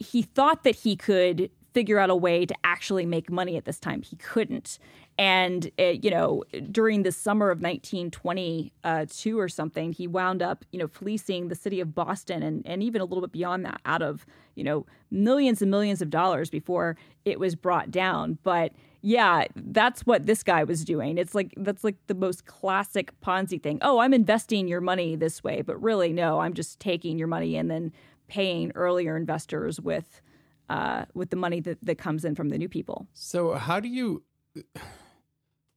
he 0.00 0.22
thought 0.22 0.64
that 0.64 0.76
he 0.76 0.96
could 0.96 1.50
figure 1.72 1.98
out 1.98 2.10
a 2.10 2.16
way 2.16 2.44
to 2.44 2.54
actually 2.64 3.06
make 3.06 3.30
money 3.30 3.56
at 3.56 3.64
this 3.64 3.78
time. 3.78 4.02
He 4.02 4.16
couldn't. 4.16 4.78
And, 5.18 5.70
uh, 5.78 5.84
you 6.02 6.10
know, 6.10 6.42
during 6.72 7.02
the 7.02 7.12
summer 7.12 7.50
of 7.50 7.60
1922 7.60 9.38
or 9.38 9.48
something, 9.48 9.92
he 9.92 10.06
wound 10.06 10.42
up, 10.42 10.64
you 10.72 10.78
know, 10.78 10.88
fleecing 10.88 11.48
the 11.48 11.54
city 11.54 11.78
of 11.78 11.94
Boston 11.94 12.42
and, 12.42 12.66
and 12.66 12.82
even 12.82 13.00
a 13.00 13.04
little 13.04 13.20
bit 13.20 13.30
beyond 13.30 13.64
that 13.66 13.80
out 13.84 14.02
of, 14.02 14.24
you 14.54 14.64
know, 14.64 14.86
millions 15.10 15.60
and 15.60 15.70
millions 15.70 16.00
of 16.00 16.10
dollars 16.10 16.48
before 16.48 16.96
it 17.24 17.38
was 17.38 17.54
brought 17.54 17.90
down. 17.90 18.38
But 18.42 18.72
yeah, 19.02 19.44
that's 19.54 20.06
what 20.06 20.26
this 20.26 20.42
guy 20.42 20.64
was 20.64 20.84
doing. 20.84 21.18
It's 21.18 21.34
like, 21.34 21.52
that's 21.56 21.84
like 21.84 21.96
the 22.06 22.14
most 22.14 22.46
classic 22.46 23.12
Ponzi 23.20 23.62
thing. 23.62 23.78
Oh, 23.82 23.98
I'm 23.98 24.14
investing 24.14 24.68
your 24.68 24.80
money 24.80 25.16
this 25.16 25.44
way. 25.44 25.62
But 25.62 25.80
really, 25.82 26.12
no, 26.12 26.40
I'm 26.40 26.54
just 26.54 26.80
taking 26.80 27.18
your 27.18 27.28
money 27.28 27.56
and 27.56 27.70
then 27.70 27.92
paying 28.30 28.70
earlier 28.76 29.16
investors 29.16 29.80
with 29.80 30.22
uh, 30.70 31.04
with 31.14 31.30
the 31.30 31.36
money 31.36 31.60
that, 31.60 31.78
that 31.82 31.98
comes 31.98 32.24
in 32.24 32.36
from 32.36 32.48
the 32.48 32.56
new 32.56 32.68
people. 32.68 33.08
So 33.12 33.54
how 33.54 33.80
do 33.80 33.88
you 33.88 34.22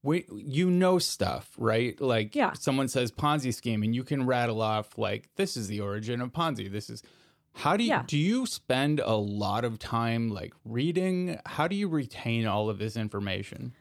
wait 0.04 0.27
you 0.32 0.69
know 0.69 0.99
stuff, 0.99 1.49
right? 1.58 1.99
Like 1.99 2.36
yeah. 2.36 2.54
someone 2.54 2.88
says 2.88 3.12
Ponzi 3.12 3.54
scheme 3.54 3.82
and 3.82 3.95
you 3.95 4.04
can 4.04 4.25
rattle 4.25 4.62
off 4.62 4.97
like 4.97 5.30
this 5.36 5.58
is 5.58 5.67
the 5.67 5.82
origin 5.82 6.21
of 6.21 6.32
Ponzi. 6.32 6.71
This 6.71 6.89
is 6.89 7.01
how 7.54 7.75
do 7.75 7.84
you 7.84 7.89
yeah. 7.89 8.04
do 8.06 8.17
you 8.17 8.45
spend 8.45 8.99
a 8.99 9.15
lot 9.15 9.65
of 9.65 9.80
time 9.80 10.30
like 10.30 10.54
reading? 10.63 11.39
How 11.47 11.67
do 11.67 11.75
you 11.75 11.88
retain 11.88 12.45
all 12.45 12.69
of 12.69 12.77
this 12.77 12.95
information? 12.95 13.73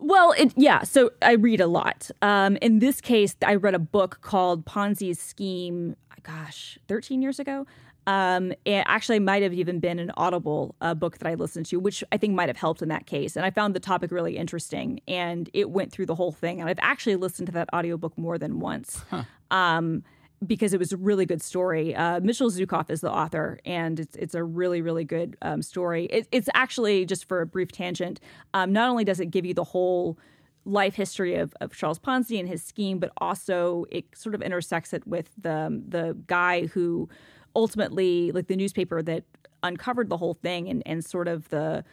Well, 0.00 0.32
it, 0.32 0.52
yeah. 0.56 0.82
So 0.84 1.10
I 1.22 1.32
read 1.32 1.60
a 1.60 1.66
lot. 1.66 2.10
Um, 2.22 2.56
in 2.62 2.78
this 2.78 3.00
case, 3.00 3.34
I 3.44 3.56
read 3.56 3.74
a 3.74 3.80
book 3.80 4.20
called 4.20 4.64
Ponzi's 4.64 5.18
Scheme 5.18 5.96
gosh, 6.28 6.78
13 6.88 7.22
years 7.22 7.38
ago. 7.38 7.66
Um, 8.08 8.52
it 8.64 8.84
actually 8.86 9.18
might 9.18 9.42
have 9.42 9.52
even 9.52 9.80
been 9.80 9.98
an 9.98 10.10
Audible 10.16 10.74
uh, 10.80 10.94
book 10.94 11.18
that 11.18 11.28
I 11.28 11.34
listened 11.34 11.66
to, 11.66 11.78
which 11.78 12.02
I 12.10 12.16
think 12.16 12.34
might 12.34 12.48
have 12.48 12.56
helped 12.56 12.80
in 12.80 12.88
that 12.88 13.04
case. 13.04 13.36
And 13.36 13.44
I 13.44 13.50
found 13.50 13.74
the 13.74 13.80
topic 13.80 14.10
really 14.10 14.38
interesting, 14.38 15.00
and 15.06 15.50
it 15.52 15.68
went 15.68 15.92
through 15.92 16.06
the 16.06 16.14
whole 16.14 16.32
thing. 16.32 16.58
And 16.58 16.70
I've 16.70 16.78
actually 16.80 17.16
listened 17.16 17.48
to 17.48 17.52
that 17.52 17.68
audiobook 17.74 18.16
more 18.16 18.38
than 18.38 18.60
once. 18.60 19.04
Huh. 19.10 19.24
Um, 19.50 20.04
because 20.46 20.72
it 20.72 20.78
was 20.78 20.90
a 20.92 20.96
really 20.96 21.26
good 21.26 21.42
story. 21.42 21.94
Uh, 21.94 22.20
Mitchell 22.20 22.50
Zuckoff 22.50 22.88
is 22.88 23.02
the 23.02 23.12
author, 23.12 23.58
and 23.66 24.00
it's 24.00 24.16
it's 24.16 24.34
a 24.34 24.42
really 24.42 24.80
really 24.80 25.04
good 25.04 25.36
um, 25.42 25.60
story. 25.60 26.06
It, 26.06 26.28
it's 26.32 26.48
actually 26.54 27.04
just 27.04 27.26
for 27.26 27.42
a 27.42 27.46
brief 27.46 27.72
tangent. 27.72 28.20
Um, 28.54 28.72
not 28.72 28.88
only 28.88 29.04
does 29.04 29.20
it 29.20 29.26
give 29.26 29.44
you 29.44 29.52
the 29.52 29.64
whole 29.64 30.16
life 30.64 30.94
history 30.94 31.34
of, 31.34 31.54
of 31.60 31.74
Charles 31.74 31.98
Ponzi 31.98 32.38
and 32.38 32.48
his 32.48 32.62
scheme, 32.62 32.98
but 33.00 33.10
also 33.18 33.84
it 33.90 34.04
sort 34.14 34.34
of 34.34 34.40
intersects 34.40 34.92
it 34.94 35.06
with 35.06 35.30
the 35.36 35.82
the 35.86 36.16
guy 36.26 36.66
who 36.66 37.08
ultimately, 37.54 38.32
like 38.32 38.46
the 38.46 38.56
newspaper 38.56 39.02
that 39.02 39.24
uncovered 39.62 40.08
the 40.08 40.16
whole 40.16 40.34
thing, 40.34 40.68
and 40.68 40.82
and 40.86 41.04
sort 41.04 41.28
of 41.28 41.48
the 41.48 41.84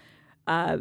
uh, 0.47 0.77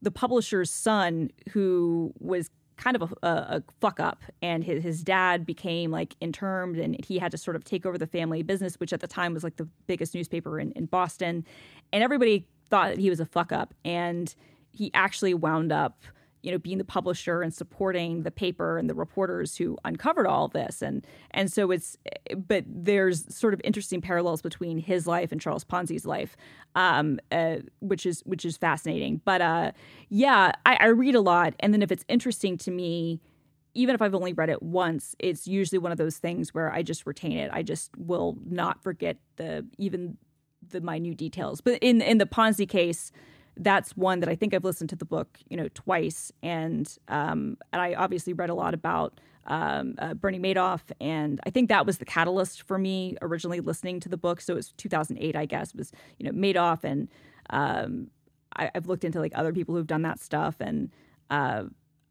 the 0.00 0.10
publisher's 0.10 0.70
son 0.70 1.30
who 1.50 2.12
was 2.18 2.50
kind 2.76 2.96
of 2.96 3.14
a, 3.22 3.28
a, 3.28 3.62
fuck 3.80 4.00
up 4.00 4.22
and 4.40 4.64
his, 4.64 4.82
his 4.82 5.02
dad 5.02 5.44
became 5.46 5.90
like 5.90 6.16
interned 6.20 6.76
and 6.76 7.04
he 7.04 7.18
had 7.18 7.30
to 7.30 7.38
sort 7.38 7.54
of 7.54 7.62
take 7.64 7.84
over 7.84 7.98
the 7.98 8.06
family 8.06 8.42
business 8.42 8.80
which 8.80 8.92
at 8.92 9.00
the 9.00 9.06
time 9.06 9.34
was 9.34 9.44
like 9.44 9.56
the 9.56 9.68
biggest 9.86 10.14
newspaper 10.14 10.58
in, 10.58 10.72
in 10.72 10.86
boston. 10.86 11.44
And 11.92 12.02
everybody 12.02 12.46
thought 12.70 12.88
that 12.88 12.98
he 12.98 13.10
was 13.10 13.20
a 13.20 13.26
fuck 13.26 13.52
up 13.52 13.74
and 13.84 14.34
he 14.72 14.90
actually 14.94 15.34
wound 15.34 15.70
up 15.70 16.02
you 16.42 16.50
know, 16.50 16.58
being 16.58 16.78
the 16.78 16.84
publisher 16.84 17.42
and 17.42 17.54
supporting 17.54 18.22
the 18.22 18.30
paper 18.30 18.78
and 18.78 18.90
the 18.90 18.94
reporters 18.94 19.56
who 19.56 19.78
uncovered 19.84 20.26
all 20.26 20.48
this. 20.48 20.82
And 20.82 21.06
and 21.30 21.50
so 21.50 21.70
it's, 21.70 21.96
but 22.36 22.64
there's 22.66 23.34
sort 23.34 23.54
of 23.54 23.60
interesting 23.64 24.00
parallels 24.00 24.42
between 24.42 24.78
his 24.78 25.06
life 25.06 25.32
and 25.32 25.40
Charles 25.40 25.64
Ponzi's 25.64 26.04
life, 26.04 26.36
um, 26.74 27.20
uh, 27.30 27.56
which 27.80 28.04
is 28.06 28.22
which 28.26 28.44
is 28.44 28.56
fascinating. 28.56 29.20
But 29.24 29.40
uh, 29.40 29.72
yeah, 30.08 30.52
I, 30.66 30.76
I 30.80 30.86
read 30.86 31.14
a 31.14 31.20
lot, 31.20 31.54
and 31.60 31.72
then 31.72 31.82
if 31.82 31.92
it's 31.92 32.04
interesting 32.08 32.58
to 32.58 32.70
me. 32.70 33.20
Even 33.74 33.94
if 33.94 34.02
I've 34.02 34.14
only 34.14 34.34
read 34.34 34.50
it 34.50 34.62
once, 34.62 35.16
it's 35.18 35.46
usually 35.46 35.78
one 35.78 35.92
of 35.92 35.96
those 35.96 36.18
things 36.18 36.52
where 36.52 36.70
I 36.70 36.82
just 36.82 37.06
retain 37.06 37.38
it. 37.38 37.50
I 37.54 37.62
just 37.62 37.90
will 37.96 38.36
not 38.44 38.82
forget 38.82 39.16
the 39.36 39.66
even 39.78 40.18
the 40.68 40.82
minute 40.82 41.16
details. 41.16 41.62
But 41.62 41.78
in 41.80 42.02
in 42.02 42.18
the 42.18 42.26
Ponzi 42.26 42.68
case, 42.68 43.12
that's 43.56 43.96
one 43.96 44.20
that 44.20 44.28
I 44.28 44.34
think 44.34 44.54
I've 44.54 44.64
listened 44.64 44.90
to 44.90 44.96
the 44.96 45.04
book, 45.04 45.38
you 45.48 45.56
know, 45.56 45.68
twice, 45.74 46.32
and 46.42 46.88
um, 47.08 47.56
and 47.72 47.82
I 47.82 47.94
obviously 47.94 48.32
read 48.32 48.50
a 48.50 48.54
lot 48.54 48.74
about 48.74 49.20
um, 49.46 49.94
uh, 49.98 50.14
Bernie 50.14 50.38
Madoff, 50.38 50.82
and 51.00 51.40
I 51.46 51.50
think 51.50 51.68
that 51.68 51.84
was 51.84 51.98
the 51.98 52.04
catalyst 52.04 52.62
for 52.62 52.78
me 52.78 53.16
originally 53.20 53.60
listening 53.60 54.00
to 54.00 54.08
the 54.08 54.16
book. 54.16 54.40
So 54.40 54.54
it 54.54 54.56
was 54.56 54.72
2008, 54.72 55.36
I 55.36 55.46
guess, 55.46 55.74
was 55.74 55.92
you 56.18 56.26
know 56.26 56.32
Madoff, 56.32 56.84
and 56.84 57.08
um, 57.50 58.08
I, 58.56 58.70
have 58.74 58.86
looked 58.86 59.04
into 59.04 59.20
like 59.20 59.32
other 59.34 59.52
people 59.52 59.74
who've 59.74 59.86
done 59.86 60.02
that 60.02 60.20
stuff, 60.20 60.56
and 60.60 60.90
uh, 61.30 61.64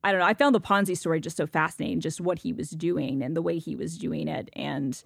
I 0.04 0.12
don't 0.12 0.20
know. 0.20 0.28
I 0.28 0.34
found 0.34 0.54
the 0.54 0.62
Ponzi 0.62 0.98
story 0.98 1.20
just 1.20 1.38
so 1.38 1.48
fascinating, 1.48 2.02
just 2.02 2.22
what 2.22 2.40
he 2.40 2.54
was 2.54 2.72
doing 2.72 3.22
and 3.24 3.36
the 3.36 3.42
way 3.42 3.58
he 3.58 3.76
was 3.76 3.98
doing 3.98 4.28
it, 4.28 4.50
and 4.54 5.02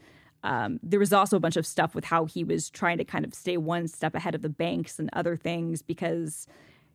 um, 0.45 0.79
there 0.84 0.99
was 0.99 1.12
also 1.12 1.36
a 1.36 1.39
bunch 1.39 1.58
of 1.58 1.65
stuff 1.65 1.95
with 1.95 2.05
how 2.05 2.25
he 2.25 2.43
was 2.43 2.69
trying 2.69 2.99
to 2.99 3.03
kind 3.03 3.25
of 3.25 3.34
stay 3.34 3.58
one 3.58 3.88
step 3.88 4.13
ahead 4.13 4.36
of 4.36 4.43
the 4.43 4.49
banks 4.49 4.99
and 4.99 5.10
other 5.12 5.36
things 5.36 5.81
because 5.81 6.47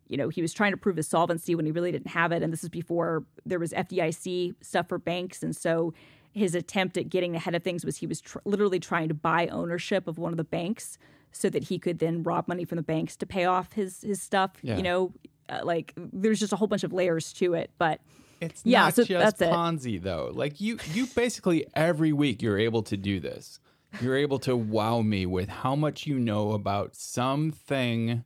you 0.07 0.17
know 0.17 0.29
he 0.29 0.41
was 0.41 0.55
trying 0.55 0.71
to 0.71 0.77
prove 0.77 0.97
his 0.97 1.09
solvency 1.09 1.57
when 1.57 1.67
he 1.67 1.73
really 1.73 1.91
didn't 1.91 2.13
have 2.13 2.31
it. 2.31 2.43
And 2.45 2.53
this 2.53 2.63
is 2.63 2.69
before 2.69 3.25
there 3.45 3.59
was 3.59 3.73
FDIC 3.73 4.55
stuff 4.61 4.89
for 4.89 4.99
banks. 4.99 5.43
And 5.43 5.55
so 5.55 5.93
his 6.33 6.55
attempt 6.55 6.97
at 6.97 7.09
getting 7.09 7.35
ahead 7.35 7.57
of 7.57 7.65
things 7.65 7.85
was 7.85 7.97
he 7.97 8.07
was 8.07 8.21
tr- 8.21 8.39
literally 8.45 8.79
trying 8.79 9.09
to 9.09 9.15
buy 9.15 9.49
ownership 9.49 10.07
of 10.07 10.17
one 10.17 10.33
of 10.33 10.37
the 10.37 10.45
banks 10.45 10.97
so 11.33 11.51
that 11.51 11.65
he 11.65 11.79
could 11.79 11.99
then 11.99 12.23
rob 12.23 12.47
money 12.47 12.65
from 12.65 12.77
the 12.77 12.83
banks 12.83 13.17
to 13.17 13.27
pay 13.27 13.47
off 13.47 13.73
his 13.73 14.03
his 14.03 14.23
stuff 14.23 14.53
yeah. 14.63 14.77
you 14.77 14.83
know 14.83 15.13
uh, 15.49 15.61
like 15.65 15.93
there's 15.97 16.39
just 16.39 16.53
a 16.53 16.57
whole 16.57 16.69
bunch 16.69 16.85
of 16.85 16.93
layers 16.93 17.33
to 17.33 17.55
it. 17.55 17.71
But 17.79 18.01
it's 18.41 18.63
yeah, 18.65 18.83
not 18.85 18.95
so 18.95 19.05
just 19.05 19.39
Ponzi 19.39 19.97
it. 19.97 20.03
though. 20.03 20.31
Like 20.35 20.61
you, 20.61 20.79
you 20.93 21.07
basically 21.07 21.67
every 21.75 22.13
week 22.13 22.43
you're 22.43 22.59
able 22.59 22.83
to 22.85 22.97
do 22.97 23.21
this. 23.21 23.61
You're 24.01 24.17
able 24.17 24.39
to 24.41 24.57
wow 24.57 25.03
me 25.03 25.27
with 25.27 25.49
how 25.49 25.75
much 25.75 26.07
you 26.07 26.19
know 26.19 26.53
about 26.53 26.95
something 26.95 28.25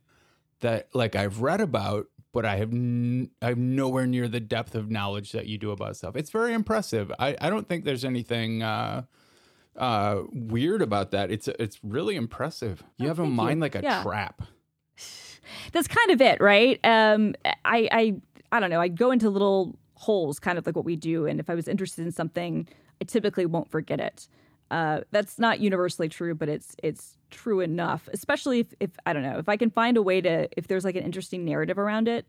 that, 0.61 0.89
like 0.93 1.15
I've 1.15 1.41
read 1.41 1.59
about, 1.59 2.05
but 2.31 2.45
I 2.45 2.57
have 2.57 2.71
n- 2.71 3.31
I'm 3.41 3.75
nowhere 3.75 4.05
near 4.05 4.27
the 4.27 4.39
depth 4.39 4.75
of 4.75 4.91
knowledge 4.91 5.31
that 5.31 5.47
you 5.47 5.57
do 5.57 5.71
about 5.71 5.95
stuff. 5.97 6.15
It's 6.15 6.29
very 6.29 6.53
impressive. 6.53 7.11
I, 7.17 7.35
I 7.41 7.49
don't 7.49 7.67
think 7.67 7.83
there's 7.83 8.05
anything 8.05 8.61
uh, 8.61 9.03
uh, 9.75 10.21
weird 10.31 10.81
about 10.81 11.11
that. 11.11 11.31
It's 11.31 11.47
it's 11.47 11.79
really 11.83 12.15
impressive. 12.15 12.83
You 12.97 13.07
have 13.07 13.19
a 13.19 13.23
Oh, 13.23 13.25
thank 13.25 13.31
you. 13.31 13.35
mind 13.43 13.59
like 13.61 13.75
a 13.75 13.81
Yeah. 13.81 14.03
trap. 14.03 14.43
that's 15.71 15.87
kind 15.87 16.11
of 16.11 16.21
it, 16.21 16.41
right? 16.41 16.79
Um, 16.83 17.35
I, 17.63 17.89
I, 17.91 18.15
I 18.51 18.59
don't 18.59 18.69
know. 18.69 18.81
I 18.81 18.87
go 18.87 19.11
into 19.11 19.29
little 19.29 19.77
holes, 19.95 20.39
kind 20.39 20.57
of 20.57 20.65
like 20.65 20.75
what 20.75 20.85
we 20.85 20.95
do, 20.95 21.25
and 21.25 21.39
if 21.39 21.49
I 21.49 21.55
was 21.55 21.67
interested 21.67 22.05
in 22.05 22.11
something, 22.11 22.67
I 23.01 23.05
typically 23.05 23.45
won't 23.45 23.69
forget 23.69 23.99
it. 23.99 24.27
Uh, 24.71 25.01
that's 25.11 25.37
not 25.37 25.59
universally 25.59 26.09
true, 26.09 26.33
but 26.33 26.49
it's 26.49 26.75
it's 26.81 27.17
true 27.29 27.59
enough. 27.61 28.09
Especially 28.13 28.61
if, 28.61 28.67
if 28.79 28.89
I 29.05 29.13
don't 29.13 29.23
know 29.23 29.37
if 29.37 29.47
I 29.47 29.57
can 29.57 29.69
find 29.69 29.97
a 29.97 30.01
way 30.01 30.21
to 30.21 30.49
if 30.57 30.67
there's 30.67 30.83
like 30.83 30.95
an 30.95 31.03
interesting 31.03 31.45
narrative 31.45 31.77
around 31.77 32.07
it, 32.07 32.25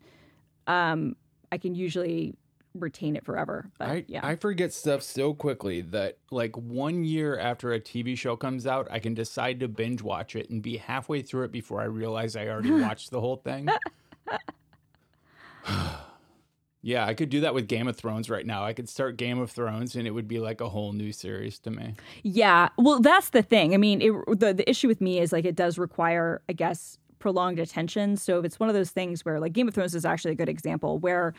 um, 0.66 1.16
I 1.50 1.58
can 1.58 1.74
usually 1.74 2.34
retain 2.74 3.16
it 3.16 3.24
forever. 3.24 3.70
But 3.78 3.88
I, 3.88 4.04
yeah, 4.06 4.20
I 4.22 4.36
forget 4.36 4.72
stuff 4.74 5.02
so 5.02 5.32
quickly 5.32 5.80
that 5.80 6.18
like 6.30 6.56
one 6.56 7.04
year 7.04 7.38
after 7.38 7.72
a 7.72 7.80
TV 7.80 8.18
show 8.18 8.36
comes 8.36 8.66
out, 8.66 8.86
I 8.90 8.98
can 8.98 9.14
decide 9.14 9.60
to 9.60 9.68
binge 9.68 10.02
watch 10.02 10.36
it 10.36 10.50
and 10.50 10.62
be 10.62 10.76
halfway 10.76 11.22
through 11.22 11.44
it 11.44 11.52
before 11.52 11.80
I 11.80 11.84
realize 11.84 12.36
I 12.36 12.48
already 12.48 12.70
watched 12.82 13.10
the 13.10 13.20
whole 13.20 13.36
thing. 13.36 13.68
yeah, 16.86 17.04
I 17.04 17.14
could 17.14 17.30
do 17.30 17.40
that 17.40 17.52
with 17.52 17.66
Game 17.66 17.88
of 17.88 17.96
Thrones 17.96 18.30
right 18.30 18.46
now. 18.46 18.64
I 18.64 18.72
could 18.72 18.88
start 18.88 19.16
Game 19.16 19.40
of 19.40 19.50
Thrones 19.50 19.96
and 19.96 20.06
it 20.06 20.12
would 20.12 20.28
be 20.28 20.38
like 20.38 20.60
a 20.60 20.68
whole 20.68 20.92
new 20.92 21.10
series 21.10 21.58
to 21.60 21.72
me. 21.72 21.94
Yeah, 22.22 22.68
well, 22.78 23.00
that's 23.00 23.30
the 23.30 23.42
thing. 23.42 23.74
I 23.74 23.76
mean, 23.76 24.00
it, 24.00 24.12
the 24.38 24.54
the 24.54 24.70
issue 24.70 24.86
with 24.86 25.00
me 25.00 25.18
is 25.18 25.32
like 25.32 25.44
it 25.44 25.56
does 25.56 25.78
require, 25.78 26.42
I 26.48 26.52
guess, 26.52 26.96
prolonged 27.18 27.58
attention. 27.58 28.16
So 28.16 28.38
if 28.38 28.44
it's 28.44 28.60
one 28.60 28.68
of 28.68 28.76
those 28.76 28.90
things 28.90 29.24
where 29.24 29.40
like 29.40 29.52
Game 29.52 29.66
of 29.66 29.74
Thrones 29.74 29.96
is 29.96 30.04
actually 30.04 30.30
a 30.30 30.36
good 30.36 30.48
example 30.48 31.00
where 31.00 31.34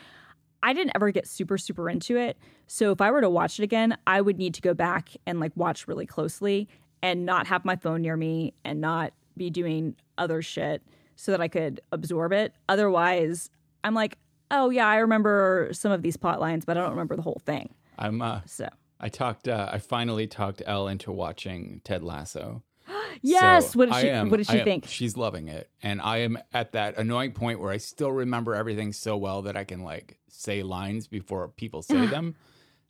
I 0.62 0.74
didn't 0.74 0.92
ever 0.94 1.10
get 1.12 1.26
super 1.26 1.56
super 1.56 1.88
into 1.88 2.18
it. 2.18 2.36
So 2.66 2.92
if 2.92 3.00
I 3.00 3.10
were 3.10 3.22
to 3.22 3.30
watch 3.30 3.58
it 3.58 3.62
again, 3.62 3.96
I 4.06 4.20
would 4.20 4.36
need 4.36 4.52
to 4.52 4.60
go 4.60 4.74
back 4.74 5.12
and 5.24 5.40
like 5.40 5.52
watch 5.56 5.88
really 5.88 6.04
closely 6.04 6.68
and 7.02 7.24
not 7.24 7.46
have 7.46 7.64
my 7.64 7.76
phone 7.76 8.02
near 8.02 8.18
me 8.18 8.52
and 8.66 8.82
not 8.82 9.14
be 9.34 9.48
doing 9.48 9.96
other 10.18 10.42
shit 10.42 10.82
so 11.16 11.32
that 11.32 11.40
I 11.40 11.48
could 11.48 11.80
absorb 11.90 12.34
it. 12.34 12.52
Otherwise, 12.68 13.48
I'm 13.82 13.94
like, 13.94 14.18
oh 14.50 14.70
yeah, 14.70 14.86
I 14.86 14.96
remember 14.98 15.68
some 15.72 15.92
of 15.92 16.02
these 16.02 16.16
plot 16.16 16.40
lines, 16.40 16.64
but 16.64 16.76
I 16.76 16.80
don't 16.80 16.90
remember 16.90 17.16
the 17.16 17.22
whole 17.22 17.40
thing. 17.44 17.74
I'm 17.98 18.22
uh 18.22 18.40
So 18.46 18.68
I 19.00 19.08
talked 19.08 19.48
uh, 19.48 19.68
I 19.72 19.78
finally 19.78 20.26
talked 20.26 20.62
Elle 20.66 20.88
into 20.88 21.12
watching 21.12 21.80
Ted 21.84 22.02
Lasso. 22.02 22.62
yes, 23.22 23.72
So 23.72 23.78
what 23.78 23.90
did 23.90 23.94
she 24.00 24.10
am- 24.10 24.30
what 24.30 24.36
did 24.38 24.46
she 24.46 24.58
am- 24.60 24.64
think? 24.64 24.86
She's 24.86 25.16
loving 25.16 25.48
it, 25.48 25.68
and 25.82 26.00
I 26.00 26.18
am 26.18 26.38
at 26.52 26.72
that 26.72 26.96
annoying 26.98 27.32
point 27.32 27.60
where 27.60 27.70
I 27.72 27.76
still 27.78 28.12
remember 28.12 28.54
everything 28.54 28.92
so 28.92 29.16
well 29.16 29.42
that 29.42 29.56
I 29.56 29.64
can 29.64 29.82
like 29.82 30.18
say 30.28 30.62
lines 30.62 31.06
before 31.06 31.48
people 31.48 31.82
say 31.82 32.06
them, 32.14 32.34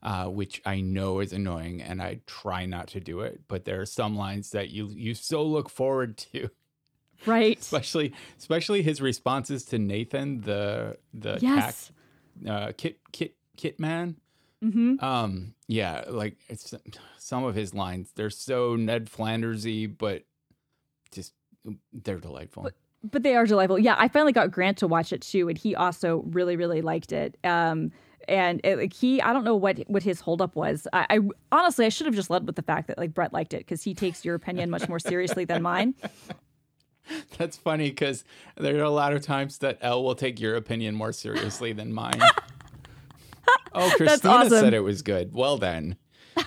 uh, 0.02 0.26
which 0.26 0.62
I 0.64 0.80
know 0.80 1.20
is 1.20 1.32
annoying, 1.32 1.82
and 1.82 2.00
I 2.00 2.20
try 2.26 2.66
not 2.66 2.88
to 2.88 3.00
do 3.00 3.20
it. 3.20 3.40
But 3.48 3.64
there 3.64 3.80
are 3.80 3.86
some 3.86 4.16
lines 4.16 4.50
that 4.50 4.70
you 4.70 4.88
you 4.88 5.14
so 5.14 5.42
look 5.42 5.68
forward 5.68 6.16
to, 6.32 6.48
Right. 7.26 7.58
especially 7.58 8.12
especially 8.38 8.82
his 8.82 9.00
responses 9.00 9.64
to 9.66 9.78
Nathan, 9.78 10.40
the 10.42 10.98
the 11.12 11.38
Yes. 11.40 11.90
uh, 12.48 12.72
kit 12.76 12.98
kit 13.12 13.34
kit 13.56 13.80
man. 13.80 14.16
Mm-hmm. 14.64 15.04
Um, 15.04 15.54
yeah, 15.68 16.04
like 16.08 16.36
it's 16.48 16.74
some 17.18 17.44
of 17.44 17.54
his 17.54 17.74
lines. 17.74 18.10
They're 18.14 18.30
so 18.30 18.74
Ned 18.76 19.06
Flandersy, 19.10 19.86
but 19.96 20.24
just 21.12 21.32
they're 21.92 22.18
delightful. 22.18 22.70
But 23.08 23.22
they 23.22 23.36
are 23.36 23.46
delightful. 23.46 23.78
Yeah, 23.78 23.94
I 23.98 24.08
finally 24.08 24.32
got 24.32 24.50
Grant 24.50 24.78
to 24.78 24.88
watch 24.88 25.12
it 25.12 25.20
too, 25.22 25.48
and 25.48 25.56
he 25.56 25.76
also 25.76 26.24
really, 26.26 26.56
really 26.56 26.82
liked 26.82 27.12
it. 27.12 27.36
Um, 27.44 27.92
and 28.26 28.60
it, 28.64 28.76
like 28.78 28.92
he, 28.92 29.22
I 29.22 29.32
don't 29.32 29.44
know 29.44 29.54
what 29.56 29.78
what 29.86 30.02
his 30.02 30.20
holdup 30.20 30.56
was. 30.56 30.88
I, 30.92 31.06
I 31.08 31.20
honestly, 31.52 31.86
I 31.86 31.88
should 31.90 32.06
have 32.06 32.16
just 32.16 32.28
led 32.28 32.44
with 32.44 32.56
the 32.56 32.62
fact 32.62 32.88
that 32.88 32.98
like 32.98 33.14
Brett 33.14 33.32
liked 33.32 33.54
it 33.54 33.58
because 33.58 33.82
he 33.84 33.94
takes 33.94 34.24
your 34.24 34.34
opinion 34.34 34.70
much 34.70 34.88
more 34.88 34.98
seriously 34.98 35.44
than 35.44 35.62
mine. 35.62 35.94
That's 37.38 37.56
funny 37.56 37.90
because 37.90 38.24
there 38.56 38.78
are 38.78 38.84
a 38.84 38.90
lot 38.90 39.12
of 39.12 39.22
times 39.22 39.58
that 39.58 39.78
Elle 39.80 40.02
will 40.02 40.14
take 40.14 40.40
your 40.40 40.56
opinion 40.56 40.94
more 40.94 41.12
seriously 41.12 41.72
than 41.72 41.92
mine. 41.92 42.20
oh, 43.74 43.92
Christina 43.96 44.34
awesome. 44.34 44.50
said 44.50 44.74
it 44.74 44.80
was 44.80 45.02
good. 45.02 45.32
Well 45.32 45.58
then, 45.58 45.96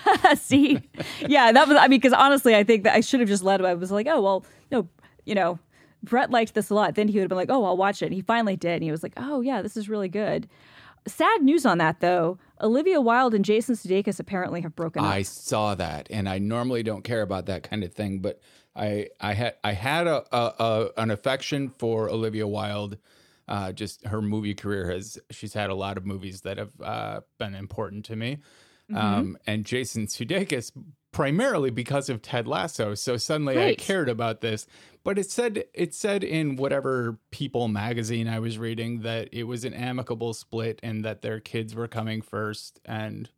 See, 0.36 0.80
yeah, 1.20 1.52
that 1.52 1.68
was. 1.68 1.76
I 1.76 1.88
mean, 1.88 2.00
because 2.00 2.12
honestly, 2.12 2.54
I 2.54 2.64
think 2.64 2.84
that 2.84 2.94
I 2.94 3.00
should 3.00 3.20
have 3.20 3.28
just 3.28 3.42
led. 3.42 3.64
I 3.64 3.74
was 3.74 3.90
like, 3.90 4.06
oh 4.08 4.20
well, 4.20 4.44
no, 4.70 4.88
you 5.24 5.34
know, 5.34 5.58
Brett 6.02 6.30
liked 6.30 6.54
this 6.54 6.70
a 6.70 6.74
lot. 6.74 6.94
Then 6.94 7.08
he 7.08 7.14
would 7.14 7.22
have 7.22 7.28
been 7.28 7.38
like, 7.38 7.50
oh, 7.50 7.64
I'll 7.64 7.76
watch 7.76 8.02
it. 8.02 8.06
And 8.06 8.14
he 8.14 8.20
finally 8.20 8.56
did, 8.56 8.74
and 8.74 8.82
he 8.82 8.90
was 8.90 9.02
like, 9.02 9.14
oh 9.16 9.40
yeah, 9.40 9.62
this 9.62 9.76
is 9.76 9.88
really 9.88 10.08
good. 10.08 10.48
Sad 11.06 11.42
news 11.42 11.66
on 11.66 11.78
that 11.78 12.00
though. 12.00 12.38
Olivia 12.60 13.00
Wilde 13.00 13.34
and 13.34 13.44
Jason 13.44 13.74
Sudeikis 13.74 14.20
apparently 14.20 14.60
have 14.60 14.76
broken 14.76 15.04
up. 15.04 15.10
I 15.10 15.22
saw 15.22 15.74
that, 15.74 16.06
and 16.10 16.28
I 16.28 16.38
normally 16.38 16.82
don't 16.82 17.02
care 17.02 17.22
about 17.22 17.46
that 17.46 17.64
kind 17.64 17.82
of 17.82 17.92
thing, 17.92 18.20
but 18.20 18.40
I 18.74 19.08
I 19.20 19.34
had 19.34 19.54
I 19.62 19.72
had 19.72 20.06
a, 20.06 20.24
a, 20.34 20.54
a 20.58 20.90
an 20.96 21.10
affection 21.10 21.68
for 21.68 22.08
Olivia 22.08 22.46
Wilde. 22.46 22.98
Uh, 23.48 23.72
just 23.72 24.06
her 24.06 24.22
movie 24.22 24.54
career 24.54 24.90
has 24.90 25.18
she's 25.30 25.52
had 25.52 25.68
a 25.68 25.74
lot 25.74 25.96
of 25.96 26.06
movies 26.06 26.42
that 26.42 26.58
have 26.58 26.72
uh, 26.80 27.20
been 27.38 27.54
important 27.54 28.04
to 28.06 28.16
me, 28.16 28.38
um, 28.94 29.36
and 29.46 29.64
Jason 29.66 30.06
Sudeikis 30.06 30.72
primarily 31.12 31.70
because 31.70 32.08
of 32.08 32.22
Ted 32.22 32.48
Lasso. 32.48 32.94
So 32.94 33.16
suddenly 33.18 33.62
I 33.62 33.74
cared 33.74 34.08
about 34.08 34.40
this, 34.40 34.66
but 35.04 35.18
it 35.18 35.30
said 35.30 35.64
it 35.74 35.94
said 35.94 36.24
in 36.24 36.56
whatever 36.56 37.18
People 37.30 37.68
magazine 37.68 38.28
I 38.28 38.38
was 38.38 38.58
reading 38.58 39.02
that 39.02 39.28
it 39.32 39.44
was 39.44 39.64
an 39.64 39.74
amicable 39.74 40.32
split 40.32 40.80
and 40.82 41.04
that 41.04 41.20
their 41.20 41.38
kids 41.38 41.74
were 41.74 41.88
coming 41.88 42.22
first 42.22 42.80
and 42.84 43.28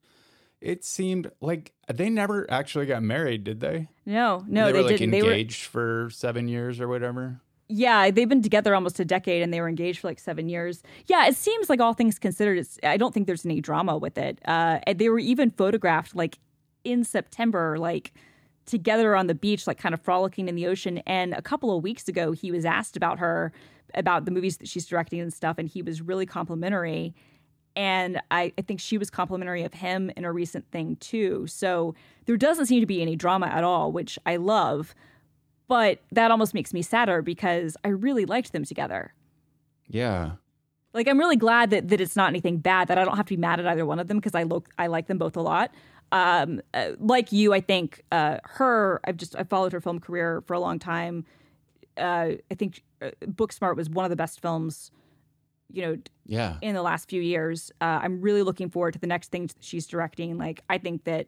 it 0.65 0.85
seemed 0.85 1.31
like 1.41 1.73
they 1.93 2.09
never 2.09 2.51
actually 2.51 2.87
got 2.87 3.03
married, 3.03 3.45
did 3.45 3.61
they? 3.61 3.89
No, 4.07 4.43
no, 4.49 4.67
they, 4.67 4.73
they, 4.73 4.79
were 4.79 4.85
like 4.85 4.97
didn't. 4.97 5.11
They 5.11 5.23
were 5.23 5.31
engaged 5.31 5.65
for 5.67 6.09
seven 6.11 6.49
years 6.49 6.81
or 6.81 6.89
whatever. 6.89 7.41
yeah, 7.69 8.11
they've 8.11 8.29
been 8.29 8.43
together 8.43 8.75
almost 8.75 8.99
a 8.99 9.05
decade, 9.05 9.43
and 9.43 9.53
they 9.53 9.61
were 9.61 9.69
engaged 9.69 10.01
for 10.01 10.09
like 10.09 10.19
seven 10.19 10.49
years. 10.49 10.83
Yeah, 11.07 11.27
it 11.27 11.37
seems 11.37 11.69
like 11.69 11.81
all 11.81 11.93
things 11.93 12.19
considered, 12.19 12.59
it's, 12.59 12.79
I 12.83 12.97
don't 12.97 13.13
think 13.13 13.27
there's 13.27 13.45
any 13.45 13.61
drama 13.61 13.97
with 13.99 14.17
it. 14.19 14.39
Uh, 14.47 14.81
and 14.87 14.99
they 14.99 15.09
were 15.09 15.19
even 15.19 15.51
photographed 15.51 16.17
like 16.17 16.39
in 16.83 17.05
September, 17.05 17.79
like 17.79 18.13
together 18.67 19.15
on 19.17 19.27
the 19.27 19.35
beach, 19.35 19.67
like 19.67 19.79
kind 19.79 19.95
of 19.95 20.01
frolicking 20.01 20.49
in 20.49 20.55
the 20.55 20.67
ocean. 20.67 20.99
And 21.07 21.35
a 21.35 21.43
couple 21.43 21.77
of 21.77 21.83
weeks 21.83 22.09
ago, 22.09 22.33
he 22.33 22.51
was 22.51 22.65
asked 22.65 22.97
about 22.97 23.19
her, 23.19 23.53
about 23.95 24.25
the 24.25 24.31
movies 24.31 24.57
that 24.59 24.69
she's 24.69 24.87
directing 24.87 25.21
and 25.21 25.33
stuff, 25.33 25.59
and 25.59 25.69
he 25.69 25.83
was 25.83 26.01
really 26.01 26.27
complimentary. 26.27 27.15
And 27.77 28.21
I, 28.31 28.53
I 28.57 28.63
think 28.63 28.81
she 28.81 28.99
was 28.99 29.11
complimentary 29.11 29.63
of 29.65 29.75
him 29.75 30.11
in 30.17 30.25
a 30.25 30.33
recent 30.33 30.71
thing 30.71 30.97
too. 30.97 31.47
So 31.47 31.95
there 32.27 32.37
doesn't 32.37 32.67
seem 32.67 32.81
to 32.81 32.87
be 32.87 33.03
any 33.03 33.17
drama 33.17 33.47
at 33.47 33.65
all, 33.65 33.91
which 33.91 34.19
I 34.25 34.37
love. 34.37 34.95
But 35.67 36.01
that 36.13 36.31
almost 36.31 36.55
makes 36.55 36.73
me 36.73 36.83
sadder 36.83 37.23
because 37.23 37.77
I 37.85 37.89
really 37.89 38.27
liked 38.27 38.53
them 38.53 38.65
together. 38.65 39.15
Yeah. 39.89 40.33
Like 40.93 41.09
I'm 41.09 41.19
really 41.19 41.37
glad 41.37 41.71
that, 41.71 41.89
that 41.89 42.01
it's 42.01 42.15
not 42.15 42.29
anything 42.29 42.59
bad 42.59 42.89
that 42.89 42.99
I 42.99 43.05
don't 43.05 43.17
have 43.17 43.27
to 43.27 43.33
be 43.33 43.41
mad 43.41 43.59
at 43.59 43.67
either 43.67 43.85
one 43.85 43.99
of 43.99 44.07
them 44.07 44.19
because 44.19 44.35
I 44.35 44.45
look 44.45 44.69
I 44.79 44.87
like 44.87 45.09
them 45.09 45.19
both 45.19 45.37
a 45.37 45.43
lot. 45.43 45.73
Um, 46.13 46.61
uh, 46.73 46.93
like 47.01 47.33
you, 47.33 47.53
I 47.53 47.61
think 47.61 48.03
uh, 48.13 48.39
her. 48.45 49.01
I've 49.05 49.17
just 49.17 49.35
I 49.37 49.43
followed 49.43 49.73
her 49.73 49.81
film 49.81 49.99
career 49.99 50.43
for 50.47 50.55
a 50.55 50.61
long 50.61 50.79
time. 50.79 51.25
Uh, 51.97 52.33
I 52.51 52.55
think 52.57 52.85
uh, 53.03 53.11
Booksmart 53.25 53.77
was 53.77 53.91
one 53.91 54.05
of 54.05 54.11
the 54.11 54.17
best 54.17 54.41
films, 54.41 54.93
you 55.75 55.83
know, 55.83 55.97
Yeah. 56.27 56.57
in 56.63 56.75
the 56.75 56.83
last 56.83 57.09
few 57.09 57.21
years. 57.21 57.73
Uh, 57.81 58.01
I'm 58.03 58.21
really 58.21 58.43
looking 58.43 58.71
forward 58.71 58.93
to 58.95 58.99
the 59.01 59.07
next 59.07 59.31
thing 59.31 59.51
she's 59.61 59.87
directing. 59.87 60.39
Like, 60.39 60.63
I 60.71 60.79
think 60.79 61.05
that 61.05 61.27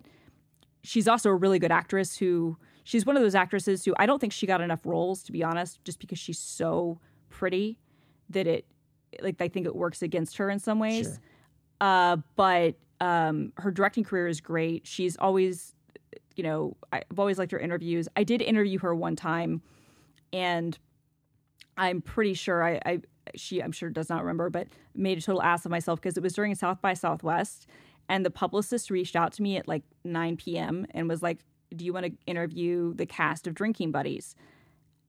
she's 0.82 1.08
also 1.08 1.30
a 1.30 1.34
really 1.34 1.58
good 1.58 1.72
actress 1.72 2.16
who 2.16 2.56
she's 2.84 3.04
one 3.04 3.16
of 3.16 3.22
those 3.22 3.34
actresses 3.34 3.84
who 3.84 3.94
I 3.98 4.06
don't 4.06 4.20
think 4.20 4.32
she 4.32 4.46
got 4.46 4.60
enough 4.60 4.86
roles, 4.86 5.22
to 5.24 5.32
be 5.32 5.42
honest, 5.42 5.84
just 5.84 5.98
because 5.98 6.18
she's 6.18 6.38
so 6.38 7.00
pretty 7.28 7.78
that 8.30 8.46
it, 8.46 8.64
like, 9.20 9.40
I 9.40 9.48
think 9.48 9.66
it 9.66 9.74
works 9.74 10.02
against 10.02 10.36
her 10.36 10.48
in 10.50 10.58
some 10.58 10.78
ways. 10.78 11.06
Sure. 11.06 11.18
Uh, 11.80 12.16
but 12.36 12.76
um, 13.00 13.52
her 13.56 13.70
directing 13.70 14.04
career 14.04 14.28
is 14.28 14.40
great. 14.40 14.86
She's 14.86 15.16
always, 15.16 15.74
you 16.36 16.42
know, 16.44 16.76
I've 16.92 17.18
always 17.18 17.38
liked 17.38 17.52
her 17.52 17.58
interviews. 17.58 18.08
I 18.16 18.24
did 18.24 18.40
interview 18.40 18.78
her 18.78 18.94
one 18.94 19.16
time, 19.16 19.60
and 20.32 20.78
I'm 21.76 22.00
pretty 22.00 22.34
sure 22.34 22.62
I, 22.64 22.80
I 22.86 23.00
she 23.34 23.62
I'm 23.62 23.72
sure 23.72 23.90
does 23.90 24.08
not 24.08 24.22
remember, 24.22 24.50
but 24.50 24.68
made 24.94 25.18
a 25.18 25.20
total 25.20 25.42
ass 25.42 25.64
of 25.64 25.70
myself 25.70 26.00
because 26.00 26.16
it 26.16 26.22
was 26.22 26.32
during 26.32 26.54
South 26.54 26.80
by 26.80 26.94
Southwest, 26.94 27.66
and 28.08 28.24
the 28.24 28.30
publicist 28.30 28.90
reached 28.90 29.16
out 29.16 29.32
to 29.32 29.42
me 29.42 29.56
at 29.56 29.66
like 29.66 29.82
9 30.04 30.36
p.m. 30.36 30.86
and 30.92 31.08
was 31.08 31.22
like, 31.22 31.40
"Do 31.74 31.84
you 31.84 31.92
want 31.92 32.06
to 32.06 32.12
interview 32.26 32.94
the 32.94 33.06
cast 33.06 33.46
of 33.46 33.54
Drinking 33.54 33.90
Buddies?" 33.90 34.34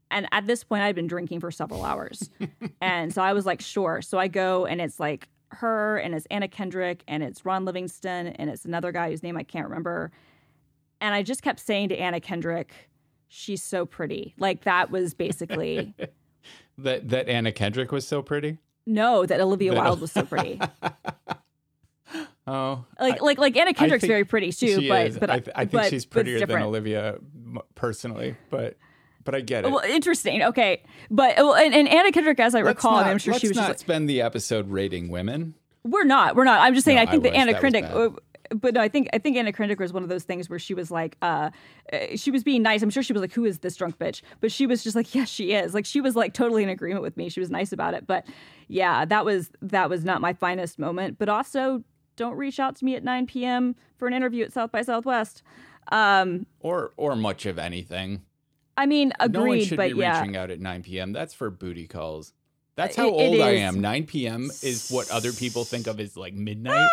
And 0.10 0.28
at 0.32 0.48
this 0.48 0.64
point, 0.64 0.84
I'd 0.84 0.96
been 0.96 1.08
drinking 1.08 1.42
for 1.42 1.52
several 1.52 1.84
hours, 1.84 2.30
and 2.82 3.14
so 3.14 3.22
I 3.22 3.34
was 3.34 3.46
like, 3.46 3.62
"Sure." 3.62 4.02
So 4.02 4.18
I 4.18 4.28
go, 4.28 4.66
and 4.66 4.82
it's 4.82 5.00
like 5.00 5.28
her, 5.52 5.98
and 5.98 6.14
it's 6.14 6.26
Anna 6.32 6.48
Kendrick, 6.48 7.04
and 7.08 7.24
it's 7.24 7.46
Ron 7.46 7.66
Livingston, 7.66 8.28
and 8.28 8.50
it's 8.50 8.66
another 8.66 8.92
guy 8.92 9.10
whose 9.10 9.24
name 9.24 9.38
I 9.38 9.44
can't 9.44 9.66
remember. 9.68 10.12
And 11.00 11.14
I 11.14 11.24
just 11.24 11.44
kept 11.44 11.60
saying 11.60 11.90
to 11.90 11.98
Anna 11.98 12.20
Kendrick, 12.20 12.74
"She's 13.28 13.62
so 13.62 13.86
pretty." 13.86 14.34
Like 14.38 14.64
that 14.64 14.92
was 14.92 15.14
basically. 15.14 15.94
That 16.80 17.10
that 17.10 17.28
Anna 17.28 17.52
Kendrick 17.52 17.92
was 17.92 18.08
so 18.08 18.22
pretty. 18.22 18.60
No, 18.86 19.26
that 19.26 19.40
Olivia 19.42 19.74
That- 19.74 19.84
Wilde 19.84 20.02
was 20.02 20.12
so 20.12 20.24
pretty. 20.24 20.60
Oh, 22.50 22.86
Like 22.98 23.22
like 23.22 23.38
like 23.38 23.58
Anna 23.58 23.74
Kendrick's 23.74 24.06
very 24.06 24.24
pretty 24.24 24.54
too, 24.54 24.80
she 24.80 24.88
but 24.88 25.08
is. 25.08 25.20
but 25.20 25.30
I, 25.30 25.40
th- 25.40 25.50
I 25.54 25.64
uh, 25.64 25.66
think 25.66 25.72
but- 25.74 25.90
she's 25.90 26.06
prettier 26.06 26.40
than. 26.46 26.62
Olivia 26.62 27.18
personally, 27.76 28.38
but 28.50 28.78
but 29.26 29.36
I 29.36 29.42
get 29.42 29.66
it. 29.66 29.72
Well, 29.72 29.84
interesting. 29.84 30.42
Okay, 30.42 30.82
but 31.12 31.36
well, 31.36 31.56
and, 31.56 31.74
and 31.76 31.90
Anna 31.90 32.14
Kendrick, 32.14 32.40
as 32.40 32.56
I 32.56 32.62
let's 32.62 32.78
recall, 32.78 32.94
not, 32.94 33.08
I'm 33.08 33.18
sure 33.18 33.34
let's 33.34 33.42
she 33.42 33.50
was 33.50 33.58
not 33.58 33.64
just 33.64 33.70
like, 33.72 33.80
spend 33.80 34.10
the 34.10 34.22
episode 34.22 34.70
rating 34.70 35.10
women. 35.10 35.56
we're 35.84 36.06
not, 36.06 36.38
we're 36.38 36.46
not. 36.46 36.62
I'm 36.62 36.74
just 36.74 36.86
saying. 36.86 36.96
No, 36.96 37.02
I 37.02 37.06
think 37.08 37.26
I 37.26 37.32
that. 37.32 37.36
Anna 37.36 37.60
Kendrick. 37.60 37.84
Uh, 37.84 38.10
but 38.56 38.74
no, 38.74 38.82
I 38.82 38.88
think 38.88 39.08
I 39.14 39.18
think 39.18 39.38
Anna 39.38 39.52
Kendrick 39.54 39.80
was 39.80 39.94
one 39.94 40.04
of 40.04 40.10
those 40.10 40.24
things 40.24 40.50
where 40.50 40.60
she 40.60 40.74
was 40.74 40.92
like, 40.92 41.18
uh, 41.22 41.50
uh, 41.94 41.98
she 42.16 42.32
was 42.32 42.44
being 42.44 42.62
nice. 42.62 42.82
I'm 42.82 42.90
sure 42.90 43.04
she 43.04 43.14
was 43.14 43.22
like, 43.22 43.34
"Who 43.34 43.46
is 43.46 43.60
this 43.60 43.76
drunk 43.76 43.98
bitch?" 44.00 44.22
But 44.42 44.52
she 44.52 44.66
was 44.68 44.84
just 44.84 44.96
like, 44.96 45.14
"Yes, 45.16 45.30
she 45.30 45.54
is." 45.54 45.74
Like 45.74 45.86
she 45.86 46.02
was 46.02 46.16
like 46.16 46.34
totally 46.34 46.64
in 46.64 46.70
agreement 46.70 47.02
with 47.04 47.18
me. 47.18 47.30
She 47.30 47.40
was 47.40 47.50
nice 47.50 47.72
about 47.72 47.94
it. 47.94 48.06
But 48.08 48.26
yeah, 48.68 49.06
that 49.06 49.26
was 49.26 49.50
that 49.62 49.90
was 49.90 50.04
not 50.06 50.22
my 50.22 50.34
finest 50.34 50.80
moment. 50.80 51.18
But 51.18 51.30
also, 51.30 51.84
don't 52.16 52.36
reach 52.36 52.60
out 52.60 52.76
to 52.78 52.86
me 52.86 52.96
at 52.96 53.04
9 53.04 53.28
p.m. 53.28 53.76
for 53.98 54.08
an 54.08 54.14
interview 54.14 54.44
at 54.44 54.52
South 54.54 54.72
by 54.72 54.82
Southwest. 54.82 55.44
Um, 55.92 56.46
or 56.60 56.92
or 56.98 57.16
much 57.16 57.46
of 57.46 57.58
anything. 57.60 58.24
I 58.76 58.86
mean, 58.86 59.12
agreed, 59.20 59.34
no 59.42 59.46
one 59.48 59.64
should 59.64 59.78
but 59.78 59.92
be 59.94 59.98
yeah, 60.00 60.20
reaching 60.20 60.36
out 60.38 60.52
at 60.52 60.60
9 60.60 60.84
p.m. 60.84 61.12
That's 61.14 61.34
for 61.34 61.50
booty 61.50 61.88
calls. 61.88 62.34
That's 62.76 62.96
Uh, 62.98 63.02
how 63.02 63.08
it- 63.08 63.22
it 63.22 63.30
old 63.32 63.42
I 63.42 63.50
am. 63.56 63.82
9 63.82 64.06
p.m. 64.06 64.52
is 64.62 64.90
what 64.92 65.10
other 65.10 65.32
people 65.34 65.64
think 65.66 65.88
of 65.88 66.00
as 66.00 66.16
like 66.16 66.34
midnight. 66.36 66.88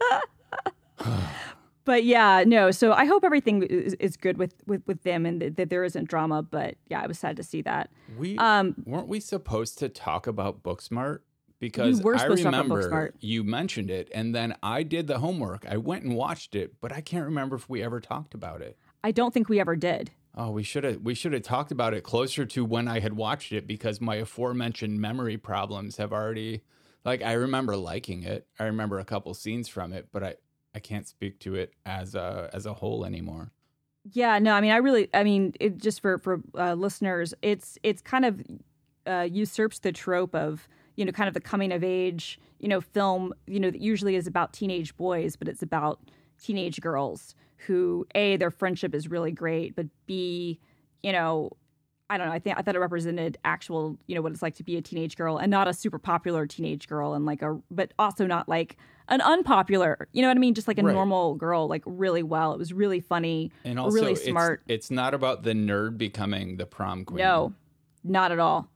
but 1.84 2.04
yeah, 2.04 2.44
no. 2.46 2.70
So 2.70 2.92
I 2.92 3.04
hope 3.04 3.24
everything 3.24 3.62
is, 3.62 3.94
is 3.94 4.16
good 4.16 4.38
with, 4.38 4.54
with 4.66 4.82
with 4.86 5.02
them 5.02 5.26
and 5.26 5.40
that, 5.40 5.56
that 5.56 5.70
there 5.70 5.84
isn't 5.84 6.08
drama. 6.08 6.42
But 6.42 6.76
yeah, 6.88 7.00
I 7.00 7.06
was 7.06 7.18
sad 7.18 7.36
to 7.36 7.42
see 7.42 7.62
that. 7.62 7.90
We 8.16 8.38
Um, 8.38 8.74
weren't 8.84 9.08
we 9.08 9.20
supposed 9.20 9.78
to 9.78 9.88
talk 9.88 10.26
about 10.26 10.62
Booksmart? 10.62 11.20
Because 11.60 11.98
I 11.98 12.18
supposed 12.18 12.38
to 12.38 12.42
talk 12.44 12.66
about 12.66 12.76
remember 12.76 13.14
you 13.18 13.42
mentioned 13.42 13.90
it, 13.90 14.08
and 14.14 14.32
then 14.32 14.54
I 14.62 14.84
did 14.84 15.08
the 15.08 15.18
homework. 15.18 15.66
I 15.68 15.76
went 15.76 16.04
and 16.04 16.14
watched 16.14 16.54
it, 16.54 16.74
but 16.80 16.92
I 16.92 17.00
can't 17.00 17.24
remember 17.24 17.56
if 17.56 17.68
we 17.68 17.82
ever 17.82 17.98
talked 17.98 18.32
about 18.32 18.62
it. 18.62 18.78
I 19.02 19.10
don't 19.10 19.34
think 19.34 19.48
we 19.48 19.58
ever 19.58 19.74
did. 19.74 20.10
Oh, 20.36 20.50
we 20.50 20.62
should 20.62 20.84
have 20.84 21.00
we 21.00 21.14
should 21.14 21.32
have 21.32 21.42
talked 21.42 21.72
about 21.72 21.94
it 21.94 22.04
closer 22.04 22.46
to 22.46 22.64
when 22.64 22.86
I 22.86 23.00
had 23.00 23.14
watched 23.14 23.52
it 23.52 23.66
because 23.66 24.00
my 24.00 24.16
aforementioned 24.16 25.00
memory 25.00 25.36
problems 25.36 25.96
have 25.96 26.12
already 26.12 26.62
like 27.04 27.22
I 27.22 27.32
remember 27.32 27.76
liking 27.76 28.22
it. 28.22 28.46
I 28.58 28.64
remember 28.64 29.00
a 29.00 29.04
couple 29.04 29.34
scenes 29.34 29.68
from 29.68 29.92
it, 29.92 30.08
but 30.12 30.22
I 30.22 30.34
I 30.78 30.80
can't 30.80 31.08
speak 31.08 31.40
to 31.40 31.56
it 31.56 31.74
as 31.84 32.14
a 32.14 32.48
as 32.52 32.64
a 32.64 32.72
whole 32.72 33.04
anymore. 33.04 33.50
Yeah, 34.12 34.38
no. 34.38 34.52
I 34.52 34.60
mean, 34.60 34.70
I 34.70 34.76
really, 34.76 35.08
I 35.12 35.24
mean, 35.24 35.54
it, 35.58 35.78
just 35.78 36.00
for 36.00 36.18
for 36.18 36.40
uh, 36.56 36.74
listeners, 36.74 37.34
it's 37.42 37.78
it's 37.82 38.00
kind 38.00 38.24
of 38.24 38.40
uh, 39.04 39.26
usurps 39.28 39.80
the 39.80 39.90
trope 39.90 40.36
of 40.36 40.68
you 40.94 41.04
know 41.04 41.10
kind 41.10 41.26
of 41.26 41.34
the 41.34 41.40
coming 41.40 41.72
of 41.72 41.82
age 41.82 42.38
you 42.60 42.68
know 42.68 42.80
film 42.80 43.34
you 43.48 43.58
know 43.58 43.72
that 43.72 43.80
usually 43.80 44.14
is 44.14 44.28
about 44.28 44.52
teenage 44.52 44.96
boys, 44.96 45.34
but 45.34 45.48
it's 45.48 45.64
about 45.64 45.98
teenage 46.40 46.80
girls 46.80 47.34
who 47.66 48.06
a 48.14 48.36
their 48.36 48.52
friendship 48.52 48.94
is 48.94 49.08
really 49.08 49.32
great, 49.32 49.74
but 49.74 49.86
b 50.06 50.60
you 51.02 51.10
know 51.10 51.50
I 52.08 52.18
don't 52.18 52.28
know. 52.28 52.32
I 52.32 52.38
think 52.38 52.56
I 52.56 52.62
thought 52.62 52.76
it 52.76 52.78
represented 52.78 53.36
actual, 53.44 53.98
you 54.06 54.14
know, 54.14 54.22
what 54.22 54.32
it's 54.32 54.40
like 54.40 54.54
to 54.54 54.62
be 54.62 54.78
a 54.78 54.80
teenage 54.80 55.16
girl 55.16 55.36
and 55.38 55.50
not 55.50 55.68
a 55.68 55.74
super 55.74 55.98
popular 55.98 56.46
teenage 56.46 56.88
girl 56.88 57.12
and 57.12 57.26
like 57.26 57.42
a, 57.42 57.60
but 57.70 57.92
also 57.98 58.26
not 58.26 58.48
like 58.48 58.78
an 59.08 59.20
unpopular, 59.20 60.08
you 60.12 60.22
know 60.22 60.28
what 60.28 60.36
I 60.36 60.40
mean? 60.40 60.54
Just 60.54 60.68
like 60.68 60.78
a 60.78 60.82
Right. 60.82 60.92
normal 60.94 61.34
girl, 61.34 61.66
like 61.68 61.82
really 61.86 62.22
well. 62.22 62.52
It 62.52 62.58
was 62.58 62.72
really 62.72 63.00
funny, 63.00 63.50
And 63.64 63.78
also 63.78 63.94
really 63.94 64.12
it's- 64.12 64.26
smart. 64.26 64.62
It's, 64.68 64.90
not 64.90 65.14
about 65.14 65.42
the 65.42 65.52
nerd 65.52 65.96
becoming 65.98 66.56
the 66.56 66.66
prom 66.66 67.04
queen. 67.04 67.18
No, 67.18 67.52
not 68.04 68.32
at 68.32 68.38
all. 68.38 68.68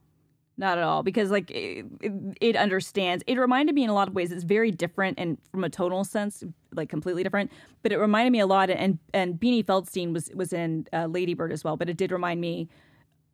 Not 0.55 0.77
at 0.77 0.83
all. 0.83 1.01
Because 1.01 1.31
like 1.31 1.49
it, 1.49 1.85
it, 2.01 2.11
it 2.39 2.55
understands. 2.55 3.23
It 3.25 3.39
reminded 3.39 3.73
me 3.73 3.83
in 3.83 3.89
a 3.89 3.93
lot 3.93 4.07
of 4.07 4.13
ways. 4.13 4.31
It's 4.31 4.43
very 4.43 4.69
different 4.69 5.17
and 5.19 5.39
from 5.51 5.63
a 5.63 5.69
tonal 5.69 6.03
sense, 6.03 6.43
like 6.73 6.89
completely 6.89 7.23
different. 7.23 7.51
But 7.81 7.91
it 7.91 7.97
reminded 7.97 8.31
me 8.31 8.39
a 8.39 8.45
lot. 8.45 8.69
And 8.69 8.99
and 9.15 9.39
Beanie 9.39 9.65
Feldstein 9.65 10.13
was 10.13 10.29
was 10.35 10.53
in 10.53 10.85
uh, 10.93 11.07
Lady 11.07 11.33
Bird 11.33 11.51
as 11.51 11.63
well. 11.63 11.75
But 11.75 11.89
it 11.89 11.97
did 11.97 12.11
remind 12.11 12.39
me 12.39 12.69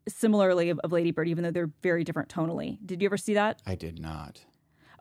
similarly 0.08 0.70
of, 0.70 0.80
of 0.80 0.92
Lady 0.94 1.12
Bird, 1.12 1.28
even 1.28 1.44
though 1.44 1.52
they're 1.52 1.70
very 1.84 2.04
different 2.06 2.30
tonally. 2.30 2.78
Did 2.86 3.02
you 3.02 3.08
ever 3.08 3.18
see 3.18 3.34
that? 3.34 3.62
I 3.68 3.76
did 3.76 4.00
not. 4.00 4.46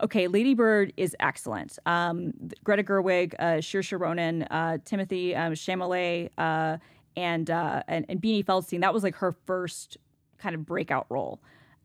Okay, 0.01 0.29
Lady 0.29 0.55
Bird 0.55 0.93
is 0.97 1.17
excellent. 1.19 1.79
Um, 1.87 2.33
Greta 2.63 2.85
Gerwig, 2.85 3.35
uh, 3.39 3.59
Saoirse 3.61 4.47
uh, 4.51 4.79
Timothée 4.85 5.37
um, 5.37 5.53
Chalamet, 5.55 6.31
uh, 6.39 6.79
and, 7.17 7.51
uh, 7.51 7.83
and 7.89 8.07
and 8.09 8.23
Beanie 8.23 8.45
Feldstein. 8.45 8.81
That 8.81 8.95
was 8.95 9.03
like 9.03 9.17
her 9.17 9.33
first 9.47 9.97
kind 10.39 10.55
of 10.55 10.65
breakout 10.65 11.07
role, 11.09 11.41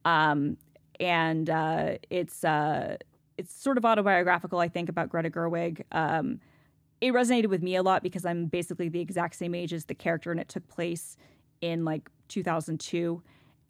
um, 0.05 0.57
and 0.99 1.49
uh, 1.49 1.97
it's 2.11 2.43
uh, 2.43 2.97
it's 3.37 3.53
sort 3.53 3.77
of 3.77 3.85
autobiographical, 3.85 4.59
I 4.59 4.67
think, 4.67 4.89
about 4.89 5.09
Greta 5.09 5.31
Gerwig. 5.31 5.81
Um, 5.91 6.39
it 7.01 7.13
resonated 7.13 7.47
with 7.47 7.63
me 7.63 7.75
a 7.75 7.83
lot 7.83 8.03
because 8.03 8.25
I'm 8.25 8.45
basically 8.45 8.89
the 8.89 9.01
exact 9.01 9.35
same 9.35 9.55
age 9.55 9.73
as 9.73 9.85
the 9.85 9.95
character, 9.95 10.29
and 10.31 10.39
it 10.39 10.49
took 10.49 10.67
place 10.67 11.17
in 11.61 11.83
like 11.83 12.09
2002 12.27 13.23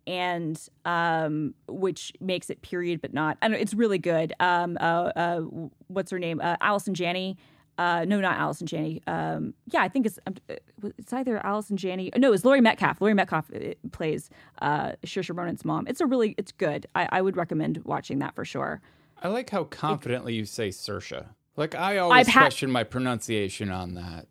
and 0.08 0.60
um, 0.86 1.54
which 1.68 2.14
makes 2.20 2.50
it 2.50 2.62
period 2.62 3.02
but 3.02 3.14
not. 3.14 3.38
I 3.42 3.48
don't, 3.48 3.60
it's 3.60 3.74
really 3.74 3.98
good. 3.98 4.34
Um, 4.40 4.78
uh, 4.80 5.12
uh, 5.16 5.40
what's 5.88 6.12
her 6.12 6.20
name? 6.20 6.42
Uh, 6.42 6.58
Allison 6.62 6.94
Janney. 6.94 7.38
Uh, 7.78 8.06
no, 8.08 8.22
not 8.22 8.38
Allison 8.38 8.68
Janney. 8.68 9.02
Um, 9.08 9.56
yeah, 9.72 9.82
I 9.82 9.90
think 9.90 10.06
it's 10.06 10.20
um, 10.28 10.36
uh, 10.50 10.56
it's 10.98 11.12
either 11.12 11.44
Allison 11.44 11.76
Janney. 11.76 12.12
No, 12.16 12.32
it's 12.32 12.46
Laurie 12.46 12.62
Metcalf. 12.62 13.02
Laurie 13.02 13.16
Metcalf 13.16 13.50
uh, 13.56 13.74
plays 13.92 14.30
uh, 14.62 14.92
Saoirse 15.06 15.36
Ronan's 15.36 15.66
mom. 15.66 15.88
It's 15.88 16.00
a 16.00 16.06
really 16.06 16.36
it's 16.38 16.52
good. 16.52 16.86
I, 16.94 17.10
I 17.12 17.22
would 17.22 17.36
recommend 17.36 17.82
watching 17.84 18.20
that 18.20 18.36
for 18.36 18.46
sure. 18.46 18.82
I 19.22 19.30
like 19.30 19.50
how 19.50 19.64
confidently 19.64 20.36
you 20.36 20.46
say 20.46 20.70
Sersha. 20.70 21.28
Like 21.56 21.74
I 21.74 21.98
always 21.98 22.28
I've 22.28 22.34
question 22.34 22.70
my 22.70 22.84
pronunciation 22.84 23.72
on 23.72 23.96
that. 23.96 24.28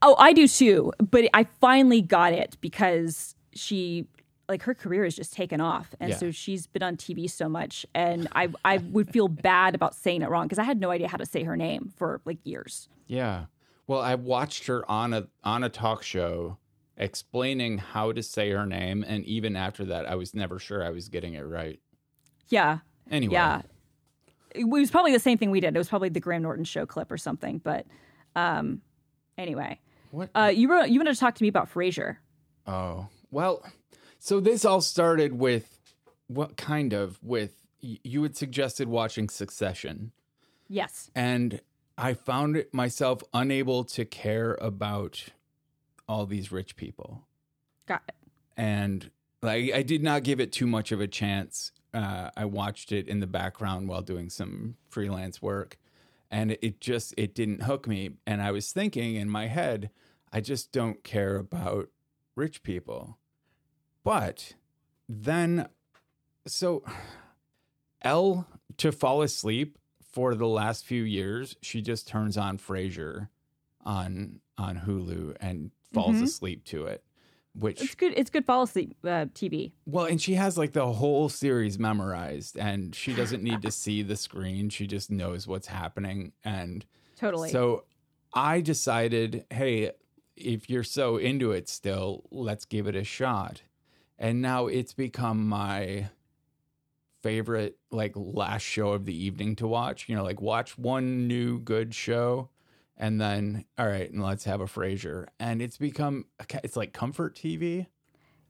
Oh, 0.00 0.14
I 0.18 0.32
do 0.32 0.46
too. 0.46 0.92
But 0.98 1.28
I 1.34 1.44
finally 1.60 2.02
got 2.02 2.32
it 2.32 2.56
because 2.60 3.34
she 3.54 4.06
like 4.48 4.62
her 4.62 4.74
career 4.74 5.04
has 5.04 5.14
just 5.14 5.32
taken 5.32 5.60
off, 5.60 5.94
and 6.00 6.10
Yeah. 6.10 6.16
so 6.16 6.30
she's 6.30 6.66
been 6.66 6.82
on 6.82 6.96
TV 6.96 7.28
so 7.28 7.48
much, 7.48 7.84
and 7.94 8.28
I 8.34 8.48
I 8.64 8.78
would 8.78 9.10
feel 9.12 9.28
bad 9.28 9.74
about 9.74 9.94
saying 9.94 10.22
it 10.22 10.28
wrong 10.30 10.46
because 10.46 10.58
I 10.58 10.64
had 10.64 10.80
no 10.80 10.90
idea 10.90 11.08
how 11.08 11.18
to 11.18 11.26
say 11.26 11.42
her 11.44 11.56
name 11.56 11.92
for 11.96 12.20
like 12.24 12.38
years. 12.44 12.88
Yeah. 13.06 13.46
Well, 13.86 14.00
I 14.00 14.14
watched 14.16 14.66
her 14.66 14.88
on 14.90 15.12
a 15.14 15.28
on 15.44 15.64
a 15.64 15.68
talk 15.68 16.02
show 16.02 16.58
explaining 16.96 17.78
how 17.78 18.12
to 18.12 18.22
say 18.22 18.50
her 18.50 18.66
name, 18.66 19.04
and 19.06 19.24
even 19.24 19.54
after 19.56 19.84
that, 19.86 20.06
I 20.06 20.14
was 20.16 20.34
never 20.34 20.58
sure 20.58 20.82
I 20.84 20.90
was 20.90 21.08
getting 21.08 21.34
it 21.34 21.42
right. 21.42 21.78
Yeah, 22.48 22.78
Anyway, 23.10 23.34
yeah. 23.34 23.62
It 24.54 24.64
was 24.64 24.90
probably 24.90 25.12
the 25.12 25.20
same 25.20 25.38
thing 25.38 25.50
we 25.50 25.60
did. 25.60 25.74
It 25.74 25.78
was 25.78 25.88
probably 25.88 26.08
the 26.08 26.20
Graham 26.20 26.42
Norton 26.42 26.64
show 26.64 26.86
clip 26.86 27.12
or 27.12 27.16
something. 27.18 27.58
But 27.58 27.86
um, 28.34 28.80
anyway, 29.36 29.78
what? 30.10 30.30
uh, 30.34 30.50
you 30.54 30.68
were 30.68 30.84
you 30.86 30.98
wanted 30.98 31.14
to 31.14 31.20
talk 31.20 31.34
to 31.36 31.42
me 31.42 31.48
about 31.48 31.72
Frasier. 31.72 32.16
oh, 32.66 33.06
well. 33.30 33.62
So 34.18 34.40
this 34.40 34.64
all 34.64 34.80
started 34.80 35.32
with 35.38 35.78
what 36.26 36.56
kind 36.56 36.92
of 36.92 37.18
with 37.22 37.66
you 37.80 38.22
had 38.24 38.36
suggested 38.36 38.88
watching 38.88 39.28
Succession, 39.28 40.12
Yes. 40.68 41.10
and 41.14 41.60
I 41.96 42.14
found 42.14 42.64
myself 42.72 43.22
unable 43.32 43.84
to 43.84 44.04
care 44.04 44.54
about 44.60 45.26
all 46.08 46.26
these 46.26 46.50
rich 46.50 46.76
people. 46.76 47.24
Got 47.86 48.02
it. 48.08 48.14
and 48.56 49.10
like 49.40 49.72
I 49.72 49.82
did 49.82 50.02
not 50.02 50.24
give 50.24 50.40
it 50.40 50.52
too 50.52 50.66
much 50.66 50.90
of 50.92 51.00
a 51.00 51.06
chance. 51.06 51.70
Uh, 51.94 52.30
I 52.36 52.44
watched 52.44 52.92
it 52.92 53.06
in 53.08 53.20
the 53.20 53.26
background 53.26 53.88
while 53.88 54.02
doing 54.02 54.28
some 54.28 54.76
freelance 54.90 55.40
work, 55.40 55.78
and 56.30 56.58
it 56.60 56.80
just 56.80 57.14
it 57.16 57.34
didn't 57.34 57.62
hook 57.62 57.86
me. 57.86 58.10
And 58.26 58.42
I 58.42 58.50
was 58.50 58.72
thinking 58.72 59.14
in 59.14 59.30
my 59.30 59.46
head, 59.46 59.90
I 60.32 60.40
just 60.40 60.72
don't 60.72 61.02
care 61.04 61.36
about 61.36 61.88
rich 62.34 62.62
people. 62.64 63.16
But 64.08 64.54
then, 65.06 65.68
so 66.46 66.82
Elle 68.00 68.46
to 68.78 68.90
fall 68.90 69.20
asleep 69.20 69.76
for 70.00 70.34
the 70.34 70.46
last 70.48 70.86
few 70.86 71.02
years, 71.02 71.56
she 71.60 71.82
just 71.82 72.08
turns 72.08 72.38
on 72.38 72.56
Frasier 72.56 73.28
on 73.84 74.40
on 74.56 74.78
Hulu 74.86 75.36
and 75.42 75.72
falls 75.92 76.16
Mhm. 76.16 76.22
asleep 76.22 76.64
to 76.64 76.86
it. 76.86 77.04
Which 77.54 77.82
It's 77.82 77.94
good. 77.94 78.14
It's 78.16 78.30
good 78.30 78.46
fall 78.46 78.62
asleep 78.62 78.96
uh, 79.04 79.26
TV. 79.34 79.72
well, 79.84 80.06
and 80.06 80.22
she 80.22 80.34
has 80.36 80.56
like 80.56 80.72
the 80.72 80.90
whole 80.94 81.28
series 81.28 81.78
memorized, 81.78 82.56
and 82.56 82.94
she 82.94 83.12
doesn't 83.14 83.42
need 83.42 83.60
to 83.60 83.70
see 83.70 84.00
the 84.00 84.16
screen. 84.16 84.70
She 84.70 84.86
just 84.86 85.10
knows 85.10 85.46
what's 85.46 85.66
happening. 85.66 86.32
And 86.42 86.86
Totally. 87.16 87.50
so 87.50 87.84
I 88.32 88.62
decided, 88.62 89.44
hey, 89.50 89.90
if 90.34 90.70
you're 90.70 90.82
so 90.82 91.18
into 91.18 91.52
it 91.52 91.68
still, 91.68 92.24
let's 92.30 92.64
give 92.64 92.86
it 92.86 92.96
a 92.96 93.04
shot. 93.04 93.60
And 94.18 94.42
now 94.42 94.66
it's 94.66 94.92
become 94.92 95.48
my 95.48 96.08
favorite, 97.22 97.78
like, 97.90 98.12
last 98.16 98.62
show 98.62 98.92
of 98.92 99.04
the 99.04 99.16
evening 99.16 99.56
to 99.56 99.66
watch. 99.66 100.08
You 100.08 100.16
know, 100.16 100.24
like, 100.24 100.40
watch 100.40 100.76
one 100.76 101.28
new 101.28 101.60
good 101.60 101.94
show. 101.94 102.50
And 102.96 103.20
then, 103.20 103.64
all 103.78 103.86
right, 103.86 104.10
and 104.10 104.22
let's 104.22 104.44
have 104.44 104.60
a 104.60 104.66
Frasier. 104.66 105.28
And 105.38 105.62
it's 105.62 105.76
become, 105.76 106.26
it's 106.64 106.76
like 106.76 106.92
comfort 106.92 107.36
TV. 107.36 107.86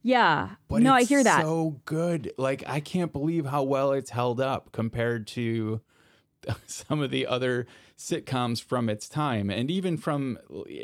Yeah. 0.02 0.50
But 0.68 0.82
no, 0.82 0.94
I 0.94 1.02
hear 1.02 1.22
that. 1.22 1.42
So 1.42 1.80
good. 1.84 2.32
Like 2.38 2.64
I 2.66 2.80
can't 2.80 3.12
believe 3.12 3.46
how 3.46 3.62
well 3.64 3.92
it's 3.92 4.10
held 4.10 4.40
up 4.40 4.72
compared 4.72 5.26
to 5.28 5.80
some 6.66 7.02
of 7.02 7.10
the 7.10 7.26
other 7.26 7.66
sitcoms 7.98 8.62
from 8.62 8.88
its 8.88 9.08
time 9.08 9.50
and 9.50 9.70
even 9.70 9.96
from 9.96 10.38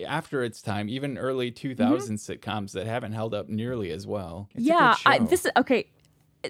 after 0.05 0.43
its 0.43 0.61
time, 0.61 0.89
even 0.89 1.17
early 1.17 1.53
2000s 1.53 1.79
sitcoms 2.19 2.73
that 2.73 2.87
haven't 2.87 3.13
held 3.13 3.33
up 3.33 3.49
nearly 3.49 3.91
as 3.93 4.07
well. 4.07 4.49
It's 4.55 4.65
yeah, 4.65 4.97
I, 5.07 5.19
this 5.19 5.45
is 5.45 5.53
okay. 5.57 5.87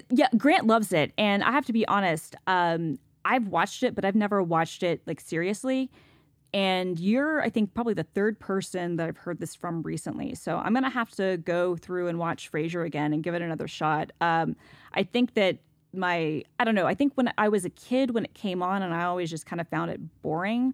Yeah, 0.09 0.27
Grant 0.35 0.65
loves 0.65 0.91
it, 0.91 1.13
and 1.17 1.41
I 1.43 1.51
have 1.51 1.65
to 1.67 1.73
be 1.73 1.87
honest. 1.87 2.35
Um, 2.47 2.99
I've 3.23 3.47
watched 3.47 3.83
it, 3.83 3.95
but 3.95 4.03
I've 4.03 4.15
never 4.15 4.43
watched 4.43 4.83
it 4.83 5.01
like 5.05 5.21
seriously. 5.21 5.89
And 6.53 6.99
you're, 6.99 7.41
I 7.41 7.49
think, 7.49 7.73
probably 7.73 7.93
the 7.93 8.03
third 8.03 8.39
person 8.39 8.95
that 8.95 9.07
I've 9.07 9.17
heard 9.17 9.39
this 9.39 9.55
from 9.55 9.83
recently. 9.83 10.35
So 10.35 10.57
I'm 10.57 10.73
gonna 10.73 10.89
have 10.89 11.11
to 11.11 11.37
go 11.37 11.75
through 11.75 12.07
and 12.07 12.17
watch 12.17 12.51
Frasier 12.51 12.85
again 12.85 13.13
and 13.13 13.23
give 13.23 13.35
it 13.35 13.41
another 13.41 13.67
shot. 13.67 14.11
Um, 14.19 14.55
I 14.93 15.03
think 15.03 15.35
that 15.35 15.59
my, 15.97 16.43
I 16.59 16.63
don't 16.63 16.75
know. 16.75 16.85
I 16.87 16.93
think 16.93 17.13
when 17.15 17.31
I 17.37 17.49
was 17.49 17.65
a 17.65 17.69
kid 17.69 18.11
when 18.11 18.25
it 18.25 18.33
came 18.33 18.61
on, 18.61 18.81
and 18.81 18.93
I 18.93 19.03
always 19.03 19.29
just 19.29 19.45
kind 19.45 19.59
of 19.61 19.67
found 19.67 19.91
it 19.91 19.99
boring. 20.21 20.73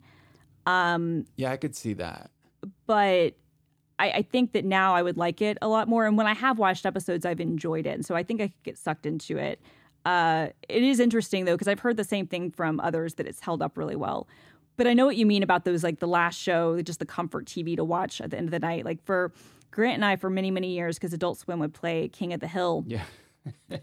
yeah, 0.66 1.52
I 1.52 1.58
could 1.58 1.76
see 1.76 1.94
that. 1.94 2.32
but 2.86 3.34
I, 4.00 4.10
I 4.12 4.22
think 4.24 4.54
that 4.54 4.66
now 4.66 4.96
I 4.96 5.02
would 5.02 5.18
like 5.18 5.42
it 5.42 5.58
a 5.62 5.68
lot 5.68 5.88
more. 5.88 6.06
And 6.06 6.18
when 6.18 6.28
I 6.28 6.34
have 6.34 6.58
watched 6.60 6.86
episodes, 6.86 7.26
I've 7.26 7.40
enjoyed 7.40 7.86
it. 7.86 7.92
And 7.92 8.06
so 8.06 8.16
I 8.16 8.24
think 8.24 8.42
I 8.42 8.48
could 8.48 8.64
get 8.64 8.78
sucked 8.78 9.06
into 9.06 9.38
it. 9.38 9.62
Uh, 10.06 10.48
it 10.68 10.82
is 10.84 11.00
interesting 11.00 11.46
though, 11.46 11.54
because 11.54 11.68
I've 11.68 11.80
heard 11.80 11.98
the 11.98 12.04
same 12.04 12.26
thing 12.26 12.50
from 12.52 12.80
others 12.80 13.16
that 13.16 13.28
it's 13.28 13.40
held 13.40 13.62
up 13.62 13.78
really 13.78 13.96
well. 13.96 14.28
But 14.78 14.88
I 14.88 14.94
know 14.94 15.06
what 15.06 15.18
you 15.18 15.28
mean 15.28 15.44
about 15.44 15.66
those, 15.66 15.84
like 15.84 16.00
the 16.00 16.08
last 16.08 16.40
show, 16.40 16.82
just 16.82 16.98
the 17.00 17.06
comfort 17.06 17.46
TV 17.46 17.76
to 17.76 17.84
watch 17.84 18.20
at 18.22 18.32
the 18.32 18.38
end 18.38 18.48
of 18.48 18.52
the 18.52 18.60
night. 18.60 18.86
Like 18.86 19.04
for 19.04 19.32
Grant 19.70 19.96
and 19.96 20.06
I, 20.06 20.16
for 20.16 20.30
many, 20.30 20.50
many 20.50 20.74
years, 20.74 20.98
because 20.98 21.14
Adult 21.14 21.38
Swim 21.38 21.60
would 21.60 21.74
play 21.74 22.08
King 22.08 22.34
of 22.34 22.40
the 22.40 22.48
Hill 22.48 22.84
Yeah. 22.88 23.04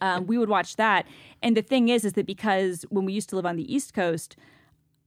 Um, 0.01 0.27
we 0.27 0.39
would 0.39 0.49
watch 0.49 0.77
that. 0.77 1.07
And 1.43 1.57
the 1.57 1.63
thing 1.63 1.89
is, 1.89 2.05
is 2.05 2.13
that 2.15 2.27
because 2.27 2.85
when 2.91 3.05
we 3.05 3.13
used 3.13 3.29
to 3.31 3.37
live 3.37 3.47
on 3.47 3.57
the 3.57 3.73
East 3.73 3.95
Coast, 3.95 4.37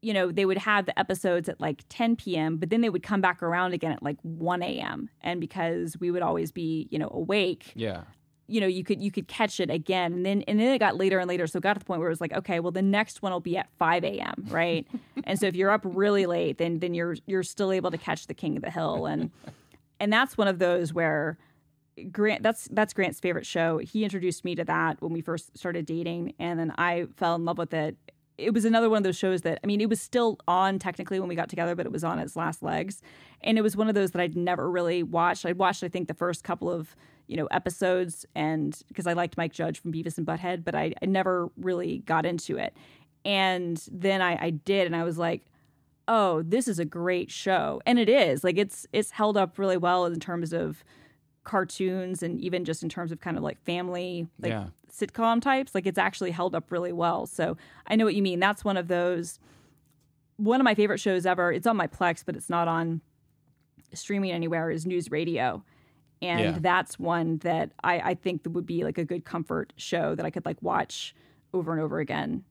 you 0.01 0.13
know, 0.13 0.31
they 0.31 0.45
would 0.45 0.57
have 0.57 0.85
the 0.87 0.97
episodes 0.99 1.47
at 1.47 1.61
like 1.61 1.83
10 1.89 2.15
p.m., 2.15 2.57
but 2.57 2.69
then 2.71 2.81
they 2.81 2.89
would 2.89 3.03
come 3.03 3.21
back 3.21 3.43
around 3.43 3.73
again 3.73 3.91
at 3.91 4.01
like 4.01 4.17
1 4.23 4.63
a.m. 4.63 5.09
And 5.21 5.39
because 5.39 5.95
we 5.99 6.09
would 6.09 6.23
always 6.23 6.51
be, 6.51 6.87
you 6.89 6.97
know, 6.97 7.09
awake, 7.13 7.71
Yeah. 7.75 8.01
you 8.47 8.59
know, 8.59 8.65
you 8.67 8.83
could 8.83 8.99
you 9.01 9.11
could 9.11 9.27
catch 9.27 9.59
it 9.59 9.69
again. 9.69 10.11
And 10.13 10.25
then 10.25 10.41
and 10.47 10.59
then 10.59 10.73
it 10.73 10.79
got 10.79 10.97
later 10.97 11.19
and 11.19 11.29
later. 11.29 11.45
So 11.45 11.57
it 11.57 11.61
got 11.63 11.73
to 11.73 11.79
the 11.79 11.85
point 11.85 11.99
where 11.99 12.09
it 12.09 12.11
was 12.11 12.19
like, 12.21 12.33
okay, 12.33 12.59
well 12.59 12.71
the 12.71 12.81
next 12.81 13.21
one 13.21 13.31
will 13.31 13.39
be 13.39 13.57
at 13.57 13.69
5 13.77 14.03
a.m. 14.03 14.45
Right. 14.49 14.87
and 15.23 15.39
so 15.39 15.45
if 15.45 15.55
you're 15.55 15.69
up 15.69 15.81
really 15.83 16.25
late, 16.25 16.57
then 16.57 16.79
then 16.79 16.95
you're 16.95 17.15
you're 17.27 17.43
still 17.43 17.71
able 17.71 17.91
to 17.91 17.97
catch 17.99 18.25
the 18.25 18.33
King 18.33 18.57
of 18.57 18.63
the 18.63 18.71
Hill. 18.71 19.05
And 19.05 19.29
and 19.99 20.11
that's 20.11 20.35
one 20.35 20.47
of 20.47 20.57
those 20.57 20.93
where 20.95 21.37
Grant 22.11 22.41
that's 22.41 22.67
that's 22.71 22.93
Grant's 22.93 23.19
favorite 23.19 23.45
show. 23.45 23.77
He 23.79 24.03
introduced 24.03 24.45
me 24.45 24.55
to 24.55 24.63
that 24.65 25.01
when 25.01 25.11
we 25.11 25.21
first 25.21 25.57
started 25.57 25.85
dating 25.85 26.33
and 26.39 26.59
then 26.59 26.73
I 26.77 27.07
fell 27.17 27.35
in 27.35 27.45
love 27.45 27.57
with 27.57 27.73
it. 27.73 27.97
It 28.37 28.53
was 28.53 28.65
another 28.65 28.89
one 28.89 28.97
of 28.97 29.03
those 29.03 29.17
shows 29.17 29.41
that 29.41 29.59
I 29.63 29.67
mean 29.67 29.81
it 29.81 29.89
was 29.89 30.01
still 30.01 30.37
on 30.47 30.79
technically 30.79 31.19
when 31.19 31.27
we 31.27 31.35
got 31.35 31.49
together 31.49 31.75
but 31.75 31.85
it 31.85 31.91
was 31.91 32.03
on 32.03 32.19
its 32.19 32.35
last 32.35 32.63
legs. 32.63 33.01
And 33.41 33.57
it 33.57 33.61
was 33.61 33.75
one 33.75 33.89
of 33.89 33.95
those 33.95 34.11
that 34.11 34.21
I'd 34.21 34.37
never 34.37 34.69
really 34.69 35.03
watched. 35.03 35.45
I'd 35.45 35.57
watched 35.57 35.83
I 35.83 35.89
think 35.89 36.07
the 36.07 36.13
first 36.13 36.43
couple 36.43 36.71
of, 36.71 36.95
you 37.27 37.35
know, 37.35 37.47
episodes 37.47 38.25
and 38.35 38.79
because 38.87 39.05
I 39.05 39.13
liked 39.13 39.37
Mike 39.37 39.53
Judge 39.53 39.79
from 39.79 39.91
Beavis 39.91 40.17
and 40.17 40.25
Butthead, 40.25 40.63
but 40.63 40.75
I, 40.75 40.93
I 41.01 41.05
never 41.05 41.49
really 41.57 41.99
got 41.99 42.25
into 42.25 42.57
it. 42.57 42.73
And 43.25 43.83
then 43.91 44.21
I, 44.21 44.45
I 44.45 44.49
did 44.51 44.87
and 44.87 44.95
I 44.95 45.03
was 45.03 45.17
like, 45.17 45.45
oh, 46.07 46.41
this 46.41 46.67
is 46.67 46.79
a 46.79 46.85
great 46.85 47.29
show. 47.31 47.81
And 47.85 47.99
it 47.99 48.09
is. 48.09 48.43
Like 48.43 48.57
it's 48.57 48.87
it's 48.93 49.11
held 49.11 49.37
up 49.37 49.59
really 49.59 49.77
well 49.77 50.05
in 50.05 50.19
terms 50.19 50.53
of 50.53 50.83
cartoons 51.43 52.21
and 52.23 52.39
even 52.39 52.65
just 52.65 52.83
in 52.83 52.89
terms 52.89 53.11
of 53.11 53.19
kind 53.19 53.37
of 53.37 53.43
like 53.43 53.59
family 53.63 54.27
like 54.39 54.51
Yeah. 54.51 54.67
sitcom 54.91 55.41
types. 55.41 55.73
Like 55.73 55.85
it's 55.87 55.97
actually 55.97 56.31
held 56.31 56.53
up 56.55 56.71
really 56.71 56.91
well. 56.93 57.25
So 57.25 57.57
I 57.87 57.95
know 57.95 58.05
what 58.05 58.15
you 58.15 58.21
mean. 58.21 58.39
That's 58.39 58.63
one 58.63 58.77
of 58.77 58.87
those 58.87 59.39
one 60.37 60.59
of 60.59 60.65
my 60.65 60.73
favorite 60.75 60.99
shows 60.99 61.25
ever. 61.25 61.51
It's 61.51 61.67
on 61.67 61.77
my 61.77 61.87
Plex, 61.87 62.23
but 62.25 62.35
it's 62.35 62.49
not 62.49 62.67
on 62.67 63.01
streaming 63.93 64.31
anywhere, 64.31 64.71
is 64.71 64.85
NewsRadio. 64.85 65.61
And 66.21 66.39
Yeah. 66.41 66.57
that's 66.59 66.97
one 66.99 67.37
that 67.39 67.71
I, 67.83 67.99
I 67.99 68.13
think 68.15 68.43
that 68.43 68.51
would 68.51 68.65
be 68.65 68.83
like 68.83 68.97
a 68.97 69.05
good 69.05 69.25
comfort 69.25 69.73
show 69.77 70.15
that 70.15 70.25
I 70.25 70.29
could 70.29 70.45
like 70.45 70.61
watch 70.61 71.15
over 71.53 71.71
and 71.73 71.81
over 71.81 71.99
again. 71.99 72.43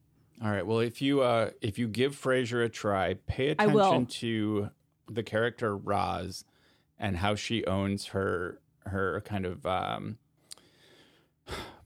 All 0.42 0.50
right. 0.50 0.66
Well, 0.66 0.80
if 0.80 1.00
you 1.02 1.20
uh 1.22 1.50
if 1.60 1.78
you 1.78 1.86
give 1.88 2.16
Frasier 2.16 2.64
a 2.64 2.68
try, 2.68 3.14
pay 3.26 3.48
attention 3.48 4.06
to 4.06 4.70
the 5.08 5.22
character 5.22 5.76
Roz 5.76 6.44
and 6.98 7.16
how 7.16 7.34
she 7.34 7.64
owns 7.66 8.06
her 8.06 8.60
her 8.90 9.20
kind 9.22 9.46
of 9.46 9.64
um 9.66 10.18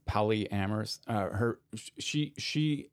polyamorous 0.09 0.99
uh 1.07 1.31
her 1.31 1.59
she 1.99 2.35
she 2.37 2.90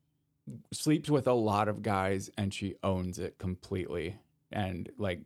sleeps 0.71 1.09
with 1.09 1.27
a 1.27 1.33
lot 1.33 1.67
of 1.67 1.81
guys 1.81 2.29
and 2.37 2.53
she 2.53 2.75
owns 2.83 3.19
it 3.19 3.37
completely. 3.37 4.17
And 4.51 4.89
like 4.97 5.21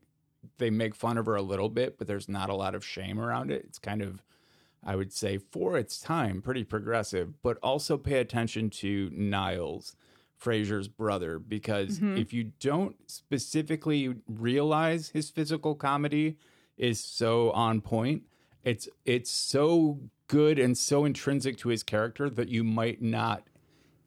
they 0.57 0.69
make 0.69 0.93
fun 0.93 1.17
of 1.17 1.25
her 1.25 1.35
a 1.35 1.41
little 1.41 1.69
bit 1.69 1.97
but 1.97 2.07
there's 2.07 2.29
not 2.29 2.49
a 2.49 2.55
lot 2.55 2.75
of 2.75 2.85
shame 2.85 3.19
around 3.19 3.51
it. 3.51 3.63
It's 3.67 3.79
kind 3.79 4.01
of 4.01 4.21
I 4.83 4.95
would 4.95 5.11
say 5.11 5.39
for 5.39 5.77
its 5.79 5.99
time, 5.99 6.43
pretty 6.43 6.63
progressive, 6.63 7.41
but 7.41 7.57
also 7.63 7.97
pay 7.97 8.19
attention 8.19 8.69
to 8.71 9.09
Niles, 9.11 9.95
Frasier's 10.39 10.87
brother, 10.87 11.39
because 11.39 11.99
if 12.19 12.33
you 12.33 12.51
don't 12.59 12.95
specifically 13.09 14.13
realize 14.27 15.09
his 15.09 15.31
physical 15.31 15.73
comedy 15.73 16.37
is 16.77 17.03
so 17.03 17.49
on 17.51 17.81
point, 17.81 18.23
it's 18.65 18.89
it's 19.05 19.31
so 19.31 19.99
good 20.27 20.59
and 20.59 20.77
so 20.77 21.05
intrinsic 21.05 21.57
to 21.57 21.69
his 21.69 21.83
character 21.83 22.29
that 22.29 22.49
you 22.49 22.63
might 22.63 23.01
not 23.01 23.43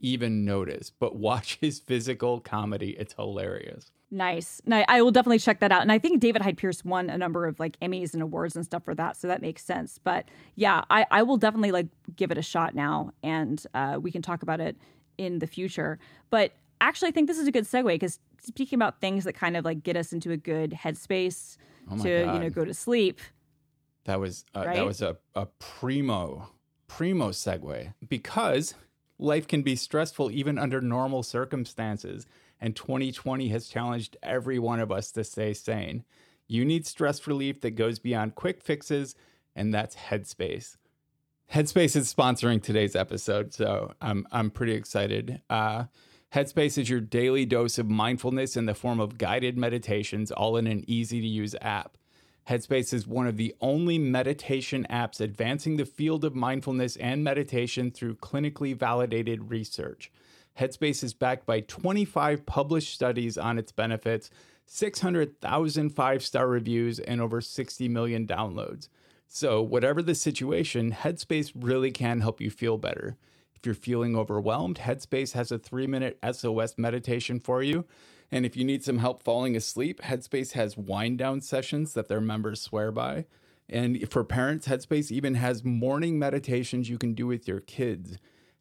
even 0.01 0.45
notice. 0.45 0.91
But 0.91 1.17
watch 1.17 1.59
his 1.61 1.79
physical 1.79 2.41
comedy; 2.41 2.91
it's 2.99 3.15
hilarious. 3.15 3.91
Nice. 4.11 4.63
No, 4.65 4.85
I 4.89 5.03
will 5.03 5.11
definitely 5.11 5.39
check 5.39 5.61
that 5.61 5.71
out. 5.71 5.83
And 5.83 5.93
I 5.93 5.99
think 5.99 6.21
David 6.21 6.41
Hyde 6.41 6.57
Pierce 6.57 6.83
won 6.83 7.11
a 7.11 7.19
number 7.19 7.47
of 7.47 7.61
like 7.61 7.79
Emmys 7.81 8.15
and 8.15 8.23
awards 8.23 8.57
and 8.57 8.65
stuff 8.65 8.85
for 8.85 8.95
that. 8.95 9.17
So 9.17 9.29
that 9.29 9.43
makes 9.43 9.63
sense. 9.63 9.99
But 10.03 10.27
yeah, 10.55 10.83
I, 10.89 11.05
I 11.11 11.23
will 11.23 11.37
definitely 11.37 11.73
like 11.73 11.89
give 12.17 12.31
it 12.31 12.39
a 12.39 12.43
shot 12.43 12.75
now 12.75 13.13
and 13.23 13.63
uh, 13.75 13.99
we 14.01 14.11
can 14.11 14.23
talk 14.23 14.43
about 14.43 14.61
it 14.61 14.77
in 15.19 15.41
the 15.41 15.47
future. 15.47 15.99
But 16.31 16.53
actually, 16.81 17.09
I 17.09 17.13
think 17.13 17.29
this 17.29 17.39
is 17.39 17.47
a 17.47 17.53
good 17.53 17.65
segue 17.65 17.85
because 17.85 18.19
speaking 18.41 18.79
about 18.79 18.99
things 19.03 19.25
that 19.25 19.35
kind 19.35 19.59
of 19.59 19.65
like 19.67 19.83
get 19.83 19.95
us 19.95 20.15
into 20.15 20.31
a 20.31 20.39
good 20.39 20.71
headspace 20.71 21.59
Oh 21.91 21.99
to, 21.99 22.09
you 22.09 22.39
know, 22.39 22.51
go 22.51 22.65
to 22.65 22.75
sleep. 22.75 23.21
That 24.09 24.21
was 24.21 24.47
uh, 24.55 24.65
that 24.65 24.87
was 24.87 25.03
a, 25.03 25.19
a 25.35 25.45
primo 25.59 26.49
primo 26.87 27.29
segue 27.29 27.93
because 28.09 28.73
life 29.19 29.47
can 29.47 29.61
be 29.61 29.77
stressful 29.77 30.31
even 30.31 30.57
under 30.57 30.81
normal 30.81 31.23
circumstances, 31.23 32.27
and 32.59 32.75
2020 32.75 33.49
has 33.49 33.69
challenged 33.69 34.17
every 34.23 34.59
one 34.59 34.81
of 34.81 34.91
us 34.91 35.13
to 35.13 35.25
stay 35.25 35.53
sane. 35.53 36.05
You 36.47 36.65
need 36.65 36.87
stress 36.87 37.27
relief 37.27 37.61
that 37.61 37.73
goes 37.73 37.99
beyond 37.99 38.35
quick 38.35 38.63
fixes, 38.63 39.15
and 39.55 39.75
that's 39.75 39.95
Headspace. 39.95 40.79
Headspace 41.53 41.95
is 41.95 42.11
sponsoring 42.11 42.63
today's 42.63 42.97
episode, 42.97 43.53
so 43.53 43.93
I'm 44.01 44.27
I'm 44.33 44.51
pretty 44.51 44.73
excited. 44.73 45.43
Uh, 45.51 45.85
Headspace 46.33 46.79
is 46.79 46.89
your 46.89 47.03
daily 47.03 47.45
dose 47.45 47.77
of 47.77 47.91
mindfulness 47.91 48.57
in 48.57 48.65
the 48.65 48.75
form 48.75 49.01
of 49.01 49.19
guided 49.19 49.59
meditations, 49.59 50.33
all 50.33 50.57
in 50.57 50.67
an 50.67 50.83
easy 50.87 51.21
to 51.21 51.27
use 51.27 51.55
app. 51.61 51.99
Headspace 52.49 52.95
is 52.95 53.07
one 53.07 53.27
of 53.27 53.37
the 53.37 53.55
only 53.61 53.99
meditation 53.99 54.87
apps 54.89 55.21
advancing 55.21 55.77
the 55.77 55.85
field 55.85 56.25
of 56.25 56.35
mindfulness 56.35 56.97
and 56.97 57.23
meditation 57.23 57.91
through 57.91 58.15
clinically 58.17 58.75
validated 58.75 59.51
research. 59.51 60.11
Headspace 60.59 61.05
is 61.05 61.13
backed 61.13 61.45
by 61.45 61.61
25 61.61 62.47
published 62.47 62.95
studies 62.95 63.37
on 63.37 63.59
its 63.59 63.71
benefits, 63.71 64.31
600,000 64.65 65.91
five 65.91 66.25
star 66.25 66.49
reviews, 66.49 66.99
and 67.01 67.21
over 67.21 67.43
60 67.43 67.87
million 67.89 68.27
downloads. 68.27 68.89
So, 69.27 69.61
whatever 69.61 70.01
the 70.01 70.15
situation, 70.15 70.91
Headspace 70.93 71.53
really 71.55 71.91
can 71.91 72.23
help 72.23 72.41
you 72.41 72.51
feel 72.51 72.79
better. 72.79 73.19
If 73.57 73.67
you're 73.67 73.75
feeling 73.75 74.17
overwhelmed, 74.17 74.79
Headspace 74.79 75.33
has 75.33 75.53
a 75.53 75.59
three 75.59 75.87
minute 75.87 76.19
SOS 76.33 76.79
meditation 76.79 77.41
for 77.41 77.63
you. 77.63 77.85
And 78.31 78.45
if 78.45 78.57
you 78.57 78.65
need 78.65 78.85
some 78.85 78.99
help 78.99 79.23
falling 79.23 79.57
asleep, 79.57 80.03
Headspace 80.03 80.53
has 80.53 80.77
wind 80.77 81.19
down 81.19 81.41
sessions 81.41 81.95
that 81.95 82.09
their 82.09 82.21
members 82.21 82.61
swear 82.61 82.93
by. 82.93 83.25
And 83.69 84.11
for 84.11 84.25
parents, 84.25 84.69
Headspace 84.69 85.11
even 85.11 85.35
has 85.35 85.65
morning 85.65 86.19
meditations 86.19 86.89
you 86.89 86.99
can 86.99 87.15
do 87.15 87.27
with 87.27 87.47
your 87.47 87.61
kids. 87.61 88.19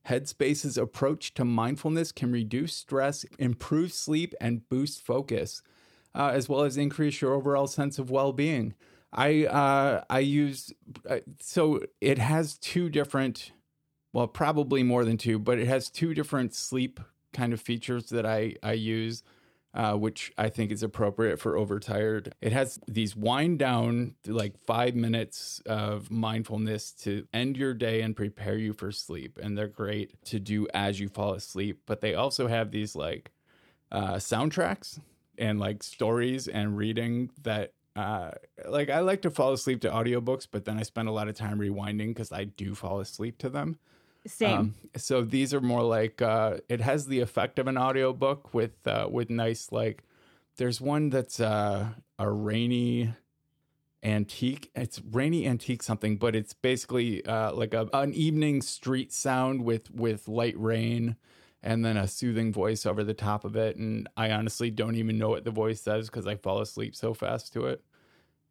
Headspace's 0.07 0.77
approach 0.77 1.33
to 1.33 1.43
mindfulness 1.43 2.11
can 2.11 2.31
reduce 2.31 2.73
stress, 2.73 3.25
improve 3.37 3.91
sleep, 3.91 4.33
and 4.39 4.67
boost 4.69 5.01
focus, 5.05 5.61
uh, 6.15 6.31
as 6.33 6.47
well 6.47 6.61
as 6.61 6.77
increase 6.77 7.21
your 7.21 7.33
overall 7.33 7.67
sense 7.67 7.99
of 7.99 8.09
well 8.09 8.31
being. 8.31 8.73
I 9.11 9.45
uh, 9.45 10.03
I 10.09 10.19
use 10.19 10.73
uh, 11.09 11.19
so 11.39 11.81
it 12.01 12.17
has 12.17 12.57
two 12.57 12.89
different, 12.89 13.51
well, 14.13 14.27
probably 14.27 14.83
more 14.83 15.03
than 15.03 15.17
two, 15.17 15.39
but 15.39 15.59
it 15.59 15.67
has 15.67 15.89
two 15.89 16.13
different 16.13 16.53
sleep 16.53 16.99
kind 17.33 17.51
of 17.51 17.59
features 17.61 18.09
that 18.09 18.25
I 18.25 18.55
I 18.63 18.73
use. 18.73 19.23
Uh, 19.73 19.93
which 19.93 20.31
I 20.37 20.49
think 20.49 20.71
is 20.71 20.81
appropriate 20.81 21.39
for 21.39 21.57
overtired. 21.57 22.33
It 22.41 22.51
has 22.51 22.79
these 22.87 23.15
wind 23.15 23.59
down, 23.59 24.15
like 24.25 24.57
five 24.65 24.95
minutes 24.95 25.61
of 25.65 26.09
mindfulness 26.09 26.91
to 27.03 27.27
end 27.33 27.57
your 27.57 27.73
day 27.73 28.01
and 28.01 28.15
prepare 28.15 28.57
you 28.57 28.73
for 28.73 28.91
sleep. 28.91 29.37
And 29.41 29.57
they're 29.57 29.67
great 29.67 30.23
to 30.25 30.39
do 30.39 30.67
as 30.73 30.99
you 30.99 31.09
fall 31.09 31.33
asleep. 31.33 31.81
But 31.85 32.01
they 32.01 32.15
also 32.15 32.47
have 32.47 32.71
these 32.71 32.95
like 32.95 33.31
uh, 33.91 34.15
soundtracks 34.15 34.99
and 35.37 35.59
like 35.59 35.83
stories 35.83 36.47
and 36.47 36.75
reading 36.75 37.29
that 37.43 37.73
uh, 37.95 38.31
like 38.67 38.91
I 38.91 38.99
like 38.99 39.23
to 39.23 39.31
fall 39.31 39.53
asleep 39.53 39.81
to 39.81 39.89
audiobooks, 39.89 40.47
but 40.49 40.65
then 40.65 40.77
I 40.77 40.83
spend 40.83 41.07
a 41.07 41.11
lot 41.11 41.27
of 41.27 41.35
time 41.35 41.59
rewinding 41.59 42.09
because 42.09 42.31
I 42.31 42.43
do 42.43 42.75
fall 42.75 42.99
asleep 42.99 43.39
to 43.39 43.49
them. 43.49 43.79
Same. 44.27 44.57
Um, 44.57 44.75
so 44.95 45.21
these 45.23 45.53
are 45.53 45.61
more 45.61 45.83
like 45.83 46.21
uh, 46.21 46.57
it 46.69 46.81
has 46.81 47.07
the 47.07 47.19
effect 47.21 47.59
of 47.59 47.67
an 47.67 47.77
audiobook 47.77 48.53
with 48.53 48.85
uh, 48.85 49.07
with 49.11 49.29
nice 49.29 49.71
like. 49.71 50.03
There's 50.57 50.81
one 50.81 51.09
that's 51.09 51.39
uh, 51.39 51.89
a 52.17 52.31
rainy 52.31 53.13
antique. 54.03 54.71
It's 54.75 55.01
rainy 55.11 55.47
antique 55.47 55.83
something, 55.83 56.17
but 56.17 56.35
it's 56.35 56.53
basically 56.53 57.23
uh, 57.25 57.53
like 57.53 57.73
a, 57.73 57.87
an 57.93 58.13
evening 58.13 58.61
street 58.61 59.11
sound 59.13 59.63
with 59.63 59.91
with 59.91 60.27
light 60.27 60.55
rain 60.57 61.15
and 61.63 61.83
then 61.83 61.97
a 61.97 62.07
soothing 62.07 62.53
voice 62.53 62.85
over 62.85 63.03
the 63.03 63.13
top 63.13 63.43
of 63.43 63.55
it. 63.55 63.75
And 63.77 64.07
I 64.15 64.31
honestly 64.31 64.71
don't 64.71 64.95
even 64.95 65.17
know 65.17 65.29
what 65.29 65.43
the 65.43 65.51
voice 65.51 65.81
says 65.81 66.07
because 66.07 66.27
I 66.27 66.35
fall 66.35 66.61
asleep 66.61 66.95
so 66.95 67.13
fast 67.13 67.53
to 67.53 67.65
it. 67.65 67.83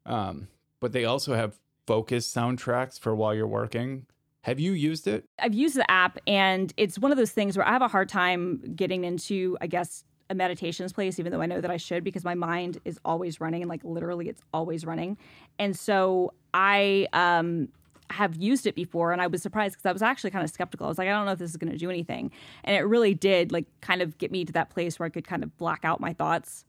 Um, 0.05 0.49
but 0.81 0.93
they 0.93 1.05
also 1.05 1.35
have 1.35 1.59
focus 1.87 2.33
soundtracks 2.33 2.99
for 2.99 3.14
while 3.14 3.35
you're 3.35 3.47
working. 3.47 4.07
Have 4.47 4.61
you 4.61 4.74
used 4.74 5.09
it? 5.09 5.24
I've 5.40 5.55
used 5.55 5.74
the 5.74 5.90
app, 5.90 6.18
and 6.24 6.72
it's 6.76 7.01
one 7.01 7.11
of 7.11 7.18
those 7.18 7.32
things 7.32 7.57
where 7.57 7.66
I 7.66 7.72
have 7.72 7.82
a 7.82 7.88
hard 7.88 8.09
time 8.09 8.62
getting 8.76 9.03
into, 9.03 9.59
I 9.61 9.66
guess, 9.66 10.05
a 10.30 10.36
meditations 10.36 10.92
place, 10.92 11.18
even 11.18 11.32
though 11.32 11.40
I 11.40 11.47
know 11.47 11.61
that 11.61 11.70
I 11.72 11.78
should, 11.78 12.05
because 12.05 12.22
my 12.22 12.36
mind 12.36 12.78
is 12.84 13.01
always 13.05 13.40
running, 13.40 13.62
and 13.62 13.68
like 13.68 13.82
literally, 13.82 14.28
it's 14.28 14.42
always 14.55 14.86
running. 14.86 15.18
And 15.59 15.76
so 15.76 16.32
I 16.55 17.09
um, 17.12 17.70
have 18.11 18.36
used 18.36 18.68
it 18.68 18.76
before, 18.76 19.11
and 19.11 19.20
I 19.20 19.26
was 19.26 19.42
surprised 19.42 19.74
because 19.74 19.86
I 19.86 19.92
was 19.92 20.01
actually 20.01 20.30
kind 20.30 20.44
of 20.44 20.51
skeptical. 20.51 20.86
I 20.86 20.90
was 20.90 20.99
like, 20.99 21.09
I 21.09 21.11
don't 21.11 21.26
know 21.26 21.32
if 21.32 21.40
this 21.40 21.51
is 21.51 21.57
going 21.57 21.72
to 21.72 21.78
do 21.78 21.90
anything, 21.90 22.30
and 22.62 22.76
it 22.76 22.82
really 22.82 23.14
did, 23.14 23.51
like, 23.51 23.66
kind 23.80 24.01
of 24.01 24.16
get 24.16 24.30
me 24.30 24.44
to 24.44 24.53
that 24.53 24.70
place 24.70 24.97
where 25.01 25.09
I 25.09 25.11
could 25.11 25.26
kind 25.26 25.42
of 25.42 25.57
black 25.59 25.80
out 25.84 26.01
my 26.01 26.12
thoughts 26.12 26.64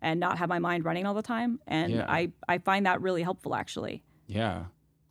and 0.00 0.18
not 0.18 0.38
have 0.38 0.48
my 0.48 0.58
mind 0.58 0.86
running 0.86 1.04
all 1.04 1.12
the 1.12 1.20
time. 1.20 1.60
And 1.66 1.92
yeah. 1.92 2.06
I 2.08 2.32
I 2.48 2.56
find 2.56 2.86
that 2.86 3.02
really 3.02 3.22
helpful, 3.22 3.54
actually. 3.54 4.02
Yeah. 4.26 4.64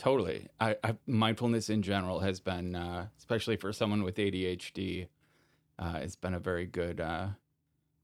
Totally. 0.04 0.50
I, 0.60 0.76
I, 0.84 0.96
mindfulness 1.08 1.70
in 1.70 1.82
general 1.82 2.20
has 2.20 2.42
been, 2.42 2.76
uh, 2.76 3.08
especially 3.18 3.56
for 3.56 3.72
someone 3.72 4.04
with 4.04 4.18
ADHD, 4.18 5.08
uh, 5.80 6.00
it's 6.02 6.18
been 6.18 6.34
a 6.34 6.40
very 6.40 6.66
good 6.66 7.00
uh, 7.00 7.28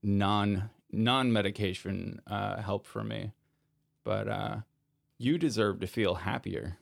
non 0.02 0.70
non 0.94 1.34
medication 1.34 2.22
uh, 2.26 2.62
help 2.62 2.88
for 2.88 3.04
me. 3.04 3.34
But 4.06 4.30
uh, 4.30 4.56
you 5.18 5.38
deserve 5.38 5.82
to 5.82 5.88
feel 5.88 6.16
happier, 6.16 6.78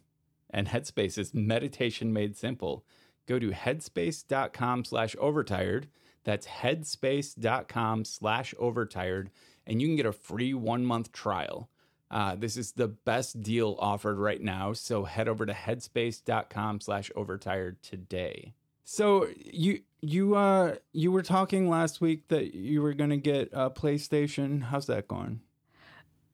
and 0.51 0.67
Headspace 0.67 1.17
is 1.17 1.33
meditation 1.33 2.13
made 2.13 2.37
simple. 2.37 2.85
Go 3.25 3.39
to 3.39 3.49
headspace.com 3.49 4.85
slash 4.85 5.15
overtired. 5.19 5.87
That's 6.25 6.45
headspace.com 6.45 8.05
slash 8.05 8.53
overtired, 8.59 9.31
and 9.65 9.81
you 9.81 9.87
can 9.87 9.95
get 9.95 10.05
a 10.05 10.11
free 10.11 10.53
one 10.53 10.85
month 10.85 11.11
trial. 11.11 11.71
Uh, 12.09 12.35
this 12.35 12.55
is 12.55 12.71
the 12.73 12.87
best 12.87 13.41
deal 13.41 13.75
offered 13.79 14.17
right 14.17 14.41
now. 14.41 14.73
So 14.73 15.03
head 15.03 15.27
over 15.27 15.45
to 15.45 15.53
headspace.com 15.53 16.81
slash 16.81 17.11
overtired 17.15 17.81
today. 17.83 18.53
So 18.83 19.27
you 19.35 19.81
you 19.99 20.35
uh 20.35 20.75
you 20.93 21.11
were 21.11 21.23
talking 21.23 21.69
last 21.69 21.99
week 21.99 22.29
that 22.29 22.55
you 22.55 22.81
were 22.81 22.93
gonna 22.93 23.17
get 23.17 23.49
a 23.51 23.69
PlayStation. 23.69 24.63
How's 24.63 24.85
that 24.87 25.09
going? 25.09 25.41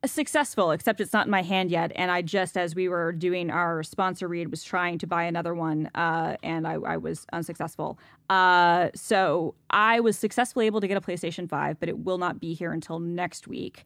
Successful, 0.05 0.71
except 0.71 0.99
it's 0.99 1.13
not 1.13 1.27
in 1.27 1.31
my 1.31 1.41
hand 1.41 1.71
yet. 1.71 1.93
And 1.95 2.11
I 2.11 2.21
just, 2.21 2.57
as 2.57 2.75
we 2.75 2.89
were 2.89 3.13
doing 3.13 3.49
our 3.49 3.83
sponsor 3.83 4.27
read, 4.27 4.51
was 4.51 4.61
trying 4.61 4.97
to 4.97 5.07
buy 5.07 5.23
another 5.23 5.55
one, 5.55 5.89
uh, 5.95 6.35
and 6.43 6.67
I, 6.67 6.73
I, 6.73 6.97
was 6.97 7.25
unsuccessful. 7.31 7.97
Uh, 8.29 8.89
so 8.95 9.55
I 9.69 10.01
was 10.01 10.17
successfully 10.17 10.65
able 10.65 10.81
to 10.81 10.89
get 10.89 10.97
a 10.97 11.01
PlayStation 11.01 11.47
Five, 11.47 11.79
but 11.79 11.87
it 11.87 11.99
will 11.99 12.17
not 12.17 12.41
be 12.41 12.53
here 12.53 12.73
until 12.73 12.99
next 12.99 13.47
week 13.47 13.85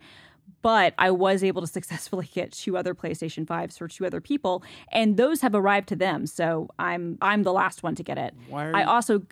but 0.61 0.93
I 0.97 1.11
was 1.11 1.43
able 1.43 1.61
to 1.61 1.67
successfully 1.77 2.29
get 2.33 2.51
two 2.51 2.77
other 2.77 2.93
PlayStation 2.93 3.45
5s 3.45 3.77
for 3.77 3.87
two 3.87 4.05
other 4.05 4.21
people 4.21 4.63
and 4.91 5.17
those 5.17 5.41
have 5.41 5.55
arrived 5.55 5.89
to 5.89 5.95
them. 5.95 6.25
So 6.25 6.69
I'm 6.79 7.17
I'm 7.21 7.43
the 7.43 7.53
last 7.53 7.83
one 7.83 7.95
to 7.95 8.03
get 8.03 8.17
it. 8.17 8.33
Why 8.49 8.71
I 8.71 8.83
also 8.83 9.23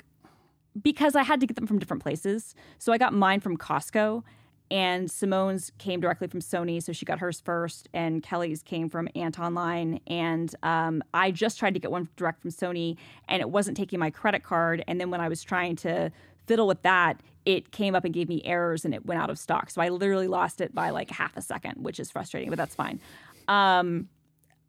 because 0.81 1.15
I 1.15 1.23
had 1.23 1.39
to 1.39 1.47
get 1.47 1.55
them 1.55 1.67
from 1.67 1.79
different 1.79 2.03
places. 2.03 2.53
So 2.79 2.91
I 2.91 2.97
got 2.97 3.13
mine 3.13 3.39
from 3.39 3.57
Costco 3.57 4.23
and 4.71 5.09
Simone's 5.09 5.71
came 5.77 5.99
directly 5.99 6.27
from 6.27 6.39
Sony, 6.39 6.81
so 6.81 6.91
she 6.91 7.05
got 7.05 7.19
hers 7.19 7.39
first, 7.39 7.87
and 7.93 8.23
Kelly's 8.23 8.63
came 8.63 8.89
from 8.89 9.07
Antonline. 9.15 10.01
And 10.07 10.53
um, 10.63 11.03
I 11.13 11.31
just 11.31 11.59
tried 11.59 11.75
to 11.75 11.79
get 11.79 11.91
one 11.91 12.09
direct 12.15 12.41
from 12.41 12.51
Sony, 12.51 12.97
and 13.27 13.41
it 13.41 13.49
wasn't 13.49 13.77
taking 13.77 13.99
my 13.99 14.09
credit 14.09 14.43
card. 14.43 14.83
And 14.87 14.99
then 14.99 15.11
when 15.11 15.21
I 15.21 15.29
was 15.29 15.43
trying 15.43 15.75
to 15.77 16.11
fiddle 16.47 16.67
with 16.67 16.81
that, 16.83 17.21
it 17.45 17.71
came 17.71 17.95
up 17.95 18.05
and 18.05 18.13
gave 18.13 18.27
me 18.27 18.41
errors 18.43 18.85
and 18.85 18.93
it 18.93 19.05
went 19.05 19.21
out 19.21 19.29
of 19.29 19.37
stock. 19.37 19.69
So 19.69 19.81
I 19.81 19.89
literally 19.89 20.27
lost 20.27 20.61
it 20.61 20.73
by 20.73 20.89
like 20.89 21.11
half 21.11 21.37
a 21.37 21.41
second, 21.41 21.83
which 21.83 21.99
is 21.99 22.09
frustrating, 22.09 22.49
but 22.49 22.57
that's 22.57 22.75
fine. 22.75 22.99
Um, 23.47 24.09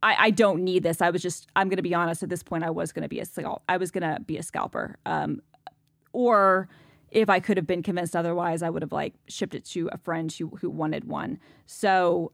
I, 0.03 0.27
I, 0.27 0.31
don't 0.31 0.63
need 0.63 0.83
this. 0.83 1.01
I 1.01 1.09
was 1.09 1.23
just, 1.23 1.49
I'm 1.57 1.69
going 1.69 1.79
to 1.79 1.83
be 1.83 1.95
honest 1.95 2.23
at 2.23 2.29
this 2.29 2.43
point, 2.43 2.65
I 2.65 2.71
was 2.71 2.93
going 2.93 3.03
to 3.03 3.09
be 3.09 3.21
a, 3.21 3.27
I 3.69 3.79
was 3.79 3.91
going 3.91 4.03
to 4.03 4.21
be 4.21 4.37
a 4.37 4.43
scalper. 4.43 4.97
Um, 5.07 5.41
or 6.13 6.69
if 7.11 7.31
I 7.31 7.41
could 7.41 7.57
have 7.57 7.67
been 7.67 7.83
convinced 7.83 8.15
otherwise, 8.15 8.63
I 8.63 8.69
would 8.69 8.83
have 8.83 8.93
like 8.93 9.15
shipped 9.27 9.55
it 9.55 9.65
to 9.67 9.89
a 9.93 9.97
friend 9.97 10.31
who, 10.31 10.49
who 10.61 10.69
wanted 10.69 11.05
one. 11.05 11.39
So 11.65 12.33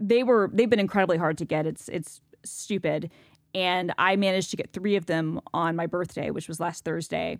they 0.00 0.24
were, 0.24 0.50
they've 0.52 0.68
been 0.68 0.80
incredibly 0.80 1.18
hard 1.18 1.38
to 1.38 1.44
get. 1.44 1.66
It's, 1.66 1.88
it's 1.88 2.20
stupid. 2.44 3.10
And 3.54 3.94
I 3.96 4.16
managed 4.16 4.50
to 4.50 4.56
get 4.56 4.72
three 4.72 4.96
of 4.96 5.06
them 5.06 5.40
on 5.54 5.76
my 5.76 5.86
birthday, 5.86 6.30
which 6.30 6.48
was 6.48 6.58
last 6.58 6.84
Thursday. 6.84 7.38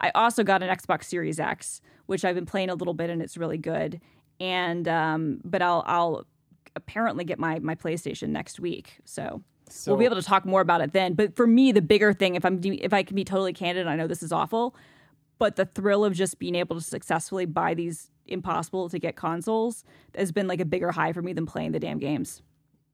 I 0.00 0.10
also 0.14 0.42
got 0.42 0.62
an 0.62 0.68
Xbox 0.68 1.04
Series 1.04 1.38
X, 1.38 1.80
which 2.06 2.24
I've 2.24 2.34
been 2.34 2.46
playing 2.46 2.70
a 2.70 2.74
little 2.74 2.94
bit 2.94 3.10
and 3.10 3.20
it's 3.20 3.36
really 3.36 3.58
good. 3.58 4.00
And 4.38 4.88
um, 4.88 5.40
but 5.44 5.60
I'll 5.62 5.84
I'll 5.86 6.26
apparently 6.76 7.24
get 7.24 7.38
my 7.38 7.58
my 7.58 7.74
PlayStation 7.74 8.28
next 8.30 8.58
week. 8.58 8.98
So, 9.04 9.42
so, 9.68 9.92
we'll 9.92 9.98
be 9.98 10.04
able 10.04 10.16
to 10.16 10.22
talk 10.22 10.44
more 10.46 10.60
about 10.60 10.80
it 10.80 10.92
then. 10.92 11.14
But 11.14 11.36
for 11.36 11.46
me, 11.46 11.72
the 11.72 11.82
bigger 11.82 12.12
thing, 12.12 12.34
if 12.34 12.44
I'm 12.44 12.60
if 12.64 12.92
I 12.92 13.02
can 13.02 13.14
be 13.14 13.24
totally 13.24 13.52
candid, 13.52 13.86
I 13.86 13.96
know 13.96 14.06
this 14.06 14.22
is 14.22 14.32
awful, 14.32 14.74
but 15.38 15.56
the 15.56 15.66
thrill 15.66 16.04
of 16.04 16.14
just 16.14 16.38
being 16.38 16.54
able 16.54 16.76
to 16.76 16.82
successfully 16.82 17.44
buy 17.44 17.74
these 17.74 18.10
impossible 18.26 18.88
to 18.88 18.98
get 18.98 19.16
consoles 19.16 19.84
has 20.14 20.32
been 20.32 20.46
like 20.46 20.60
a 20.60 20.64
bigger 20.64 20.92
high 20.92 21.12
for 21.12 21.20
me 21.20 21.32
than 21.32 21.46
playing 21.46 21.72
the 21.72 21.80
damn 21.80 21.98
games. 21.98 22.42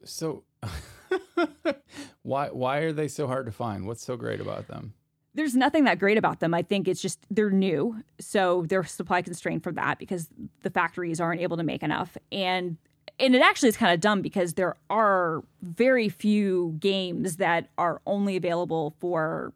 So, 0.05 0.45
why 2.23 2.49
why 2.49 2.79
are 2.79 2.93
they 2.93 3.09
so 3.09 3.27
hard 3.27 3.47
to 3.47 3.53
find? 3.53 3.87
What's 3.87 4.05
so 4.05 4.17
great 4.17 4.41
about 4.41 4.67
them? 4.67 4.95
There's 5.37 5.55
nothing 5.55 5.85
that 5.85 5.99
great 5.99 6.19
about 6.19 6.41
them. 6.41 6.55
I 6.55 6.63
think 6.63 6.89
it's 6.89 7.01
just 7.01 7.21
they're 7.31 7.51
new, 7.51 8.03
so 8.19 8.65
they're 8.69 8.85
supply 8.85 9.23
constrained 9.23 9.63
for 9.63 9.73
that 9.73 9.99
because 9.99 10.29
the 10.63 10.71
factories 10.71 11.21
aren't 11.21 11.41
able 11.41 11.59
to 11.59 11.63
make 11.63 11.83
enough. 11.83 12.17
And 12.33 12.79
and 13.19 13.35
it 13.35 13.43
actually 13.43 13.69
is 13.69 13.77
kind 13.77 13.95
of 13.95 14.01
dumb 14.01 14.23
because 14.23 14.55
there 14.55 14.77
are 14.91 15.43
very 15.63 16.09
few 16.09 16.77
games 16.81 17.37
that 17.37 17.69
are 17.79 18.01
only 18.07 18.37
available 18.37 18.95
for 18.99 19.53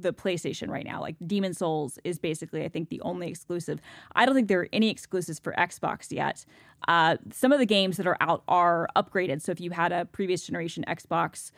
the 0.00 0.12
PlayStation 0.12 0.68
right 0.68 0.84
now. 0.84 1.00
Like 1.00 1.16
Demon 1.26 1.54
Souls 1.54 1.98
is 2.04 2.18
basically, 2.18 2.64
I 2.64 2.68
think, 2.68 2.88
the 2.88 3.00
only 3.02 3.28
exclusive. 3.28 3.80
I 4.14 4.24
don't 4.24 4.34
think 4.34 4.48
there 4.48 4.60
are 4.60 4.68
any 4.72 4.90
exclusives 4.90 5.38
for 5.38 5.52
Xbox 5.58 6.10
yet. 6.10 6.44
Uh, 6.88 7.16
some 7.32 7.52
of 7.52 7.58
the 7.58 7.66
games 7.66 7.96
that 7.96 8.06
are 8.06 8.16
out 8.20 8.42
are 8.48 8.88
upgraded. 8.96 9.42
So 9.42 9.52
if 9.52 9.60
you 9.60 9.70
had 9.70 9.92
a 9.92 10.04
previous 10.06 10.46
generation 10.46 10.84
Xbox 10.88 11.52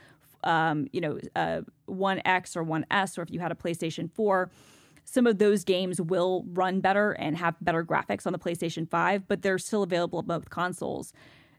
um, 0.45 0.87
you 0.93 1.01
know, 1.01 1.19
uh, 1.35 1.63
One 1.87 2.23
X 2.25 2.57
or 2.57 2.63
One 2.63 2.87
S, 2.91 3.19
or 3.19 3.23
if 3.23 3.31
you 3.31 3.41
had 3.41 3.53
a 3.53 3.55
PlayStation 3.55 4.11
4, 4.11 4.51
some 5.05 5.27
of 5.27 5.39
those 5.39 5.65
games 5.65 6.01
will 6.01 6.45
run 6.53 6.81
better 6.81 7.13
and 7.13 7.37
have 7.37 7.57
better 7.61 7.85
graphics 7.85 8.27
on 8.27 8.33
the 8.33 8.39
PlayStation 8.39 8.89
5, 8.89 9.29
but 9.29 9.43
they're 9.43 9.59
still 9.59 9.83
available 9.83 10.19
on 10.19 10.27
both 10.27 10.51
consoles. 10.51 11.13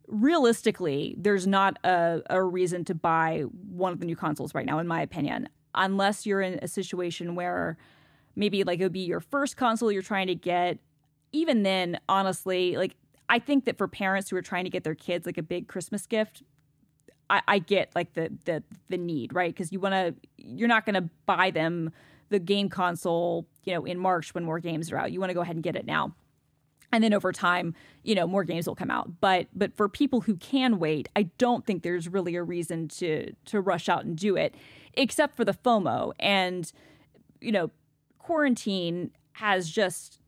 Realistically, 0.07 1.15
there's 1.17 1.47
not 1.47 1.77
a, 1.83 2.21
a 2.29 2.41
reason 2.43 2.83
to 2.85 2.95
buy 2.95 3.41
one 3.69 3.91
of 3.91 3.99
the 3.99 4.05
new 4.05 4.15
consoles 4.15 4.53
right 4.55 4.65
now, 4.65 4.79
in 4.79 4.87
my 4.87 5.01
opinion, 5.01 5.49
unless 5.73 6.25
you're 6.25 6.41
in 6.41 6.59
a 6.61 6.67
situation 6.67 7.35
where 7.35 7.77
maybe 8.35 8.63
like 8.63 8.79
it 8.79 8.83
would 8.83 8.91
be 8.91 8.99
your 8.99 9.19
first 9.19 9.57
console 9.57 9.91
you're 9.91 10.01
trying 10.01 10.27
to 10.27 10.35
get. 10.35 10.79
Even 11.31 11.63
then, 11.63 11.99
honestly, 12.07 12.77
like 12.77 12.95
I 13.29 13.39
think 13.39 13.65
that 13.65 13.77
for 13.77 13.87
parents 13.87 14.29
who 14.29 14.37
are 14.37 14.41
trying 14.41 14.65
to 14.65 14.69
get 14.69 14.83
their 14.83 14.95
kids 14.95 15.25
like 15.25 15.37
a 15.37 15.43
big 15.43 15.67
Christmas 15.67 16.05
gift, 16.05 16.43
I, 17.29 17.41
I 17.47 17.59
get 17.59 17.89
like 17.95 18.13
the 18.13 18.31
the 18.45 18.63
the 18.89 18.97
need, 18.97 19.33
right? 19.33 19.53
Because 19.53 19.71
you 19.71 19.79
want 19.79 19.93
to, 19.93 20.15
you're 20.37 20.67
not 20.67 20.85
going 20.85 20.95
to 20.95 21.09
buy 21.25 21.51
them 21.51 21.91
the 22.29 22.39
game 22.39 22.69
console, 22.69 23.47
you 23.63 23.73
know, 23.73 23.85
in 23.85 23.99
March 23.99 24.33
when 24.33 24.43
more 24.43 24.59
games 24.59 24.91
are 24.91 24.97
out. 24.97 25.11
You 25.11 25.19
want 25.19 25.29
to 25.31 25.33
go 25.33 25.41
ahead 25.41 25.55
and 25.55 25.63
get 25.63 25.75
it 25.75 25.85
now. 25.85 26.13
And 26.91 27.03
then 27.03 27.13
over 27.13 27.31
time, 27.31 27.73
you 28.03 28.15
know, 28.15 28.27
more 28.27 28.43
games 28.43 28.67
will 28.67 28.75
come 28.75 28.91
out. 28.91 29.19
But 29.19 29.47
but 29.53 29.75
for 29.75 29.89
people 29.89 30.21
who 30.21 30.35
can 30.37 30.79
wait, 30.79 31.09
I 31.15 31.23
don't 31.37 31.65
think 31.65 31.83
there's 31.83 32.07
really 32.07 32.35
a 32.35 32.43
reason 32.43 32.87
to 32.99 33.33
to 33.45 33.59
rush 33.59 33.89
out 33.89 34.05
and 34.05 34.17
do 34.17 34.35
it, 34.35 34.55
except 34.93 35.35
for 35.35 35.43
the 35.43 35.53
FOMO. 35.53 36.13
And 36.19 36.71
you 37.41 37.51
know, 37.51 37.71
quarantine 38.19 39.11
has 39.33 39.69
just 39.69 40.19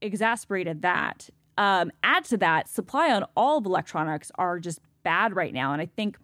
exasperated 0.00 0.82
that 0.82 1.30
Um, 1.56 1.90
add 2.02 2.24
to 2.26 2.36
that, 2.38 2.68
supply 2.68 3.12
on 3.12 3.24
all 3.36 3.58
of 3.58 3.66
electronics 3.66 4.30
are 4.36 4.58
just 4.58 4.80
bad 5.04 5.36
right 5.36 5.54
now, 5.54 5.72
and 5.72 5.80
I 5.80 5.86
think 5.86 6.18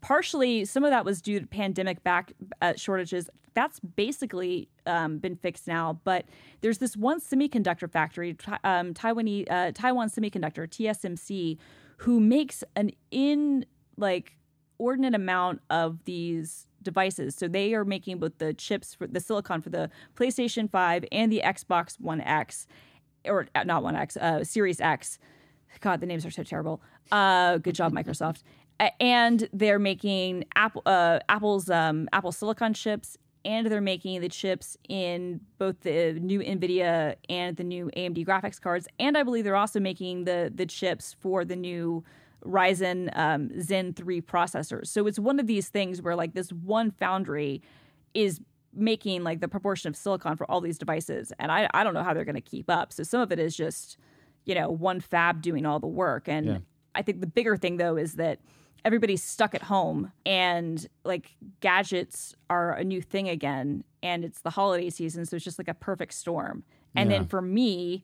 partially 0.00 0.64
some 0.64 0.84
of 0.84 0.90
that 0.90 1.04
was 1.04 1.20
due 1.20 1.40
to 1.40 1.46
pandemic 1.46 2.02
back 2.02 2.32
uh, 2.62 2.74
shortages. 2.76 3.28
That's 3.54 3.80
basically 3.80 4.68
um, 4.86 5.18
been 5.18 5.36
fixed 5.36 5.66
now, 5.66 6.00
but 6.04 6.24
there's 6.62 6.78
this 6.78 6.96
one 6.96 7.20
semiconductor 7.20 7.90
factory, 7.90 8.36
um, 8.64 8.94
Taiwanese 8.94 9.50
uh, 9.50 9.72
Taiwan 9.72 10.08
Semiconductor 10.08 10.66
(TSMC), 10.68 11.58
who 11.98 12.20
makes 12.20 12.64
an 12.76 12.92
in 13.10 13.66
like 13.96 14.38
ordinate 14.78 15.14
amount 15.14 15.60
of 15.68 16.04
these 16.04 16.66
devices. 16.82 17.34
So 17.34 17.46
they 17.48 17.74
are 17.74 17.84
making 17.84 18.18
both 18.18 18.38
the 18.38 18.54
chips 18.54 18.94
for 18.94 19.06
the 19.06 19.20
silicon 19.20 19.60
for 19.60 19.68
the 19.68 19.90
PlayStation 20.16 20.70
5 20.70 21.04
and 21.12 21.30
the 21.30 21.42
Xbox 21.44 22.00
One 22.00 22.20
X, 22.22 22.66
or 23.26 23.46
uh, 23.54 23.64
not 23.64 23.82
One 23.82 23.96
X, 23.96 24.16
uh, 24.16 24.42
Series 24.44 24.80
X. 24.80 25.18
God, 25.80 26.00
the 26.00 26.06
names 26.06 26.26
are 26.26 26.30
so 26.30 26.42
terrible. 26.42 26.82
Uh, 27.12 27.58
good 27.58 27.74
job, 27.74 27.92
Microsoft. 27.92 28.42
And 28.98 29.48
they're 29.52 29.78
making 29.78 30.44
Apple, 30.54 30.82
uh, 30.86 31.20
Apple's 31.28 31.68
um, 31.68 32.08
Apple 32.12 32.32
Silicon 32.32 32.72
chips, 32.72 33.18
and 33.44 33.66
they're 33.66 33.80
making 33.80 34.20
the 34.20 34.28
chips 34.28 34.76
in 34.88 35.40
both 35.58 35.80
the 35.80 36.18
new 36.20 36.40
Nvidia 36.40 37.16
and 37.28 37.56
the 37.56 37.64
new 37.64 37.90
AMD 37.96 38.26
graphics 38.26 38.60
cards. 38.60 38.88
And 38.98 39.16
I 39.16 39.22
believe 39.22 39.44
they're 39.44 39.56
also 39.56 39.80
making 39.80 40.24
the 40.24 40.50
the 40.54 40.66
chips 40.66 41.14
for 41.20 41.44
the 41.44 41.56
new 41.56 42.04
Ryzen 42.44 43.10
um, 43.16 43.50
Zen 43.60 43.92
3 43.92 44.22
processors. 44.22 44.86
So 44.86 45.06
it's 45.06 45.18
one 45.18 45.38
of 45.38 45.46
these 45.46 45.68
things 45.68 46.00
where 46.00 46.16
like 46.16 46.34
this 46.34 46.50
one 46.52 46.90
foundry 46.90 47.62
is 48.14 48.40
making 48.72 49.24
like 49.24 49.40
the 49.40 49.48
proportion 49.48 49.88
of 49.88 49.96
silicon 49.96 50.36
for 50.36 50.50
all 50.50 50.60
these 50.60 50.78
devices. 50.78 51.32
And 51.38 51.50
I, 51.50 51.68
I 51.74 51.84
don't 51.84 51.94
know 51.94 52.02
how 52.02 52.14
they're 52.14 52.24
going 52.24 52.36
to 52.36 52.40
keep 52.40 52.70
up. 52.70 52.92
So 52.92 53.02
some 53.02 53.20
of 53.20 53.32
it 53.32 53.38
is 53.38 53.56
just, 53.56 53.98
you 54.50 54.56
know, 54.56 54.68
one 54.68 54.98
fab 54.98 55.40
doing 55.42 55.64
all 55.64 55.78
the 55.78 55.86
work. 55.86 56.28
And 56.28 56.46
yeah. 56.46 56.58
I 56.92 57.02
think 57.02 57.20
the 57.20 57.28
bigger 57.28 57.56
thing 57.56 57.76
though 57.76 57.96
is 57.96 58.14
that 58.14 58.40
everybody's 58.84 59.22
stuck 59.22 59.54
at 59.54 59.62
home 59.62 60.10
and 60.26 60.88
like 61.04 61.36
gadgets 61.60 62.34
are 62.50 62.72
a 62.72 62.82
new 62.82 63.00
thing 63.00 63.28
again. 63.28 63.84
And 64.02 64.24
it's 64.24 64.40
the 64.40 64.50
holiday 64.50 64.90
season. 64.90 65.24
So 65.24 65.36
it's 65.36 65.44
just 65.44 65.56
like 65.56 65.68
a 65.68 65.74
perfect 65.74 66.14
storm. 66.14 66.64
And 66.96 67.08
yeah. 67.08 67.18
then 67.18 67.28
for 67.28 67.40
me, 67.40 68.02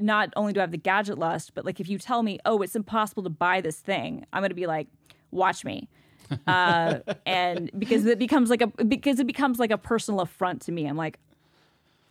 not 0.00 0.30
only 0.34 0.52
do 0.52 0.58
I 0.58 0.64
have 0.64 0.72
the 0.72 0.76
gadget 0.76 1.18
lust, 1.18 1.54
but 1.54 1.64
like 1.64 1.78
if 1.78 1.88
you 1.88 1.98
tell 1.98 2.24
me, 2.24 2.40
oh, 2.44 2.62
it's 2.62 2.74
impossible 2.74 3.22
to 3.22 3.30
buy 3.30 3.60
this 3.60 3.78
thing, 3.78 4.26
I'm 4.32 4.40
going 4.40 4.50
to 4.50 4.56
be 4.56 4.66
like, 4.66 4.88
watch 5.30 5.64
me. 5.64 5.88
uh, 6.48 6.98
and 7.26 7.70
because 7.78 8.06
it 8.06 8.18
becomes 8.18 8.50
like 8.50 8.60
a 8.60 8.66
because 8.84 9.20
it 9.20 9.28
becomes 9.28 9.60
like 9.60 9.70
a 9.70 9.78
personal 9.78 10.20
affront 10.20 10.62
to 10.62 10.72
me. 10.72 10.86
I'm 10.86 10.96
like, 10.96 11.20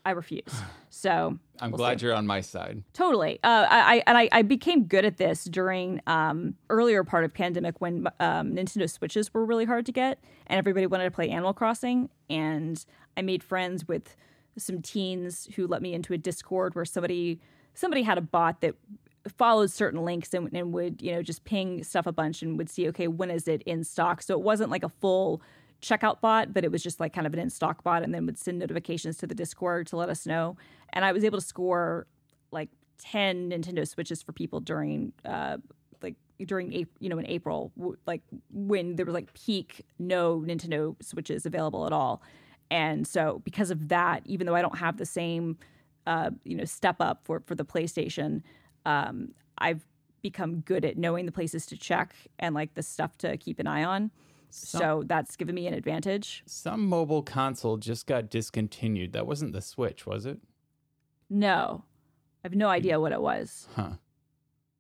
I 0.06 0.12
refuse. 0.12 0.44
So 0.98 1.38
I'm 1.60 1.72
we'll 1.72 1.78
glad 1.78 2.00
see. 2.00 2.06
you're 2.06 2.16
on 2.16 2.26
my 2.26 2.40
side. 2.40 2.82
Totally. 2.94 3.38
Uh, 3.44 3.68
I, 3.70 4.02
and 4.08 4.18
I, 4.18 4.30
I, 4.32 4.44
became 4.44 4.86
good 4.86 5.04
at 5.04 5.18
this 5.18 5.44
during 5.44 6.00
um, 6.08 6.56
earlier 6.70 7.04
part 7.04 7.26
of 7.26 7.34
pandemic 7.34 7.82
when 7.82 8.08
um, 8.22 8.54
Nintendo 8.54 8.90
Switches 8.90 9.34
were 9.34 9.46
really 9.46 9.66
hard 9.66 9.86
to 9.88 9.92
get, 9.92 10.24
and 10.48 10.58
everybody 10.58 10.88
wanted 10.88 11.04
to 11.04 11.12
play 11.12 11.30
Animal 11.30 11.54
Crossing. 11.54 12.10
And 12.30 12.84
I 13.18 13.24
made 13.24 13.44
friends 13.44 13.90
with 13.90 14.16
some 14.58 14.82
teens 14.82 15.50
who 15.58 15.68
let 15.68 15.82
me 15.82 15.94
into 15.94 16.14
a 16.14 16.18
Discord 16.18 16.76
where 16.76 16.86
somebody 16.86 17.42
somebody 17.74 18.04
had 18.04 18.18
a 18.18 18.22
bot 18.22 18.62
that 18.62 18.76
followed 19.38 19.72
certain 19.72 20.06
links 20.06 20.34
and, 20.34 20.50
and 20.54 20.72
would 20.72 21.02
you 21.02 21.12
know 21.12 21.22
just 21.22 21.44
ping 21.44 21.84
stuff 21.84 22.06
a 22.06 22.12
bunch 22.12 22.42
and 22.42 22.58
would 22.58 22.70
see 22.70 22.88
okay 22.88 23.08
when 23.08 23.30
is 23.30 23.48
it 23.48 23.62
in 23.64 23.84
stock 23.84 24.22
so 24.22 24.34
it 24.34 24.42
wasn't 24.42 24.70
like 24.70 24.84
a 24.84 24.90
full 24.90 25.42
checkout 25.86 26.20
bot 26.22 26.54
but 26.54 26.64
it 26.64 26.72
was 26.72 26.82
just 26.82 27.00
like 27.00 27.14
kind 27.14 27.28
of 27.28 27.34
an 27.34 27.40
in 27.40 27.50
stock 27.50 27.84
bot 27.84 28.04
and 28.04 28.14
then 28.14 28.26
would 28.26 28.38
send 28.38 28.60
notifications 28.60 29.18
to 29.18 29.28
the 29.28 29.36
discord 29.36 29.88
to 29.88 29.96
let 29.96 30.10
us 30.10 30.26
know 30.26 30.56
and 30.94 31.06
i 31.06 31.12
was 31.12 31.24
able 31.24 31.38
to 31.38 31.46
score 31.46 32.08
like 32.52 32.70
10 32.98 33.50
nintendo 33.50 33.88
switches 33.88 34.22
for 34.24 34.32
people 34.32 34.60
during 34.60 35.14
uh 35.26 35.58
like 36.02 36.16
during 36.46 36.72
you 36.72 37.10
know 37.10 37.20
in 37.20 37.28
april 37.28 37.72
like 38.06 38.22
when 38.52 38.96
there 38.96 39.06
was 39.06 39.14
like 39.14 39.34
peak 39.34 39.86
no 40.00 40.40
nintendo 40.40 40.96
switches 41.02 41.46
available 41.46 41.86
at 41.86 41.94
all 41.94 42.22
and 42.72 43.06
so 43.06 43.42
because 43.44 43.70
of 43.70 43.90
that 43.90 44.22
even 44.26 44.48
though 44.48 44.56
i 44.56 44.62
don't 44.62 44.78
have 44.78 44.98
the 44.98 45.06
same 45.06 45.58
uh, 46.08 46.32
you 46.44 46.56
know 46.56 46.66
step 46.66 46.98
up 47.00 47.22
for 47.24 47.42
for 47.46 47.56
the 47.56 47.66
PlayStation, 47.66 48.42
um, 48.86 49.34
I've 49.58 49.86
become 50.22 50.62
good 50.62 50.86
at 50.86 50.98
knowing 50.98 51.26
the 51.26 51.32
places 51.32 51.66
to 51.68 51.78
check 51.78 52.16
and 52.40 52.56
like 52.56 52.74
the 52.74 52.84
stuff 52.84 53.18
to 53.20 53.38
keep 53.38 53.60
an 53.60 53.68
eye 53.68 53.84
on. 53.84 54.12
Some, 54.56 54.80
so 54.80 55.04
that's 55.06 55.36
given 55.36 55.56
me 55.56 55.68
an 55.68 55.74
advantage. 55.74 56.44
Some 56.46 56.88
mobile 56.88 57.22
console 57.22 57.78
just 57.78 58.08
got 58.08 58.30
discontinued. 58.30 59.14
That 59.14 59.28
wasn't 59.28 59.54
the 59.54 59.62
Switch, 59.62 60.06
was 60.06 60.26
it? 60.26 60.40
No, 61.30 61.84
I 62.44 62.48
have 62.48 62.56
no 62.56 62.70
idea 62.70 63.00
what 63.00 63.12
it 63.12 63.22
was. 63.22 63.68
Huh. 63.76 63.92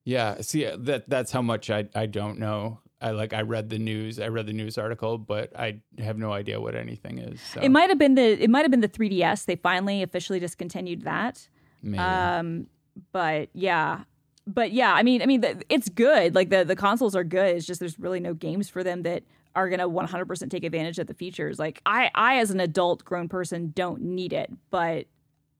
Yeah. 0.03 0.39
See, 0.41 0.63
that 0.63 1.09
that's 1.09 1.31
how 1.31 1.41
much 1.41 1.69
I 1.69 1.89
I 1.93 2.05
don't 2.05 2.39
know. 2.39 2.79
I 3.01 3.11
like 3.11 3.33
I 3.33 3.41
read 3.41 3.69
the 3.69 3.79
news. 3.79 4.19
I 4.19 4.29
read 4.29 4.47
the 4.47 4.53
news 4.53 4.77
article, 4.77 5.17
but 5.17 5.57
I 5.59 5.81
have 5.97 6.17
no 6.17 6.31
idea 6.31 6.61
what 6.61 6.75
anything 6.75 7.17
is. 7.17 7.41
So. 7.41 7.61
It 7.61 7.69
might 7.69 7.89
have 7.89 7.97
been 7.97 8.15
the 8.15 8.41
it 8.41 8.49
might 8.49 8.61
have 8.61 8.71
been 8.71 8.81
the 8.81 8.89
3DS. 8.89 9.45
They 9.45 9.57
finally 9.57 10.01
officially 10.03 10.39
discontinued 10.39 11.01
that. 11.03 11.49
Maybe. 11.81 11.99
Um, 11.99 12.67
but 13.11 13.49
yeah, 13.53 14.03
but 14.47 14.71
yeah. 14.71 14.93
I 14.93 15.03
mean, 15.03 15.21
I 15.21 15.25
mean, 15.25 15.43
it's 15.69 15.89
good. 15.89 16.33
Like 16.33 16.49
the 16.49 16.63
the 16.63 16.75
consoles 16.75 17.15
are 17.15 17.23
good. 17.23 17.57
It's 17.57 17.65
just 17.65 17.79
there's 17.79 17.99
really 17.99 18.19
no 18.19 18.33
games 18.33 18.69
for 18.69 18.83
them 18.83 19.03
that 19.03 19.23
are 19.55 19.69
going 19.69 19.79
to 19.79 19.89
100% 19.89 20.49
take 20.49 20.63
advantage 20.63 20.99
of 20.99 21.07
the 21.07 21.13
features. 21.13 21.59
Like 21.59 21.81
I 21.85 22.11
I 22.13 22.37
as 22.37 22.51
an 22.51 22.59
adult 22.59 23.03
grown 23.05 23.29
person 23.29 23.71
don't 23.75 24.01
need 24.01 24.33
it, 24.33 24.51
but 24.69 25.05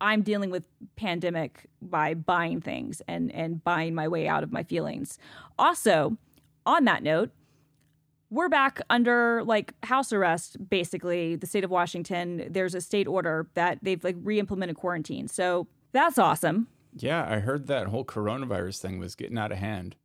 I'm 0.01 0.21
dealing 0.21 0.51
with 0.51 0.63
pandemic 0.97 1.67
by 1.81 2.13
buying 2.13 2.61
things 2.61 3.01
and 3.07 3.31
and 3.33 3.63
buying 3.63 3.95
my 3.95 4.07
way 4.07 4.27
out 4.27 4.43
of 4.43 4.51
my 4.51 4.63
feelings. 4.63 5.17
Also, 5.57 6.17
on 6.65 6.85
that 6.85 7.03
note, 7.03 7.31
we're 8.29 8.49
back 8.49 8.81
under 8.89 9.43
like 9.43 9.73
house 9.83 10.11
arrest 10.11 10.57
basically 10.69 11.35
the 11.35 11.47
state 11.47 11.63
of 11.63 11.69
washington 11.69 12.45
there's 12.49 12.73
a 12.73 12.81
state 12.81 13.07
order 13.07 13.47
that 13.53 13.77
they've 13.81 14.03
like 14.03 14.15
re-implemented 14.23 14.75
quarantine 14.75 15.27
so 15.27 15.67
that's 15.91 16.17
awesome 16.17 16.67
yeah 16.97 17.25
i 17.29 17.39
heard 17.39 17.67
that 17.67 17.87
whole 17.87 18.03
coronavirus 18.03 18.79
thing 18.79 18.99
was 18.99 19.15
getting 19.15 19.37
out 19.37 19.51
of 19.51 19.59
hand 19.59 19.95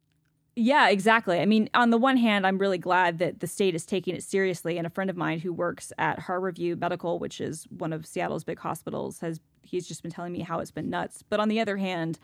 yeah 0.56 0.88
exactly 0.88 1.40
i 1.40 1.46
mean 1.46 1.68
on 1.74 1.90
the 1.90 1.98
one 1.98 2.16
hand 2.16 2.46
i'm 2.46 2.58
really 2.58 2.78
glad 2.78 3.18
that 3.18 3.40
the 3.40 3.46
state 3.46 3.74
is 3.74 3.86
taking 3.86 4.14
it 4.14 4.22
seriously 4.22 4.78
and 4.78 4.86
a 4.86 4.90
friend 4.90 5.10
of 5.10 5.16
mine 5.16 5.38
who 5.38 5.52
works 5.52 5.92
at 5.98 6.18
harborview 6.18 6.78
medical 6.78 7.18
which 7.18 7.40
is 7.40 7.66
one 7.70 7.92
of 7.92 8.04
seattle's 8.06 8.44
big 8.44 8.58
hospitals 8.58 9.20
has 9.20 9.40
he's 9.62 9.86
just 9.86 10.02
been 10.02 10.10
telling 10.10 10.32
me 10.32 10.40
how 10.40 10.58
it's 10.58 10.70
been 10.70 10.90
nuts 10.90 11.22
but 11.28 11.40
on 11.40 11.48
the 11.48 11.60
other 11.60 11.76
hand 11.76 12.18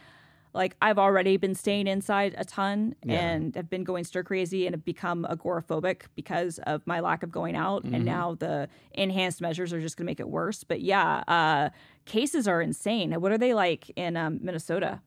like 0.56 0.74
I've 0.80 0.98
already 0.98 1.36
been 1.36 1.54
staying 1.54 1.86
inside 1.86 2.34
a 2.36 2.44
ton 2.44 2.96
yeah. 3.04 3.20
and 3.20 3.54
have 3.54 3.68
been 3.68 3.84
going 3.84 4.04
stir 4.04 4.24
crazy 4.24 4.66
and 4.66 4.74
have 4.74 4.84
become 4.84 5.26
agoraphobic 5.30 6.02
because 6.16 6.58
of 6.66 6.84
my 6.86 7.00
lack 7.00 7.22
of 7.22 7.30
going 7.30 7.54
out. 7.54 7.84
Mm-hmm. 7.84 7.94
And 7.94 8.04
now 8.04 8.34
the 8.34 8.68
enhanced 8.94 9.40
measures 9.40 9.72
are 9.72 9.80
just 9.80 9.96
going 9.96 10.06
to 10.06 10.10
make 10.10 10.18
it 10.18 10.28
worse. 10.28 10.64
But 10.64 10.80
yeah, 10.80 11.22
uh, 11.28 11.68
cases 12.06 12.48
are 12.48 12.60
insane. 12.60 13.12
What 13.20 13.30
are 13.30 13.38
they 13.38 13.54
like 13.54 13.90
in 13.96 14.16
um, 14.16 14.40
Minnesota? 14.42 15.02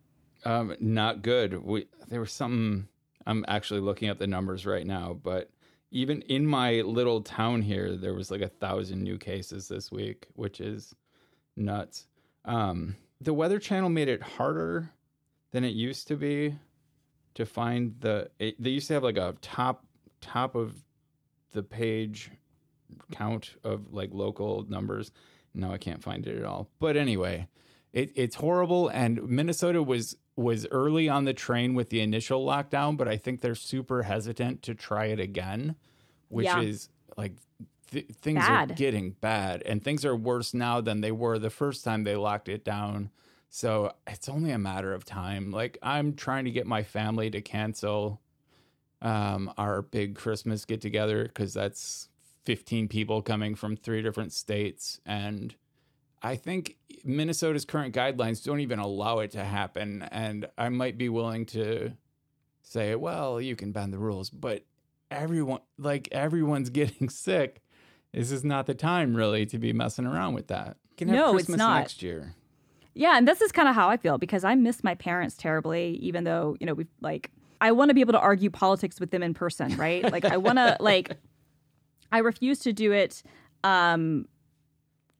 Um, 0.45 0.75
not 0.79 1.21
good. 1.21 1.65
We, 1.65 1.87
there 2.07 2.21
was 2.21 2.31
some. 2.31 2.87
I'm 3.29 3.45
actually 3.47 3.81
looking 3.81 4.09
up 4.09 4.17
the 4.17 4.25
numbers 4.25 4.65
right 4.65 4.87
now, 4.87 5.13
but 5.13 5.51
even 5.91 6.23
in 6.23 6.47
my 6.47 6.81
little 6.81 7.21
town 7.21 7.61
here, 7.61 7.95
there 7.95 8.15
was 8.15 8.31
like 8.31 8.41
a 8.41 8.47
thousand 8.47 9.03
new 9.03 9.19
cases 9.19 9.67
this 9.67 9.91
week, 9.91 10.27
which 10.33 10.59
is 10.59 10.95
nuts. 11.55 12.07
Um, 12.45 12.95
the 13.21 13.33
Weather 13.33 13.59
Channel 13.59 13.89
made 13.89 14.07
it 14.07 14.23
harder 14.23 14.89
than 15.51 15.63
it 15.63 15.75
used 15.75 16.07
to 16.07 16.15
be 16.15 16.55
to 17.35 17.45
find 17.45 17.95
the 17.99 18.31
it, 18.39 18.61
they 18.61 18.71
used 18.71 18.87
to 18.87 18.95
have 18.95 19.03
like 19.03 19.17
a 19.17 19.35
top 19.41 19.85
top 20.21 20.55
of 20.55 20.83
the 21.51 21.61
page 21.63 22.31
count 23.11 23.55
of 23.63 23.93
like 23.93 24.09
local 24.11 24.65
numbers 24.67 25.11
now 25.53 25.71
i 25.71 25.77
can't 25.77 26.03
find 26.03 26.27
it 26.27 26.37
at 26.37 26.43
all 26.43 26.67
but 26.79 26.97
anyway 26.97 27.47
it, 27.93 28.11
it's 28.15 28.35
horrible 28.35 28.89
and 28.89 29.21
minnesota 29.23 29.81
was 29.81 30.17
was 30.39 30.65
early 30.71 31.09
on 31.09 31.25
the 31.25 31.33
train 31.33 31.73
with 31.73 31.89
the 31.89 32.01
initial 32.01 32.45
lockdown 32.45 32.95
but 32.97 33.07
i 33.07 33.17
think 33.17 33.41
they're 33.41 33.55
super 33.55 34.03
hesitant 34.03 34.61
to 34.61 34.73
try 34.73 35.05
it 35.05 35.19
again 35.19 35.75
which 36.29 36.45
yeah. 36.45 36.61
is 36.61 36.89
like 37.17 37.33
th- 37.91 38.07
things 38.21 38.39
bad. 38.39 38.71
are 38.71 38.73
getting 38.75 39.11
bad 39.21 39.61
and 39.63 39.83
things 39.83 40.05
are 40.05 40.15
worse 40.15 40.53
now 40.53 40.79
than 40.79 41.01
they 41.01 41.11
were 41.11 41.39
the 41.39 41.49
first 41.49 41.83
time 41.83 42.03
they 42.03 42.15
locked 42.15 42.49
it 42.49 42.63
down 42.63 43.09
so 43.49 43.91
it's 44.05 44.29
only 44.29 44.51
a 44.51 44.59
matter 44.59 44.93
of 44.93 45.05
time. 45.05 45.51
Like 45.51 45.77
I'm 45.81 46.13
trying 46.13 46.45
to 46.45 46.51
get 46.51 46.67
my 46.67 46.83
family 46.83 47.29
to 47.31 47.41
cancel 47.41 48.21
um, 49.01 49.51
our 49.57 49.81
big 49.81 50.15
Christmas 50.15 50.65
get 50.65 50.81
together 50.81 51.23
because 51.23 51.53
that's 51.53 52.09
15 52.45 52.87
people 52.87 53.21
coming 53.21 53.55
from 53.55 53.75
three 53.75 54.01
different 54.01 54.33
states. 54.33 54.99
And 55.05 55.55
I 56.21 56.35
think 56.35 56.75
Minnesota's 57.03 57.65
current 57.65 57.95
guidelines 57.95 58.43
don't 58.43 58.59
even 58.59 58.79
allow 58.79 59.19
it 59.19 59.31
to 59.31 59.43
happen. 59.43 60.07
And 60.11 60.47
I 60.57 60.69
might 60.69 60.97
be 60.97 61.09
willing 61.09 61.45
to 61.47 61.93
say, 62.61 62.95
well, 62.95 63.39
you 63.39 63.55
can 63.55 63.71
bend 63.71 63.93
the 63.93 63.97
rules, 63.97 64.29
but 64.29 64.65
everyone, 65.09 65.61
like 65.77 66.09
everyone's 66.11 66.69
getting 66.71 67.09
sick. 67.09 67.61
This 68.13 68.31
is 68.31 68.43
not 68.43 68.65
the 68.65 68.73
time 68.73 69.15
really 69.15 69.45
to 69.47 69.59
be 69.59 69.71
messing 69.71 70.05
around 70.05 70.33
with 70.33 70.47
that. 70.47 70.77
can 70.97 71.07
have 71.09 71.17
no, 71.17 71.31
Christmas 71.31 71.55
it's 71.55 71.57
not. 71.57 71.79
next 71.79 72.01
year. 72.01 72.35
Yeah, 72.95 73.17
and 73.17 73.27
this 73.27 73.39
is 73.39 73.51
kind 73.51 73.69
of 73.69 73.75
how 73.75 73.87
I 73.87 73.97
feel 73.97 74.17
because 74.17 74.43
I 74.43 74.55
miss 74.55 74.83
my 74.83 74.95
parents 74.95 75.37
terribly, 75.37 75.91
even 76.01 76.23
though, 76.23 76.57
you 76.59 76.65
know, 76.65 76.73
we 76.73 76.87
like 77.01 77.31
I 77.61 77.71
want 77.71 77.89
to 77.89 77.93
be 77.93 78.01
able 78.01 78.13
to 78.13 78.19
argue 78.19 78.49
politics 78.49 78.99
with 78.99 79.11
them 79.11 79.21
in 79.21 79.33
person, 79.33 79.77
right? 79.77 80.11
like 80.11 80.25
I 80.25 80.37
want 80.37 80.57
to 80.57 80.75
like 80.81 81.17
I 82.11 82.19
refuse 82.19 82.59
to 82.59 82.73
do 82.73 82.91
it 82.91 83.23
um 83.63 84.25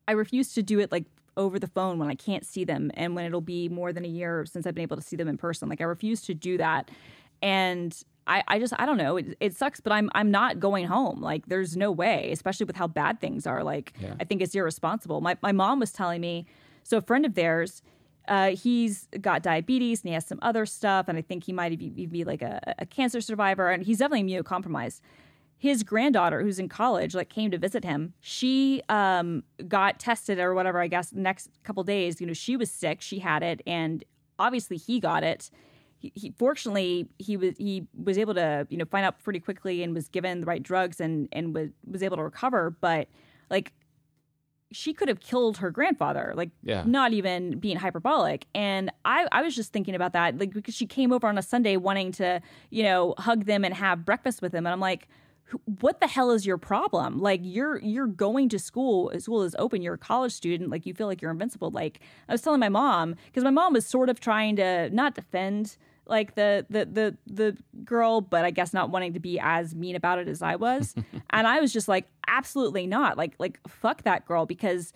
I 0.10 0.14
refuse 0.14 0.56
to 0.56 0.64
do 0.64 0.80
it 0.80 0.92
like 0.92 1.06
over 1.38 1.60
the 1.60 1.68
phone 1.68 2.00
when 2.00 2.10
I 2.10 2.16
can't 2.16 2.44
see 2.44 2.64
them 2.64 2.90
and 2.96 3.16
when 3.16 3.26
it'll 3.26 3.42
be 3.42 3.70
more 3.70 3.94
than 3.94 4.04
a 4.04 4.08
year 4.08 4.44
since 4.46 4.66
I've 4.66 4.74
been 4.74 4.82
able 4.82 4.98
to 4.98 5.04
see 5.04 5.16
them 5.16 5.28
in 5.28 5.38
person. 5.38 5.70
Like 5.70 5.82
I 5.82 5.84
refuse 5.84 6.22
to 6.24 6.34
do 6.34 6.58
that. 6.58 6.90
And 7.44 7.96
I, 8.26 8.44
I 8.48 8.58
just 8.58 8.74
I 8.80 8.88
don't 8.88 8.98
know. 8.98 9.18
It, 9.18 9.38
it 9.40 9.56
sucks, 9.56 9.80
but 9.80 9.94
I'm 9.94 10.10
I'm 10.16 10.32
not 10.32 10.60
going 10.60 10.88
home. 10.88 11.22
Like 11.22 11.46
there's 11.46 11.78
no 11.78 11.92
way, 11.92 12.32
especially 12.32 12.66
with 12.66 12.76
how 12.76 12.88
bad 12.88 13.22
things 13.22 13.46
are. 13.46 13.64
Like 13.64 13.94
Yeah. 14.00 14.16
I 14.20 14.24
think 14.24 14.42
it's 14.42 14.56
irresponsible. 14.56 15.22
My 15.22 15.38
my 15.44 15.52
mom 15.52 15.80
was 15.80 15.92
telling 15.92 16.22
me, 16.22 16.48
so 16.82 16.98
a 16.98 17.02
friend 17.02 17.24
of 17.24 17.36
theirs, 17.36 17.84
uh, 18.28 18.56
he's 18.56 19.08
got 19.22 19.44
diabetes 19.44 20.02
and 20.02 20.10
he 20.10 20.14
has 20.16 20.26
some 20.26 20.40
other 20.42 20.66
stuff, 20.66 21.08
and 21.08 21.20
I 21.20 21.22
think 21.22 21.44
he 21.44 21.54
might 21.54 21.78
be, 21.78 22.08
be 22.08 22.24
like 22.24 22.42
a, 22.42 22.76
a 22.80 22.86
cancer 22.88 23.22
survivor, 23.22 23.70
and 23.70 23.84
he's 23.84 24.00
definitely 24.00 24.24
immunocompromised. 24.28 25.02
His 25.62 25.84
granddaughter, 25.84 26.42
who's 26.42 26.58
in 26.58 26.70
college, 26.70 27.14
like 27.14 27.28
came 27.30 27.52
to 27.52 27.58
visit 27.58 27.84
him. 27.84 28.14
She 28.22 28.82
um, 28.88 29.44
got 29.68 30.00
tested 30.00 30.40
or 30.40 30.54
whatever. 30.56 30.80
I 30.80 30.88
guess 30.88 31.10
the 31.10 31.20
next 31.20 31.50
couple 31.64 31.84
days, 31.84 32.22
you 32.22 32.28
know, 32.28 32.34
she 32.34 32.56
was 32.56 32.72
sick. 32.72 33.02
She 33.02 33.20
had 33.20 33.44
it, 33.44 33.62
and 33.68 34.04
obviously 34.40 34.78
he 34.78 35.02
got 35.02 35.22
it. 35.24 35.52
He, 35.98 36.14
he 36.16 36.34
fortunately 36.38 37.10
he 37.18 37.36
was 37.36 37.58
he 37.58 37.86
was 38.02 38.18
able 38.18 38.34
to 38.36 38.66
you 38.70 38.78
know 38.78 38.86
find 38.86 39.06
out 39.06 39.22
pretty 39.22 39.42
quickly 39.42 39.84
and 39.84 39.94
was 39.94 40.08
given 40.08 40.40
the 40.40 40.46
right 40.46 40.64
drugs 40.64 41.02
and 41.02 41.28
and 41.34 41.54
was 41.54 41.72
was 41.86 42.02
able 42.04 42.16
to 42.16 42.24
recover. 42.24 42.70
But 42.80 43.10
like 43.50 43.74
she 44.72 44.94
could 44.94 45.08
have 45.10 45.20
killed 45.20 45.58
her 45.58 45.72
grandfather, 45.72 46.32
like 46.38 46.52
Yeah. 46.64 46.84
not 46.86 47.12
even 47.12 47.58
being 47.60 47.76
hyperbolic. 47.78 48.46
And 48.54 48.92
I, 49.04 49.28
I 49.32 49.42
was 49.42 49.56
just 49.56 49.74
thinking 49.74 49.96
about 49.96 50.14
that, 50.14 50.38
like 50.38 50.54
because 50.54 50.76
she 50.76 50.86
came 50.86 51.12
over 51.12 51.28
on 51.28 51.38
a 51.40 51.42
Sunday 51.42 51.76
wanting 51.76 52.12
to, 52.14 52.40
you 52.70 52.84
know, 52.84 53.16
hug 53.18 53.46
them 53.46 53.66
and 53.66 53.74
have 53.74 54.06
breakfast 54.06 54.42
with 54.44 54.52
them, 54.52 54.68
and 54.68 54.72
I'm 54.72 54.80
like, 54.80 55.08
"Wh- 55.10 55.29
what 55.82 56.00
the 56.00 56.08
hell 56.08 56.32
is 56.32 56.46
your 56.46 56.58
problem? 56.58 57.20
Like 57.20 57.42
you're 57.44 57.80
you're 57.80 58.08
going 58.08 58.50
to 58.50 58.60
school, 58.60 59.12
school 59.20 59.44
is 59.44 59.56
open, 59.60 59.82
you're 59.82 59.96
a 59.96 59.98
college 59.98 60.34
student, 60.34 60.70
like 60.70 60.86
you 60.86 60.94
feel 60.94 61.08
like 61.08 61.22
you're 61.22 61.32
invincible. 61.32 61.72
Like 61.72 62.00
I 62.28 62.32
was 62.32 62.42
telling 62.42 62.60
my 62.60 62.70
mom 62.70 63.16
because 63.26 63.44
my 63.44 63.50
mom 63.50 63.74
was 63.74 63.86
sort 63.86 64.10
of 64.10 64.20
trying 64.20 64.56
to 64.58 64.90
not 64.92 65.16
defend 65.16 65.78
like 66.06 66.36
the 66.36 66.66
the 66.70 66.86
the 66.86 67.18
the 67.28 67.58
girl, 67.84 68.22
but 68.22 68.46
I 68.46 68.52
guess 68.52 68.74
not 68.74 68.90
wanting 68.90 69.14
to 69.14 69.20
be 69.20 69.40
as 69.40 69.76
mean 69.76 69.96
about 69.96 70.20
it 70.20 70.28
as 70.28 70.42
I 70.42 70.56
was. 70.56 70.96
and 71.30 71.48
I 71.48 71.60
was 71.60 71.72
just 71.72 71.88
like, 71.88 72.08
absolutely 72.28 72.88
not. 72.88 73.18
Like 73.18 73.34
like 73.40 73.60
fuck 73.68 74.04
that 74.04 74.26
girl 74.26 74.46
because 74.46 74.94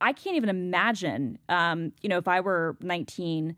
I 0.00 0.12
can't 0.12 0.36
even 0.36 0.50
imagine 0.50 1.38
um, 1.48 1.92
you 2.02 2.08
know, 2.08 2.18
if 2.18 2.28
I 2.28 2.40
were 2.40 2.76
19 2.80 3.56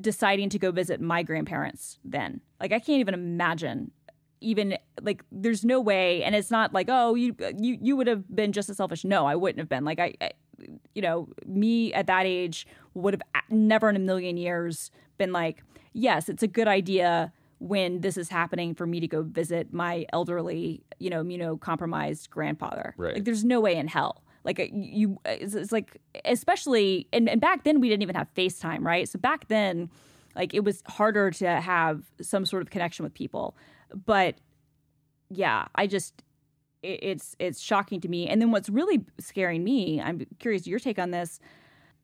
deciding 0.00 0.48
to 0.50 0.58
go 0.58 0.70
visit 0.70 1.00
my 1.00 1.22
grandparents 1.22 1.98
then. 2.04 2.40
Like 2.60 2.72
I 2.72 2.78
can't 2.78 3.00
even 3.00 3.14
imagine 3.14 3.90
even 4.42 4.76
like 5.00 5.22
there's 5.30 5.64
no 5.64 5.80
way 5.80 6.22
and 6.22 6.34
it's 6.34 6.50
not 6.50 6.72
like 6.72 6.88
oh 6.88 7.14
you 7.14 7.34
you 7.58 7.78
you 7.80 7.96
would 7.96 8.06
have 8.06 8.34
been 8.34 8.52
just 8.52 8.68
as 8.68 8.76
selfish. 8.76 9.04
No 9.04 9.26
i 9.26 9.36
wouldn't 9.36 9.58
have 9.58 9.68
been. 9.68 9.84
Like 9.84 9.98
i, 9.98 10.14
I 10.20 10.30
you 10.94 11.02
know 11.02 11.28
me 11.46 11.92
at 11.94 12.06
that 12.06 12.26
age 12.26 12.66
would 12.94 13.14
have 13.14 13.22
never 13.50 13.88
in 13.88 13.96
a 13.96 14.00
million 14.00 14.36
years 14.36 14.90
been 15.18 15.32
like 15.32 15.64
yes 15.92 16.28
it's 16.28 16.42
a 16.42 16.46
good 16.46 16.68
idea 16.68 17.32
when 17.62 18.00
this 18.00 18.16
is 18.16 18.28
happening 18.28 18.74
for 18.74 18.86
me 18.86 18.98
to 18.98 19.06
go 19.06 19.22
visit 19.22 19.72
my 19.72 20.04
elderly 20.12 20.82
you 20.98 21.08
know 21.08 21.22
immunocompromised 21.22 22.28
grandfather. 22.30 22.94
Right. 22.96 23.14
like 23.14 23.24
there's 23.24 23.44
no 23.44 23.60
way 23.60 23.76
in 23.76 23.88
hell. 23.88 24.22
Like 24.44 24.58
uh, 24.58 24.66
you 24.72 25.18
it's, 25.24 25.54
it's 25.54 25.72
like 25.72 26.00
especially 26.24 27.06
and, 27.12 27.28
and 27.28 27.40
back 27.40 27.64
then 27.64 27.80
we 27.80 27.88
didn't 27.88 28.02
even 28.02 28.16
have 28.16 28.28
facetime 28.34 28.84
right? 28.84 29.08
So 29.08 29.18
back 29.18 29.48
then 29.48 29.90
like 30.34 30.54
it 30.54 30.64
was 30.64 30.82
harder 30.86 31.30
to 31.30 31.60
have 31.60 32.02
some 32.20 32.44
sort 32.46 32.62
of 32.62 32.70
connection 32.70 33.04
with 33.04 33.14
people 33.14 33.56
but 34.06 34.36
yeah 35.30 35.66
i 35.74 35.86
just 35.86 36.22
it, 36.82 36.98
it's 37.02 37.36
it's 37.38 37.60
shocking 37.60 38.00
to 38.00 38.08
me. 38.08 38.28
And 38.28 38.40
then 38.40 38.50
what's 38.50 38.68
really 38.68 39.04
scaring 39.18 39.64
me 39.64 40.00
i'm 40.00 40.26
curious 40.38 40.66
your 40.66 40.78
take 40.78 40.98
on 40.98 41.10
this 41.10 41.40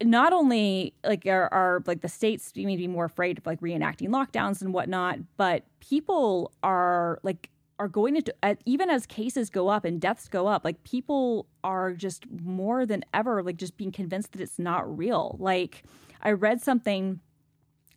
not 0.02 0.32
only 0.32 0.94
like 1.04 1.26
are, 1.26 1.52
are 1.52 1.82
like 1.86 2.02
the 2.02 2.08
states 2.08 2.52
seeming 2.54 2.76
to 2.76 2.82
be 2.82 2.86
more 2.86 3.06
afraid 3.06 3.38
of 3.38 3.46
like 3.46 3.60
reenacting 3.60 4.08
lockdowns 4.08 4.62
and 4.62 4.72
whatnot 4.72 5.18
but 5.36 5.64
people 5.80 6.52
are 6.62 7.18
like 7.22 7.50
are 7.80 7.88
going 7.88 8.20
uh, 8.42 8.54
even 8.64 8.90
as 8.90 9.06
cases 9.06 9.50
go 9.50 9.68
up 9.68 9.84
and 9.84 10.00
deaths 10.00 10.28
go 10.28 10.46
up 10.46 10.64
like 10.64 10.82
people 10.84 11.46
are 11.62 11.92
just 11.92 12.24
more 12.30 12.84
than 12.86 13.04
ever 13.14 13.42
like 13.42 13.56
just 13.56 13.76
being 13.76 13.92
convinced 13.92 14.32
that 14.32 14.40
it's 14.40 14.58
not 14.58 14.96
real. 14.96 15.36
Like 15.38 15.84
i 16.22 16.30
read 16.30 16.60
something 16.60 17.20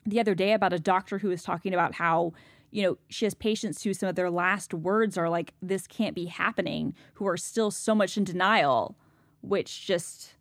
the 0.06 0.20
other 0.20 0.36
day 0.36 0.54
about 0.54 0.74
a 0.74 0.80
doctor 0.80 1.20
who 1.20 1.30
was 1.30 1.44
talking 1.44 1.74
about 1.74 1.96
how 1.96 2.34
you 2.72 2.82
know 2.84 2.98
she 3.10 3.26
has 3.26 3.34
patients 3.34 3.84
who 3.84 3.94
some 3.94 4.10
of 4.10 4.16
their 4.16 4.32
last 4.32 4.74
words 4.74 5.18
are 5.18 5.30
like 5.30 5.54
this 5.62 5.88
can't 5.88 6.16
be 6.16 6.26
happening 6.26 6.94
who 7.14 7.28
are 7.28 7.38
still 7.38 7.70
so 7.70 7.94
much 7.94 8.18
in 8.18 8.24
denial 8.24 8.98
which 9.42 9.86
just 9.86 10.34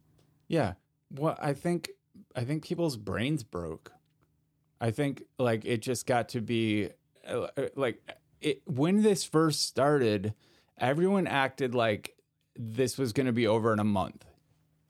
Yeah. 0.49 0.75
Well, 1.11 1.37
I 1.41 1.55
think 1.55 1.91
I 2.37 2.45
think 2.45 2.65
people's 2.65 2.97
brains 2.97 3.43
broke. 3.43 3.93
I 4.81 4.91
think 4.91 5.25
like 5.39 5.65
it 5.65 5.83
just 5.83 6.07
got 6.07 6.29
to 6.31 6.41
be 6.41 6.91
uh, 7.29 7.49
uh, 7.57 7.69
like 7.77 8.01
it 8.41 8.63
when 8.67 9.03
this 9.03 9.25
first 9.25 9.67
started, 9.67 10.35
everyone 10.79 11.27
acted 11.27 11.75
like 11.75 12.15
this 12.57 12.99
was 12.99 13.13
going 13.13 13.27
to 13.27 13.33
be 13.33 13.47
over 13.47 13.73
in 13.73 13.79
a 13.79 13.85
month. 13.85 14.25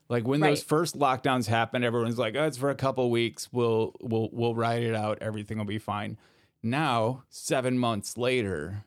Like 0.09 0.27
when 0.27 0.41
those 0.41 0.61
first 0.61 0.99
lockdowns 0.99 1.47
happened, 1.47 1.85
everyone's 1.85 2.19
like, 2.19 2.35
"Oh, 2.35 2.43
it's 2.43 2.57
for 2.57 2.69
a 2.69 2.75
couple 2.75 3.09
weeks. 3.09 3.47
We'll 3.53 3.95
we'll 4.01 4.29
we'll 4.33 4.55
ride 4.55 4.83
it 4.83 4.93
out. 4.93 5.19
Everything 5.21 5.57
will 5.57 5.65
be 5.65 5.79
fine." 5.79 6.17
Now, 6.63 7.23
7 7.29 7.77
months 7.77 8.17
later, 8.17 8.85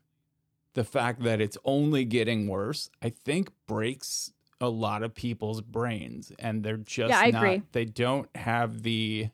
the 0.74 0.84
fact 0.84 1.22
that 1.22 1.40
it's 1.40 1.58
only 1.64 2.04
getting 2.04 2.46
worse, 2.48 2.90
I 3.02 3.10
think 3.10 3.50
breaks 3.66 4.32
a 4.60 4.68
lot 4.68 5.02
of 5.02 5.14
people's 5.14 5.60
brains 5.60 6.32
and 6.38 6.62
they're 6.62 6.76
just 6.76 7.10
Yeah, 7.10 7.18
I 7.20 7.30
not 7.30 7.44
agree. 7.44 7.62
they 7.72 7.84
don't 7.84 8.28
have 8.36 8.82
the 8.82 9.28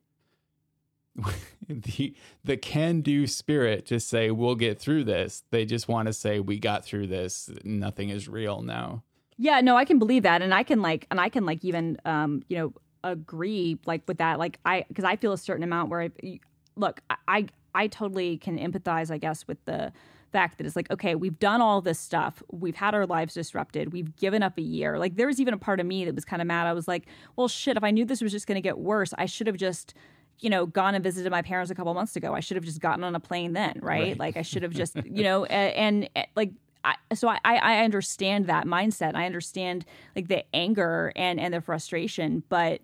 the 1.69 2.15
the 2.45 2.57
can 2.57 3.01
do 3.01 3.27
spirit 3.27 3.87
to 3.87 4.01
say 4.01 4.31
we'll 4.31 4.55
get 4.55 4.79
through 4.79 5.05
this. 5.05 5.45
They 5.51 5.65
just 5.65 5.89
want 5.89 6.07
to 6.07 6.13
say 6.13 6.41
we 6.41 6.59
got 6.59 6.85
through 6.85 7.09
this. 7.09 7.51
Nothing 7.65 8.09
is 8.11 8.29
real 8.29 8.63
now. 8.63 9.03
Yeah, 9.37 9.61
no, 9.61 9.77
I 9.77 9.85
can 9.85 9.99
believe 9.99 10.23
that, 10.25 10.43
and 10.43 10.53
I 10.53 10.63
can 10.63 10.83
like, 10.83 11.07
and 11.11 11.19
I 11.21 11.29
can 11.31 11.47
like 11.47 11.65
even, 11.65 11.97
um, 12.05 12.43
you 12.49 12.59
know, 12.59 12.73
agree 13.03 13.79
like 13.87 14.03
with 14.07 14.19
that. 14.19 14.39
Like 14.39 14.59
I, 14.65 14.85
because 14.89 15.05
I 15.05 15.17
feel 15.17 15.33
a 15.33 15.39
certain 15.39 15.63
amount 15.65 15.89
where 15.91 16.03
I, 16.03 16.41
look, 16.77 17.01
I, 17.27 17.47
I, 17.75 17.87
totally 17.87 18.37
can 18.39 18.59
empathize, 18.59 19.11
I 19.11 19.19
guess, 19.19 19.47
with 19.47 19.65
the 19.65 19.93
fact 20.33 20.59
that 20.59 20.67
it's 20.67 20.77
like, 20.77 20.91
okay, 20.91 21.15
we've 21.15 21.39
done 21.39 21.61
all 21.61 21.81
this 21.81 21.99
stuff, 21.99 22.43
we've 22.51 22.77
had 22.77 22.95
our 22.95 23.07
lives 23.07 23.35
disrupted, 23.35 23.93
we've 23.93 24.15
given 24.17 24.43
up 24.43 24.59
a 24.59 24.63
year. 24.63 24.99
Like 24.99 25.17
there 25.17 25.27
was 25.27 25.41
even 25.41 25.55
a 25.55 25.59
part 25.59 25.81
of 25.81 25.87
me 25.87 26.05
that 26.05 26.15
was 26.15 26.25
kind 26.25 26.41
of 26.41 26.49
mad. 26.49 26.67
I 26.67 26.73
was 26.73 26.87
like, 26.87 27.07
well, 27.37 27.49
shit, 27.49 27.77
if 27.77 27.85
I 27.85 27.91
knew 27.91 28.05
this 28.05 28.21
was 28.21 28.33
just 28.33 28.47
going 28.47 28.57
to 28.57 28.61
get 28.61 28.79
worse, 28.79 29.13
I 29.19 29.27
should 29.27 29.47
have 29.47 29.57
just. 29.57 29.95
You 30.43 30.49
know, 30.49 30.65
gone 30.65 30.95
and 30.95 31.05
visited 31.05 31.31
my 31.31 31.43
parents 31.43 31.71
a 31.71 31.75
couple 31.75 31.93
months 31.93 32.17
ago. 32.17 32.33
I 32.33 32.41
should 32.41 32.55
have 32.55 32.65
just 32.65 32.81
gotten 32.81 33.05
on 33.05 33.15
a 33.15 33.21
plane 33.21 33.53
then, 33.53 33.75
right? 33.83 34.01
Right. 34.01 34.19
Like 34.19 34.39
I 34.39 34.43
should 34.43 34.63
have 34.63 34.73
just, 34.73 34.97
you 35.05 35.23
know, 35.23 35.45
and, 35.45 36.09
and 36.17 36.27
like 36.35 36.53
I, 36.83 36.95
so 37.15 37.29
I, 37.29 37.39
I 37.45 37.57
I 37.57 37.85
understand 37.85 38.47
that 38.47 38.65
mindset. 38.65 39.15
I 39.15 39.27
understand 39.27 39.85
like 40.17 40.29
the 40.29 40.45
anger 40.55 41.13
and 41.15 41.39
and 41.39 41.53
the 41.53 41.61
frustration, 41.61 42.43
but 42.49 42.81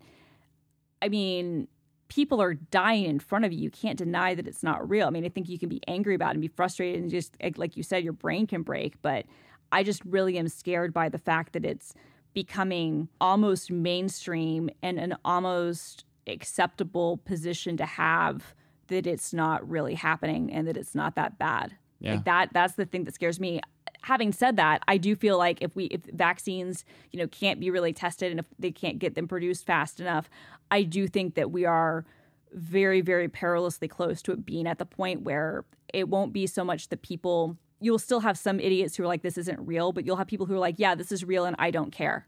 I 1.00 1.08
mean, 1.08 1.68
people 2.08 2.40
are 2.40 2.54
dying 2.54 3.04
in 3.04 3.18
front 3.18 3.44
of 3.44 3.52
you. 3.52 3.60
You 3.60 3.70
can't 3.70 3.98
deny 3.98 4.34
that 4.34 4.46
it's 4.46 4.62
not 4.62 4.88
real. 4.88 5.06
I 5.06 5.10
mean, 5.10 5.24
I 5.24 5.28
think 5.28 5.48
you 5.48 5.58
can 5.58 5.68
be 5.68 5.80
angry 5.88 6.14
about 6.14 6.28
it 6.30 6.34
and 6.34 6.40
be 6.40 6.48
frustrated 6.48 7.02
and 7.02 7.10
just 7.10 7.36
like- 7.56 7.76
you 7.76 7.82
said, 7.82 8.04
your 8.04 8.12
brain 8.12 8.46
can 8.46 8.62
break. 8.62 9.00
But 9.02 9.26
I 9.72 9.82
just 9.82 10.04
really 10.04 10.38
am 10.38 10.48
scared 10.48 10.92
by 10.92 11.08
the 11.08 11.18
fact 11.18 11.52
that 11.54 11.64
it's 11.64 11.94
becoming 12.32 13.08
almost 13.20 13.70
mainstream 13.70 14.70
and 14.82 14.98
an 14.98 15.16
almost 15.24 16.04
acceptable 16.26 17.18
position 17.18 17.76
to 17.78 17.86
have 17.86 18.54
that 18.88 19.06
it's 19.06 19.32
not 19.32 19.68
really 19.68 19.94
happening 19.94 20.52
and 20.52 20.68
that 20.68 20.76
it's 20.76 20.94
not 20.94 21.14
that 21.16 21.38
bad. 21.38 21.74
Yeah. 21.98 22.14
Like 22.14 22.24
that 22.26 22.48
that's 22.52 22.74
the 22.74 22.84
thing 22.84 23.04
that 23.04 23.14
scares 23.14 23.40
me. 23.40 23.60
Having 24.02 24.32
said 24.32 24.56
that, 24.56 24.82
I 24.86 24.98
do 24.98 25.16
feel 25.16 25.38
like 25.38 25.62
if 25.62 25.74
we 25.74 25.86
if 25.86 26.02
vaccines, 26.12 26.84
you 27.10 27.18
know, 27.18 27.26
can't 27.26 27.58
be 27.58 27.70
really 27.70 27.92
tested 27.92 28.30
and 28.30 28.38
if 28.38 28.46
they 28.58 28.70
can't 28.70 28.98
get 28.98 29.14
them 29.14 29.26
produced 29.26 29.66
fast 29.66 29.98
enough, 29.98 30.28
I 30.70 30.82
do 30.82 31.06
think 31.06 31.34
that 31.34 31.50
we 31.50 31.64
are 31.64 32.04
very 32.52 33.00
very 33.00 33.28
perilously 33.28 33.88
close 33.88 34.22
to 34.22 34.32
it 34.32 34.46
being 34.46 34.66
at 34.66 34.78
the 34.78 34.86
point 34.86 35.22
where 35.22 35.64
it 35.92 36.08
won't 36.08 36.32
be 36.32 36.46
so 36.46 36.64
much 36.64 36.88
the 36.88 36.96
people 36.96 37.56
you'll 37.80 37.98
still 37.98 38.20
have 38.20 38.38
some 38.38 38.58
idiots 38.58 38.96
who 38.96 39.02
are 39.02 39.06
like 39.06 39.22
this 39.22 39.36
isn't 39.38 39.60
real, 39.60 39.92
but 39.92 40.06
you'll 40.06 40.16
have 40.16 40.26
people 40.26 40.46
who 40.46 40.54
are 40.54 40.58
like, 40.58 40.76
yeah, 40.78 40.94
this 40.94 41.12
is 41.12 41.24
real 41.24 41.44
and 41.44 41.56
I 41.58 41.70
don't 41.70 41.90
care. 41.90 42.26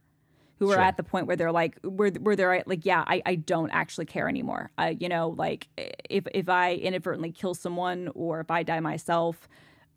Who 0.59 0.71
are 0.71 0.75
Sure. 0.75 0.83
at 0.83 0.97
the 0.97 1.05
point 1.05 1.27
where 1.27 1.37
they're 1.37 1.53
like, 1.53 1.79
where 1.83 2.11
where 2.11 2.35
they're 2.35 2.65
like, 2.67 2.85
yeah, 2.85 3.05
I, 3.07 3.23
I 3.25 3.35
don't 3.37 3.71
actually 3.71 4.07
care 4.07 4.29
anymore. 4.29 4.71
I, 4.77 4.91
you 5.01 5.09
know, 5.09 5.29
like 5.31 5.69
if 6.11 6.27
if 6.35 6.49
I 6.49 6.75
inadvertently 6.75 7.31
kill 7.31 7.55
someone 7.55 8.11
or 8.15 8.41
if 8.41 8.51
I 8.51 8.65
die 8.65 8.81
myself, 8.81 9.49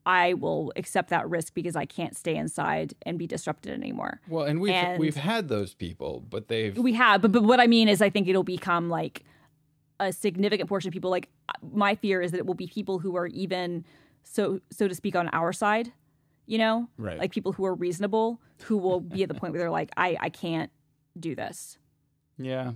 I 0.06 0.34
will 0.34 0.72
accept 0.76 1.10
that 1.10 1.30
risk 1.30 1.54
because 1.54 1.76
I 1.76 1.86
can't 1.86 2.16
stay 2.16 2.36
inside 2.36 2.96
and 3.06 3.20
be 3.20 3.28
disrupted 3.28 3.72
anymore. 3.74 4.20
Well, 4.28 4.46
and 4.46 4.60
we've 4.60 4.74
And- 4.74 5.00
we've 5.00 5.16
had 5.16 5.48
those 5.48 5.74
people, 5.74 6.24
but 6.30 6.48
they've 6.48 6.78
We 6.78 6.94
have, 6.94 7.22
but, 7.22 7.32
but 7.32 7.44
what 7.44 7.60
I 7.60 7.68
mean 7.68 7.88
is, 7.88 8.02
I 8.02 8.10
think 8.10 8.28
it'll 8.28 8.44
become 8.44 8.90
like 8.90 9.24
a 10.00 10.12
significant 10.12 10.68
portion 10.68 10.88
of 10.90 10.94
people. 10.94 11.12
Like 11.12 11.30
my 11.72 11.96
fear 11.96 12.22
is 12.22 12.32
that 12.32 12.38
it 12.40 12.46
will 12.48 12.56
be 12.56 12.68
people 12.68 13.00
who 13.00 13.16
are 13.16 13.28
even 13.28 13.86
so 14.24 14.60
so 14.72 14.88
to 14.88 14.96
speak 14.96 15.16
on 15.16 15.30
our 15.30 15.54
side, 15.54 15.94
you 16.48 16.58
know, 16.58 16.88
Right. 16.98 17.20
Like 17.20 17.32
people 17.32 17.52
who 17.52 17.66
are 17.66 17.76
reasonable, 17.76 18.42
who 18.64 18.78
will 18.78 19.00
be 19.02 19.22
at 19.24 19.30
the 19.30 19.36
point 19.36 19.54
where 19.54 19.60
they're 19.60 19.70
like, 19.70 19.92
I 19.98 20.18
I 20.20 20.30
can't 20.30 20.72
do 21.20 21.36
this. 21.36 21.78
Yeah. 22.38 22.74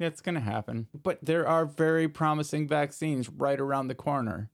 It's 0.00 0.20
going 0.20 0.34
to 0.34 0.40
happen. 0.40 0.88
But 0.92 1.20
there 1.24 1.46
are 1.46 1.64
very 1.64 2.08
promising 2.08 2.66
vaccines 2.66 3.28
right 3.30 3.60
around 3.60 3.86
the 3.88 3.94
corner. 3.94 4.50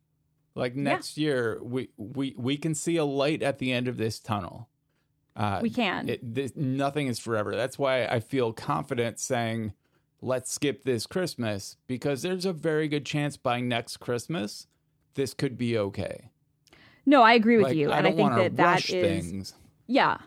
Like 0.55 0.75
next 0.75 1.17
year, 1.17 1.59
we, 1.63 1.91
we, 1.97 2.35
we 2.37 2.57
can 2.57 2.75
see 2.75 2.97
a 2.97 3.05
light 3.05 3.43
at 3.43 3.59
the 3.59 3.73
end 3.73 3.89
of 3.89 3.97
this 3.97 4.19
tunnel. 4.19 4.69
Uh, 5.37 5.61
We 5.63 5.71
can. 5.71 6.09
It, 6.09 6.35
this, 6.35 6.53
nothing 6.57 7.07
is 7.07 7.19
forever. 7.19 7.55
That's 7.55 7.79
why 7.79 8.05
I 8.05 8.21
feel 8.21 8.53
confident 8.53 9.21
saying, 9.21 9.73
let's 10.21 10.53
skip 10.53 10.83
this 10.83 11.07
Christmas 11.07 11.77
because 11.87 12.23
there's 12.23 12.45
a 12.45 12.53
very 12.53 12.89
good 12.89 13.07
chance 13.07 13.37
by 13.37 13.61
next 13.61 13.99
Christmas, 13.99 14.67
this 15.15 15.33
could 15.33 15.57
be 15.57 15.79
okay. 15.79 16.31
No, 17.07 17.23
I 17.23 17.33
agree 17.35 17.57
with 17.57 17.67
Like, 17.69 17.77
you, 17.77 17.91
I 17.91 17.99
and 17.99 18.07
I 18.07 18.11
don't 18.11 18.17
think 18.17 18.35
that 18.35 18.57
that 18.57 18.79
is 18.81 18.91
things. 18.91 19.55
yeah. 19.87 20.19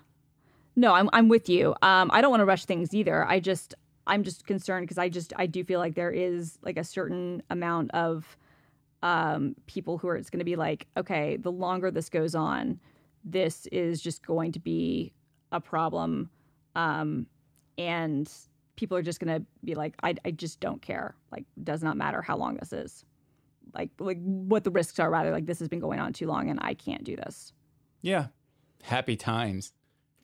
No, 0.76 0.94
I'm 0.94 1.08
I'm 1.14 1.30
with 1.30 1.48
you. 1.50 1.76
Um, 1.84 2.10
I 2.12 2.20
don't 2.22 2.32
want 2.32 2.42
to 2.42 2.46
rush 2.46 2.66
things 2.66 2.96
either. 2.96 3.24
I 3.26 3.40
just 3.40 3.76
I'm 4.08 4.24
just 4.24 4.48
concerned 4.48 4.86
because 4.88 4.98
I 4.98 5.08
just 5.08 5.32
I 5.36 5.46
do 5.46 5.64
feel 5.64 5.80
like 5.80 5.94
there 5.94 6.10
is 6.10 6.58
like 6.64 6.78
a 6.78 6.84
certain 6.84 7.44
amount 7.52 7.92
of 7.92 8.36
um 9.04 9.56
people 9.68 10.00
who 10.00 10.08
are 10.08 10.16
it's 10.16 10.32
going 10.32 10.40
to 10.40 10.46
be 10.46 10.56
like 10.56 10.88
okay, 10.98 11.38
the 11.38 11.52
longer 11.52 11.92
this 11.92 12.10
goes 12.10 12.34
on, 12.34 12.80
this 13.24 13.68
is 13.68 14.02
just 14.02 14.26
going 14.26 14.52
to 14.54 14.60
be 14.60 15.14
a 15.52 15.62
problem, 15.62 16.30
um, 16.76 17.28
and 17.78 18.32
people 18.76 18.98
are 18.98 19.04
just 19.04 19.20
going 19.20 19.42
to 19.42 19.46
be 19.64 19.76
like 19.76 19.94
I 20.02 20.16
I 20.26 20.32
just 20.32 20.60
don't 20.60 20.82
care. 20.82 21.16
Like 21.32 21.46
does 21.64 21.84
not 21.84 21.98
matter 21.98 22.22
how 22.22 22.38
long 22.38 22.56
this 22.56 22.74
is. 22.74 23.06
Like 23.74 23.92
like 24.00 24.18
what 24.24 24.64
the 24.64 24.72
risks 24.72 25.00
are 25.00 25.10
rather 25.10 25.32
like 25.32 25.46
this 25.46 25.60
has 25.60 25.68
been 25.68 25.80
going 25.80 26.00
on 26.00 26.14
too 26.14 26.28
long 26.28 26.50
and 26.50 26.60
I 26.62 26.74
can't 26.74 27.04
do 27.04 27.16
this. 27.16 27.54
Yeah. 28.02 28.28
Happy 28.84 29.16
times. 29.16 29.74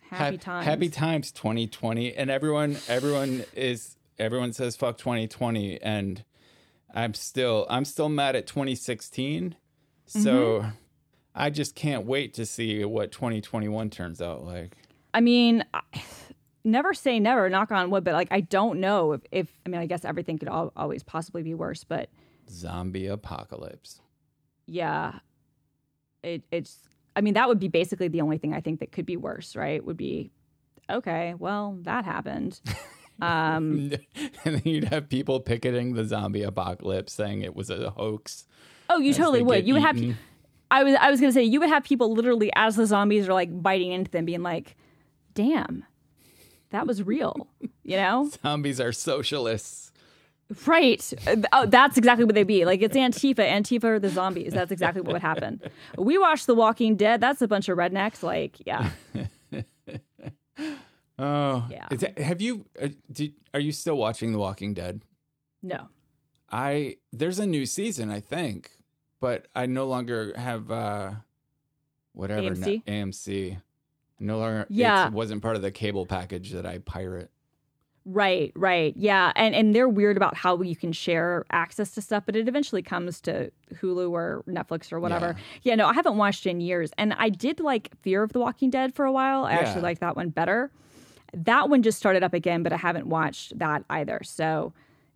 Happy 0.09 0.35
Hap- 0.35 0.41
times. 0.41 0.65
Happy 0.65 0.89
times 0.89 1.31
2020 1.31 2.13
and 2.15 2.29
everyone 2.29 2.77
everyone 2.87 3.43
is 3.55 3.97
everyone 4.17 4.53
says 4.53 4.75
fuck 4.75 4.97
2020 4.97 5.81
and 5.81 6.23
I'm 6.93 7.13
still 7.13 7.65
I'm 7.69 7.85
still 7.85 8.09
mad 8.09 8.35
at 8.35 8.47
2016. 8.47 9.55
So 10.05 10.19
Mm-hmm. 10.61 10.69
I 11.35 11.49
just 11.51 11.75
can't 11.75 12.05
wait 12.05 12.33
to 12.33 12.45
see 12.45 12.83
what 12.83 13.11
2021 13.11 13.89
turns 13.91 14.21
out 14.21 14.43
like. 14.43 14.75
I 15.13 15.21
mean, 15.21 15.63
I- 15.73 15.81
never 16.63 16.93
say 16.93 17.19
never, 17.19 17.49
knock 17.49 17.71
on 17.71 17.89
wood, 17.91 18.03
but 18.03 18.13
like, 18.13 18.27
I 18.31 18.41
don't 18.41 18.79
know 18.79 19.13
if, 19.13 19.21
if 19.31 19.47
I 19.65 19.69
mean, 19.69 19.79
I 19.79 19.85
guess 19.85 20.03
everything 20.03 20.37
could 20.39 20.49
al- 20.49 20.73
always 20.75 21.03
possibly 21.03 21.43
be 21.43 21.53
worse, 21.53 21.83
but 21.83 22.09
Zombie 22.49 23.07
apocalypse. 23.07 24.01
yeah, 24.65 25.19
it, 26.23 26.43
it's, 26.51 26.89
I 27.15 27.21
mean, 27.21 27.35
that 27.35 27.47
would 27.47 27.59
be 27.59 27.67
basically 27.69 28.07
the 28.07 28.21
only 28.21 28.37
thing 28.39 28.53
I 28.53 28.59
think 28.61 28.79
that 28.81 28.91
could 28.91 29.05
be 29.05 29.15
worse, 29.15 29.55
right? 29.55 29.83
Would 29.85 29.97
be, 29.97 30.31
okay, 30.89 31.33
well, 31.37 31.77
that 31.83 32.03
happened. 32.05 32.59
Um, 33.21 33.91
and 34.45 34.55
then 34.55 34.61
you'd 34.65 34.85
have 34.85 35.09
people 35.09 35.39
picketing 35.39 35.93
the 35.93 36.05
zombie 36.05 36.43
apocalypse 36.43 37.13
saying 37.13 37.41
it 37.41 37.55
was 37.55 37.69
a 37.69 37.91
hoax. 37.91 38.45
oh, 38.89 38.99
you 38.99 39.13
totally 39.13 39.43
would. 39.43 39.67
You 39.67 39.73
would 39.75 39.83
have. 39.83 39.97
I 40.71 40.83
was, 40.83 40.95
I 40.95 41.09
was 41.09 41.19
going 41.19 41.31
to 41.31 41.33
say, 41.33 41.43
you 41.43 41.59
would 41.59 41.69
have 41.69 41.83
people 41.83 42.13
literally 42.13 42.51
as 42.55 42.75
the 42.75 42.85
zombies 42.85 43.27
are 43.27 43.33
like 43.33 43.61
biting 43.61 43.91
into 43.91 44.11
them 44.11 44.25
being 44.25 44.43
like, 44.43 44.75
damn, 45.33 45.83
that 46.69 46.85
was 46.85 47.01
real, 47.03 47.47
you 47.83 47.97
know? 47.97 48.29
Zombies 48.43 48.79
are 48.79 48.91
socialists. 48.91 49.91
Right. 50.65 51.13
Oh, 51.53 51.65
that's 51.67 51.97
exactly 51.97 52.25
what 52.25 52.35
they'd 52.35 52.43
be. 52.43 52.65
Like 52.65 52.81
it's 52.81 52.95
Antifa. 52.95 53.47
Antifa 53.47 53.83
are 53.83 53.99
the 53.99 54.09
zombies. 54.09 54.53
That's 54.53 54.71
exactly 54.71 55.01
what 55.01 55.13
would 55.13 55.21
happen. 55.21 55.61
We 55.97 56.17
watched 56.17 56.47
The 56.47 56.55
Walking 56.55 56.95
Dead. 56.95 57.21
That's 57.21 57.41
a 57.43 57.47
bunch 57.47 57.69
of 57.69 57.77
rednecks. 57.77 58.23
Like, 58.23 58.57
yeah. 58.65 58.89
Oh, 61.19 61.67
Yeah. 61.69 61.87
That- 61.91 62.17
have 62.17 62.41
you? 62.41 62.65
Uh, 62.81 62.89
did, 63.11 63.33
are 63.53 63.59
you 63.59 63.71
still 63.71 63.97
watching 63.97 64.31
The 64.31 64.39
Walking 64.39 64.73
Dead? 64.73 65.01
No. 65.61 65.89
I 66.51 66.95
there's 67.13 67.37
a 67.39 67.45
new 67.45 67.65
season, 67.65 68.09
I 68.09 68.19
think, 68.21 68.71
but 69.19 69.47
I 69.55 69.65
no 69.67 69.85
longer 69.85 70.33
have 70.35 70.71
uh 70.71 71.11
whatever 72.13 72.41
AMC? 72.41 72.59
net- 72.59 72.85
AMC. 72.87 73.61
No 74.19 74.39
longer. 74.39 74.65
Yeah. 74.69 75.07
it 75.07 75.13
wasn't 75.13 75.41
part 75.41 75.55
of 75.55 75.61
the 75.61 75.71
cable 75.71 76.05
package 76.05 76.51
that 76.51 76.65
I 76.65 76.79
pirate. 76.79 77.29
Right, 78.05 78.51
right. 78.55 78.93
Yeah. 78.97 79.31
And 79.35 79.53
and 79.53 79.75
they're 79.75 79.87
weird 79.89 80.17
about 80.17 80.35
how 80.35 80.59
you 80.61 80.75
can 80.75 80.91
share 80.91 81.45
access 81.51 81.91
to 81.91 82.01
stuff, 82.01 82.23
but 82.25 82.35
it 82.35 82.47
eventually 82.47 82.81
comes 82.81 83.21
to 83.21 83.51
Hulu 83.75 84.09
or 84.11 84.43
Netflix 84.47 84.91
or 84.91 84.99
whatever. 84.99 85.35
Yeah, 85.61 85.75
no, 85.75 85.85
I 85.87 85.93
haven't 85.93 86.17
watched 86.17 86.47
in 86.47 86.59
years. 86.61 86.91
And 86.97 87.13
I 87.13 87.29
did 87.29 87.59
like 87.59 87.91
Fear 88.01 88.23
of 88.23 88.33
the 88.33 88.39
Walking 88.39 88.69
Dead 88.71 88.95
for 88.95 89.05
a 89.05 89.11
while. 89.11 89.43
I 89.43 89.51
Yeah. 89.51 89.59
actually 89.59 89.81
like 89.83 89.99
that 89.99 90.15
one 90.15 90.29
better. 90.29 90.71
That 91.33 91.69
one 91.69 91.83
just 91.83 91.97
started 91.97 92.23
up 92.23 92.33
again, 92.33 92.63
but 92.63 92.73
I 92.73 92.77
haven't 92.77 93.07
watched 93.07 93.57
that 93.59 93.83
either. 93.89 94.19
So 94.23 94.73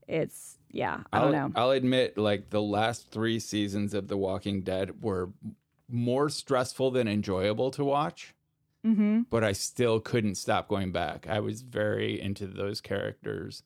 it's 0.07 0.57
yeah, 0.71 1.01
I 1.11 1.19
don't 1.19 1.35
I'll, 1.35 1.49
know. 1.49 1.53
I'll 1.55 1.71
admit, 1.71 2.17
like 2.17 2.49
the 2.49 2.61
last 2.61 3.11
three 3.11 3.39
seasons 3.39 3.93
of 3.93 4.07
The 4.07 4.17
Walking 4.17 4.61
Dead 4.61 5.03
were 5.03 5.29
more 5.89 6.29
stressful 6.29 6.91
than 6.91 7.07
enjoyable 7.07 7.69
to 7.71 7.83
watch. 7.83 8.33
Mm-hmm. 8.85 9.21
but 9.29 9.45
I 9.45 9.53
still 9.53 10.01
couldn't 10.01 10.35
stop 10.35 10.67
going 10.67 10.91
back. 10.91 11.25
I 11.29 11.39
was 11.39 11.61
very 11.61 12.19
into 12.19 12.45
those 12.45 12.81
characters. 12.81 13.63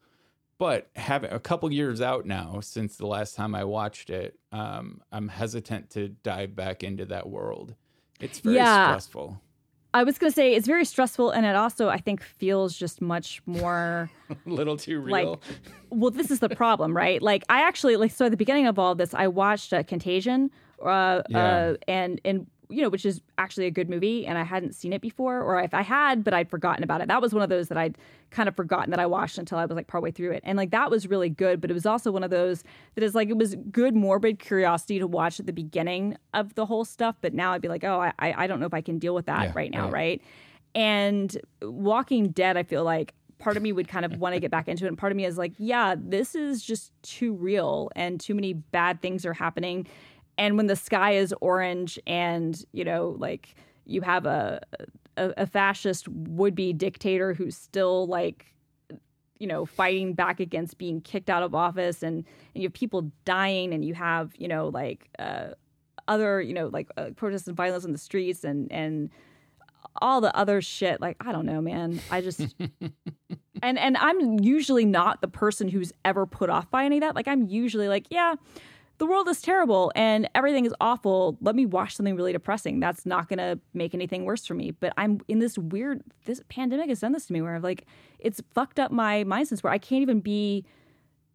But 0.60 0.92
having 0.96 1.32
a 1.32 1.40
couple 1.40 1.74
years 1.74 2.02
out 2.02 2.28
now 2.28 2.60
since 2.60 2.98
the 2.98 3.08
last 3.08 3.36
time 3.36 3.56
I 3.56 3.64
watched 3.64 4.12
it, 4.12 4.38
um, 4.52 5.02
I'm 5.12 5.28
hesitant 5.30 5.90
to 5.92 6.10
dive 6.10 6.56
back 6.56 6.84
into 6.84 7.04
that 7.06 7.28
world. 7.30 7.74
It's 8.20 8.38
very 8.42 8.58
Yeah. 8.58 8.90
stressful. 8.90 9.42
I 9.94 10.04
was 10.04 10.18
gonna 10.18 10.32
say 10.32 10.54
it's 10.54 10.68
very 10.68 10.86
stressful, 10.86 11.32
and 11.32 11.46
it 11.46 11.56
also 11.56 11.90
I 11.90 11.98
think 11.98 12.22
feels 12.22 12.78
just 12.78 13.02
much 13.02 13.42
more 13.46 14.10
A 14.30 14.36
little 14.50 14.78
too 14.78 15.00
real. 15.00 15.12
like. 15.32 15.40
Well, 15.90 16.12
this 16.12 16.30
is 16.32 16.40
the 16.40 16.50
problem, 16.50 16.96
right? 16.96 17.22
Like 17.22 17.44
I 17.50 17.62
actually 17.62 17.96
like 17.96 18.12
so 18.12 18.26
at 18.26 18.32
the 18.32 18.38
beginning 18.38 18.68
of 18.68 18.78
all 18.78 18.94
this, 18.96 19.14
I 19.14 19.28
watched 19.28 19.74
uh, 19.74 19.84
Contagion, 19.84 20.52
uh, 20.86 21.22
Yeah. 21.30 21.38
uh, 21.40 21.76
and 21.88 22.20
and 22.26 22.48
you 22.70 22.82
know, 22.82 22.90
which 22.90 23.06
is 23.06 23.22
actually 23.38 23.66
a 23.66 23.72
good 23.72 23.90
movie, 23.90 24.26
and 24.26 24.38
I 24.38 24.44
hadn't 24.44 24.76
seen 24.76 24.92
it 24.94 25.02
before, 25.02 25.42
or 25.42 25.62
if 25.62 25.74
I 25.74 25.82
had, 25.84 26.24
but 26.24 26.34
I'd 26.34 26.50
forgotten 26.50 26.84
about 26.84 27.02
it. 27.02 27.08
That 27.08 27.22
was 27.22 27.34
one 27.34 27.42
of 27.42 27.50
those 27.50 27.70
that 27.70 27.78
I'd 27.78 27.98
kind 28.30 28.50
of 28.50 28.56
forgotten 28.56 28.92
that 28.92 29.00
I 29.00 29.06
watched 29.06 29.38
until 29.38 29.58
I 29.58 29.66
was 29.66 29.76
like 29.76 29.88
partway 29.88 30.12
through 30.12 30.32
it, 30.32 30.42
and 30.44 30.58
like 30.58 30.72
that 30.72 30.92
was 30.92 31.08
really 31.08 31.30
good. 31.30 31.62
But 31.62 31.72
it 31.72 31.74
was 31.74 31.86
also 31.86 32.12
one 32.12 32.24
of 32.24 32.30
those 32.30 32.64
that 32.96 33.04
is 33.04 33.16
like 33.16 33.30
it 33.30 33.38
was 33.38 33.56
good 33.72 33.96
morbid 33.96 34.40
curiosity 34.40 35.00
to 35.00 35.08
watch 35.08 35.40
at 35.40 35.46
the 35.46 35.54
beginning 35.54 36.18
of 36.34 36.56
the 36.56 36.66
whole 36.66 36.84
stuff, 36.86 37.16
but 37.22 37.34
now 37.34 37.54
I'd 37.54 37.62
be 37.62 37.70
like, 37.70 37.84
oh, 37.84 38.00
I 38.02 38.14
I 38.20 38.48
don't 38.48 38.60
know 38.60 38.66
if 38.66 38.74
I 38.74 38.82
can 38.82 39.00
deal 39.00 39.16
with 39.16 39.28
that 39.28 39.44
Yeah, 39.44 39.52
right 39.56 39.72
now, 39.72 39.86
right. 39.86 39.94
right? 39.94 40.22
And 40.76 41.36
Walking 41.62 42.30
Dead, 42.30 42.58
I 42.58 42.64
feel 42.64 42.84
like 42.84 43.14
part 43.40 43.56
of 43.56 43.64
me 43.64 43.72
would 43.72 43.88
kind 43.88 44.06
of 44.06 44.18
want 44.20 44.34
to 44.34 44.40
get 44.40 44.52
back 44.52 44.68
into 44.68 44.86
it. 44.86 44.90
And 44.90 44.98
part 44.98 45.12
of 45.12 45.16
me 45.16 45.26
is 45.26 45.38
like, 45.38 45.54
yeah, 45.58 45.96
this 45.98 46.36
is 46.36 46.64
just 46.64 46.92
too 47.04 47.34
real 47.34 47.90
and 47.96 48.20
too 48.20 48.34
many 48.36 48.54
bad 48.54 49.02
things 49.02 49.26
are 49.26 49.34
happening. 49.34 49.88
And 50.38 50.58
when 50.58 50.68
the 50.68 50.76
sky 50.76 51.12
is 51.14 51.34
orange 51.42 52.00
and, 52.06 52.64
you 52.72 52.84
know, 52.84 53.16
like 53.18 53.56
you 53.86 54.02
have 54.02 54.26
a, 54.26 54.62
a, 55.16 55.34
a 55.38 55.48
fascist 55.48 56.08
would 56.08 56.56
be 56.56 56.74
dictator 56.74 57.34
who's 57.34 57.58
still 57.58 58.08
like, 58.08 58.54
you 59.40 59.48
know, 59.48 59.66
fighting 59.66 60.14
back 60.14 60.40
against 60.40 60.78
being 60.78 61.02
kicked 61.02 61.30
out 61.30 61.44
of 61.44 61.56
office 61.56 62.04
and, 62.04 62.26
and 62.54 62.64
you 62.64 62.68
have 62.68 62.74
people 62.74 63.12
dying 63.26 63.74
and 63.74 63.84
you 63.86 63.94
have, 63.94 64.32
you 64.38 64.48
know, 64.48 64.70
like, 64.70 65.10
uh, 65.20 65.50
other, 66.08 66.42
you 66.42 66.54
know, 66.54 66.68
like 66.68 66.90
uh, 66.98 67.10
protests 67.16 67.48
and 67.48 67.58
violence 67.58 67.84
in 67.84 67.92
the 67.92 67.98
streets 67.98 68.44
and, 68.44 68.72
and, 68.72 69.10
all 70.02 70.22
the 70.22 70.36
other 70.36 70.62
shit. 70.62 71.02
Like 71.02 71.18
i 71.22 71.32
don't 71.32 71.46
know 71.46 71.62
man. 71.62 72.00
I 72.12 72.22
just 72.22 72.40
and 73.62 73.80
and 73.80 73.98
i'm 73.98 74.40
usually 74.40 74.86
not 74.86 75.22
the 75.22 75.28
person 75.28 75.70
who's 75.70 75.92
ever 76.06 76.26
put 76.26 76.50
off 76.50 76.70
by 76.70 76.86
any 76.86 76.98
of 76.98 77.02
that. 77.02 77.16
Like 77.16 77.28
i'm 77.28 77.48
usually 77.48 77.88
like 77.88 78.08
yeah 78.10 78.36
the 78.98 79.06
world 79.06 79.28
is 79.28 79.42
terrible 79.42 79.92
and 79.96 80.28
everything 80.34 80.66
is 80.66 80.74
awful. 80.82 81.38
Let 81.42 81.56
me 81.56 81.66
watch 81.66 81.96
something 81.96 82.16
really 82.16 82.34
depressing. 82.34 82.80
That's 82.80 83.06
not 83.06 83.30
going 83.30 83.38
to 83.38 83.60
make 83.74 83.94
anything 83.94 84.26
worse 84.26 84.46
for 84.46 84.54
me. 84.54 84.72
But 84.72 84.94
i'm 84.98 85.20
in 85.28 85.40
this 85.40 85.58
weird 85.58 86.02
this 86.26 86.42
pandemic 86.50 86.90
has 86.90 87.00
done 87.00 87.12
this 87.12 87.26
to 87.28 87.34
me 87.34 87.42
where 87.42 87.56
i've 87.56 87.64
like 87.64 87.86
it's 88.20 88.42
fucked 88.54 88.80
up 88.80 88.92
my 88.92 89.24
mind 89.24 89.48
sense 89.48 89.64
where 89.64 89.74
i 89.74 89.78
can't 89.78 90.02
even 90.02 90.20
be 90.20 90.66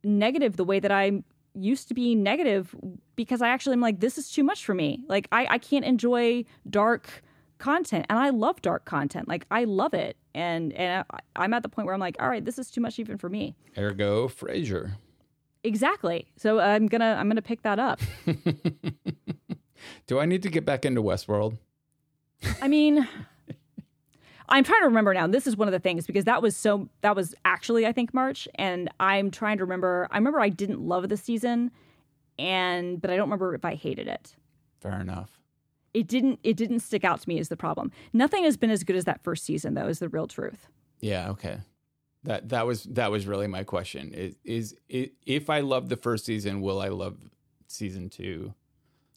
negative 0.05 0.57
the 0.57 0.65
way 0.65 0.81
that 0.81 0.91
i'm 0.91 1.25
used 1.55 1.89
to 1.89 1.95
being 1.95 2.23
negative 2.23 2.75
because 3.15 3.43
i 3.43 3.49
actually 3.49 3.75
am 3.75 3.81
like 3.81 4.01
this 4.01 4.19
is 4.19 4.31
too 4.31 4.43
much 4.43 4.65
for 4.65 4.75
me. 4.75 5.05
Like 5.09 5.29
i, 5.33 5.47
I 5.51 5.59
can't 5.59 5.85
enjoy 5.85 6.45
dark 6.69 7.23
content 7.59 8.07
and 8.09 8.19
i 8.19 8.31
love 8.31 8.61
dark 8.63 8.85
content. 8.85 9.29
Like 9.29 9.47
i 9.51 9.65
love 9.65 9.95
it. 9.95 10.17
And 10.35 10.73
and 10.73 11.05
I, 11.11 11.19
i'm 11.37 11.55
at 11.55 11.63
the 11.63 11.69
point 11.69 11.87
where 11.87 11.95
i'm 11.95 12.01
like 12.01 12.17
all 12.21 12.29
right 12.29 12.45
this 12.45 12.59
is 12.59 12.71
too 12.71 12.81
much 12.81 12.99
even 12.99 13.19
for 13.19 13.29
me. 13.29 13.55
Ergo 13.77 14.29
Frasier. 14.29 14.97
Exactly 15.65 16.27
so 16.37 16.61
i'm 16.61 16.87
gonna 16.87 17.17
i'm 17.19 17.29
gonna 17.29 17.43
pick 17.43 17.63
that 17.63 17.79
up 17.79 18.01
Do 20.07 20.19
I 20.19 20.27
need 20.27 20.43
to 20.43 20.51
get 20.51 20.65
back 20.65 20.85
into 20.85 21.03
Westworld? 21.03 21.59
I 22.61 22.69
mean, 22.69 23.07
I'm 24.49 24.65
trying 24.65 24.81
to 24.81 24.87
remember 24.87 25.15
now. 25.15 25.27
This 25.27 25.47
is 25.47 25.57
one 25.57 25.69
of 25.69 25.73
the 25.73 25.79
things 25.79 26.07
because 26.07 26.25
that 26.25 26.43
was 26.43 26.57
so 26.57 26.89
that 27.03 27.15
was 27.15 27.35
actually 27.45 27.87
I 27.87 27.93
think 27.93 28.13
March, 28.13 28.49
and 28.57 28.91
I'm 29.01 29.31
trying 29.31 29.59
to 29.59 29.65
remember. 29.65 30.09
I 30.11 30.19
remember 30.19 30.41
I 30.41 30.49
didn't 30.49 30.81
love 30.81 31.09
the 31.09 31.17
season, 31.17 31.71
and 32.39 33.01
but 33.01 33.11
I 33.11 33.17
don't 33.17 33.27
remember 33.27 33.55
if 33.55 33.65
I 33.65 33.75
hated 33.75 34.09
it. 34.09 34.35
Fair 34.81 35.01
enough. 35.01 35.41
It 35.95 36.09
didn't. 36.09 36.41
It 36.43 36.57
didn't 36.57 36.81
stick 36.81 37.05
out 37.05 37.21
to 37.21 37.29
me 37.29 37.39
as 37.39 37.49
the 37.49 37.57
problem. 37.57 37.93
Nothing 38.13 38.45
has 38.45 38.57
been 38.57 38.71
as 38.71 38.83
good 38.83 38.97
as 38.97 39.05
that 39.05 39.23
first 39.23 39.45
season, 39.45 39.75
though. 39.75 39.87
Is 39.87 40.01
the 40.01 40.09
real 40.09 40.27
truth. 40.27 40.69
Yeah. 41.01 41.31
Okay. 41.31 41.59
That 42.25 42.49
that 42.51 42.67
was 42.67 42.85
that 42.85 43.11
was 43.11 43.27
really 43.27 43.47
my 43.47 43.65
question. 43.65 44.13
Is 44.13 44.37
is, 44.45 44.77
is 44.89 45.11
if 45.27 45.51
I 45.51 45.61
love 45.61 45.89
the 45.89 45.97
first 45.97 46.25
season, 46.25 46.61
will 46.61 46.81
I 46.81 46.89
love 46.89 47.19
season 47.67 48.09
two? 48.09 48.55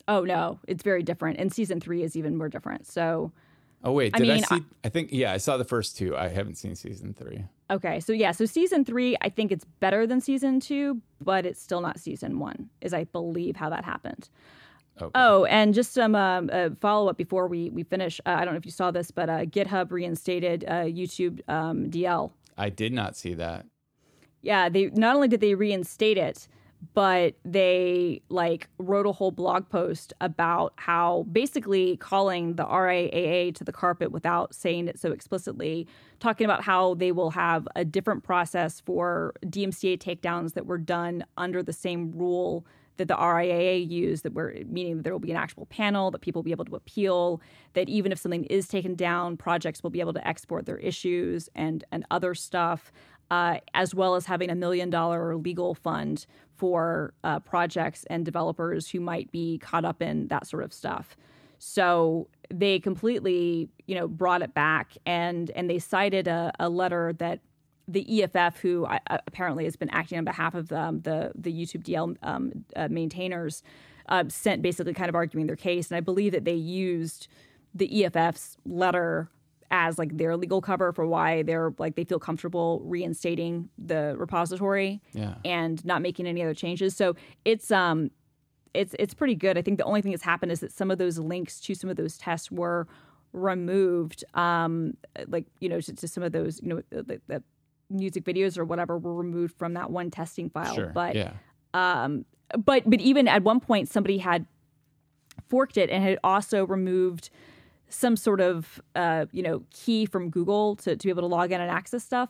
Oh 0.07 0.21
no, 0.21 0.59
it's 0.67 0.83
very 0.83 1.03
different, 1.03 1.39
and 1.39 1.51
season 1.51 1.79
three 1.79 2.03
is 2.03 2.15
even 2.15 2.35
more 2.35 2.49
different. 2.49 2.87
So 2.87 3.31
Oh 3.85 3.91
wait, 3.91 4.15
I 4.15 4.17
did 4.17 4.29
I, 4.29 4.33
mean, 4.33 4.43
see? 4.43 4.63
I, 4.83 4.89
think 4.89 5.09
yeah, 5.11 5.31
I 5.31 5.37
saw 5.37 5.57
the 5.57 5.63
first 5.63 5.95
two. 5.95 6.17
I 6.17 6.27
haven't 6.27 6.55
seen 6.55 6.73
season 6.75 7.13
three. 7.13 7.45
Okay, 7.69 7.99
so 7.99 8.13
yeah, 8.13 8.31
so 8.31 8.45
season 8.45 8.83
three, 8.83 9.15
I 9.21 9.29
think 9.29 9.51
it's 9.51 9.63
better 9.79 10.07
than 10.07 10.19
season 10.21 10.59
two, 10.59 11.01
but 11.21 11.45
it's 11.45 11.61
still 11.61 11.81
not 11.81 11.99
season 11.99 12.39
one, 12.39 12.69
is 12.81 12.95
I 12.95 13.03
believe 13.03 13.55
how 13.55 13.69
that 13.69 13.85
happened. 13.85 14.29
Okay. 14.99 15.11
Oh, 15.13 15.45
and 15.45 15.73
just 15.73 15.93
some 15.93 16.15
um, 16.15 16.49
uh, 16.51 16.69
follow 16.81 17.09
up 17.09 17.17
before 17.17 17.47
we 17.47 17.69
we 17.69 17.83
finish. 17.83 18.19
Uh, 18.25 18.35
I 18.39 18.45
don't 18.45 18.55
know 18.55 18.57
if 18.57 18.65
you 18.65 18.71
saw 18.71 18.89
this, 18.89 19.11
but 19.11 19.29
uh, 19.29 19.45
GitHub 19.45 19.91
reinstated 19.91 20.65
uh, 20.67 20.85
YouTube 20.85 21.47
um, 21.47 21.91
DL. 21.91 22.31
I 22.57 22.69
did 22.69 22.93
not 22.93 23.15
see 23.15 23.33
that. 23.35 23.65
Yeah, 24.41 24.69
they 24.69 24.87
not 24.87 25.15
only 25.15 25.27
did 25.27 25.41
they 25.41 25.55
reinstate 25.55 26.17
it, 26.17 26.47
but 26.93 27.35
they 27.43 28.21
like 28.29 28.69
wrote 28.77 29.05
a 29.05 29.11
whole 29.11 29.31
blog 29.31 29.69
post 29.69 30.13
about 30.21 30.73
how 30.75 31.25
basically 31.31 31.97
calling 31.97 32.55
the 32.55 32.65
RIAA 32.65 33.55
to 33.55 33.63
the 33.63 33.71
carpet 33.71 34.11
without 34.11 34.53
saying 34.53 34.87
it 34.87 34.99
so 34.99 35.11
explicitly, 35.11 35.87
talking 36.19 36.45
about 36.45 36.63
how 36.63 36.93
they 36.93 37.11
will 37.11 37.31
have 37.31 37.67
a 37.75 37.83
different 37.83 38.23
process 38.23 38.81
for 38.81 39.33
DMCA 39.45 39.97
takedowns 39.97 40.53
that 40.53 40.65
were 40.65 40.77
done 40.77 41.25
under 41.37 41.63
the 41.63 41.73
same 41.73 42.11
rule 42.11 42.65
that 42.97 43.07
the 43.07 43.15
RIAA 43.15 43.89
used, 43.89 44.23
that 44.23 44.33
were 44.33 44.55
meaning 44.67 44.97
that 44.97 45.03
there 45.03 45.13
will 45.13 45.19
be 45.19 45.31
an 45.31 45.37
actual 45.37 45.65
panel, 45.67 46.11
that 46.11 46.21
people 46.21 46.39
will 46.39 46.45
be 46.45 46.51
able 46.51 46.65
to 46.65 46.75
appeal, 46.75 47.41
that 47.73 47.89
even 47.89 48.11
if 48.11 48.19
something 48.19 48.45
is 48.45 48.67
taken 48.67 48.95
down, 48.95 49.37
projects 49.37 49.83
will 49.83 49.89
be 49.89 49.99
able 49.99 50.13
to 50.13 50.27
export 50.27 50.65
their 50.65 50.77
issues 50.77 51.49
and 51.55 51.83
and 51.91 52.05
other 52.11 52.33
stuff, 52.33 52.91
uh, 53.31 53.57
as 53.73 53.93
well 53.93 54.15
as 54.15 54.25
having 54.25 54.49
a 54.49 54.55
million 54.55 54.89
dollar 54.89 55.35
legal 55.35 55.75
fund 55.75 56.25
for 56.55 57.13
uh, 57.23 57.39
projects 57.39 58.05
and 58.09 58.23
developers 58.23 58.89
who 58.89 58.99
might 58.99 59.31
be 59.31 59.57
caught 59.57 59.83
up 59.83 60.01
in 60.01 60.27
that 60.27 60.47
sort 60.47 60.63
of 60.63 60.73
stuff. 60.73 61.17
So 61.57 62.27
they 62.53 62.79
completely, 62.79 63.69
you 63.87 63.95
know, 63.95 64.07
brought 64.07 64.41
it 64.41 64.53
back, 64.53 64.93
and 65.05 65.51
and 65.51 65.69
they 65.69 65.79
cited 65.79 66.27
a, 66.27 66.51
a 66.59 66.69
letter 66.69 67.13
that 67.13 67.39
the 67.87 68.23
EFF, 68.23 68.59
who 68.59 68.85
uh, 68.85 68.99
apparently 69.27 69.63
has 69.65 69.75
been 69.75 69.89
acting 69.89 70.17
on 70.17 70.23
behalf 70.25 70.55
of 70.55 70.71
um, 70.71 71.01
the 71.01 71.31
the 71.35 71.51
youtube-dl 71.53 72.17
um, 72.23 72.65
uh, 72.75 72.87
maintainers, 72.89 73.61
uh, 74.09 74.23
sent 74.27 74.61
basically 74.61 74.93
kind 74.93 75.09
of 75.09 75.15
arguing 75.15 75.47
their 75.47 75.55
case, 75.55 75.89
and 75.89 75.97
I 75.97 75.99
believe 76.01 76.31
that 76.31 76.45
they 76.45 76.53
used 76.55 77.27
the 77.73 78.05
EFF's 78.05 78.57
letter 78.65 79.29
as 79.71 79.97
like 79.97 80.15
their 80.17 80.37
legal 80.37 80.61
cover 80.61 80.93
for 80.93 81.05
why 81.07 81.41
they're 81.43 81.73
like 81.79 81.95
they 81.95 82.03
feel 82.03 82.19
comfortable 82.19 82.81
reinstating 82.85 83.67
the 83.77 84.15
repository 84.17 85.01
Yeah. 85.13 85.35
and 85.43 85.83
not 85.83 86.01
making 86.03 86.27
any 86.27 86.41
other 86.43 86.53
changes. 86.53 86.95
So 86.95 87.15
it's 87.45 87.71
um 87.71 88.11
it's 88.73 88.95
it's 88.99 89.13
pretty 89.13 89.35
good. 89.35 89.57
I 89.57 89.61
think 89.63 89.77
the 89.79 89.83
only 89.83 90.01
thing 90.01 90.11
that's 90.11 90.23
happened 90.23 90.51
is 90.51 90.59
that 90.59 90.71
some 90.71 90.91
of 90.91 90.97
those 90.99 91.17
links 91.17 91.59
to 91.61 91.73
some 91.75 91.89
of 91.89 91.97
those 91.97 92.17
tests 92.17 92.51
were 92.51 92.87
removed 93.33 94.23
um 94.33 94.95
like 95.27 95.45
you 95.59 95.67
know 95.67 95.81
to, 95.81 95.93
to 95.93 96.07
some 96.07 96.23
of 96.23 96.31
those 96.31 96.61
you 96.61 96.69
know 96.69 96.81
the, 96.89 97.19
the 97.27 97.43
music 97.89 98.23
videos 98.23 98.57
or 98.57 98.65
whatever 98.65 98.97
were 98.97 99.13
removed 99.13 99.55
from 99.57 99.73
that 99.73 99.89
one 99.91 100.09
testing 100.09 100.49
file 100.49 100.73
Sure. 100.73 100.91
but 100.93 101.15
yeah. 101.15 101.31
um 101.73 102.25
but 102.57 102.89
but 102.89 102.99
even 102.99 103.27
at 103.27 103.43
one 103.43 103.59
point 103.59 103.87
somebody 103.89 104.17
had 104.17 104.45
forked 105.49 105.77
it 105.77 105.89
and 105.89 106.03
had 106.03 106.17
also 106.23 106.65
removed 106.65 107.29
some 107.89 108.15
sort 108.15 108.41
of 108.41 108.81
uh, 108.95 109.25
you 109.31 109.43
know 109.43 109.63
key 109.71 110.05
from 110.05 110.29
Google 110.29 110.75
to, 110.77 110.95
to 110.95 111.03
be 111.07 111.09
able 111.09 111.21
to 111.21 111.27
log 111.27 111.51
in 111.51 111.61
and 111.61 111.69
access 111.69 112.03
stuff. 112.03 112.29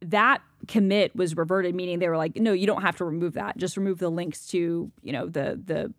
That 0.00 0.42
commit 0.68 1.16
was 1.16 1.34
reverted, 1.36 1.74
meaning 1.74 1.98
they 1.98 2.08
were 2.08 2.18
like, 2.18 2.36
no, 2.36 2.52
you 2.52 2.66
don't 2.66 2.82
have 2.82 2.96
to 2.96 3.04
remove 3.06 3.32
that. 3.34 3.56
Just 3.56 3.76
remove 3.78 3.98
the 3.98 4.10
links 4.10 4.46
to 4.48 4.90
you 5.02 5.12
know 5.12 5.26
the 5.26 5.58
the 5.64 5.92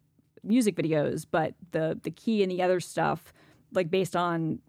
music 0.44 0.76
videos, 0.76 1.26
but 1.30 1.56
the 1.72 2.00
the 2.04 2.12
key 2.12 2.44
and 2.44 2.52
the 2.52 2.62
other 2.62 2.80
stuff, 2.80 3.34
like 3.74 3.90
based 3.90 4.16
on 4.16 4.60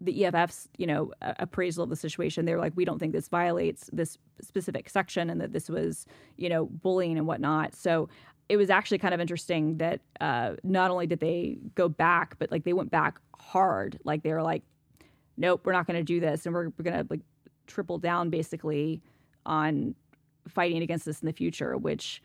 the 0.00 0.24
EFF's 0.24 0.68
you 0.76 0.86
know 0.86 1.12
appraisal 1.20 1.84
of 1.84 1.90
the 1.90 1.96
situation, 1.96 2.44
they're 2.44 2.58
like, 2.58 2.72
we 2.76 2.84
don't 2.84 2.98
think 2.98 3.12
this 3.12 3.28
violates 3.28 3.88
this 3.92 4.18
specific 4.40 4.88
section, 4.88 5.30
and 5.30 5.40
that 5.40 5.52
this 5.52 5.68
was 5.68 6.06
you 6.36 6.48
know 6.48 6.66
bullying 6.66 7.16
and 7.18 7.26
whatnot. 7.26 7.74
So 7.74 8.08
it 8.48 8.56
was 8.56 8.70
actually 8.70 8.98
kind 8.98 9.14
of 9.14 9.20
interesting 9.20 9.78
that 9.78 10.00
uh, 10.20 10.54
not 10.62 10.90
only 10.90 11.06
did 11.06 11.20
they 11.20 11.58
go 11.74 11.88
back, 11.88 12.36
but 12.38 12.50
like 12.50 12.64
they 12.64 12.74
went 12.74 12.90
back 12.90 13.18
hard. 13.38 13.98
Like 14.04 14.22
they 14.22 14.32
were 14.32 14.42
like, 14.42 14.62
nope, 15.36 15.62
we're 15.64 15.72
not 15.72 15.86
going 15.86 15.98
to 15.98 16.04
do 16.04 16.20
this, 16.20 16.44
and 16.44 16.54
we're, 16.54 16.68
we're 16.76 16.84
going 16.84 16.98
to 16.98 17.06
like 17.08 17.20
triple 17.66 17.98
down 17.98 18.28
basically 18.30 19.00
on 19.46 19.94
fighting 20.48 20.82
against 20.82 21.06
this 21.06 21.20
in 21.20 21.26
the 21.26 21.32
future. 21.32 21.76
Which, 21.76 22.22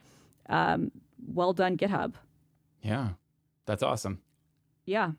um, 0.48 0.90
well 1.26 1.52
done, 1.52 1.76
GitHub. 1.76 2.14
Yeah. 2.82 3.10
That's 3.70 3.84
awesome. 3.84 4.20
Yeah, 4.84 5.12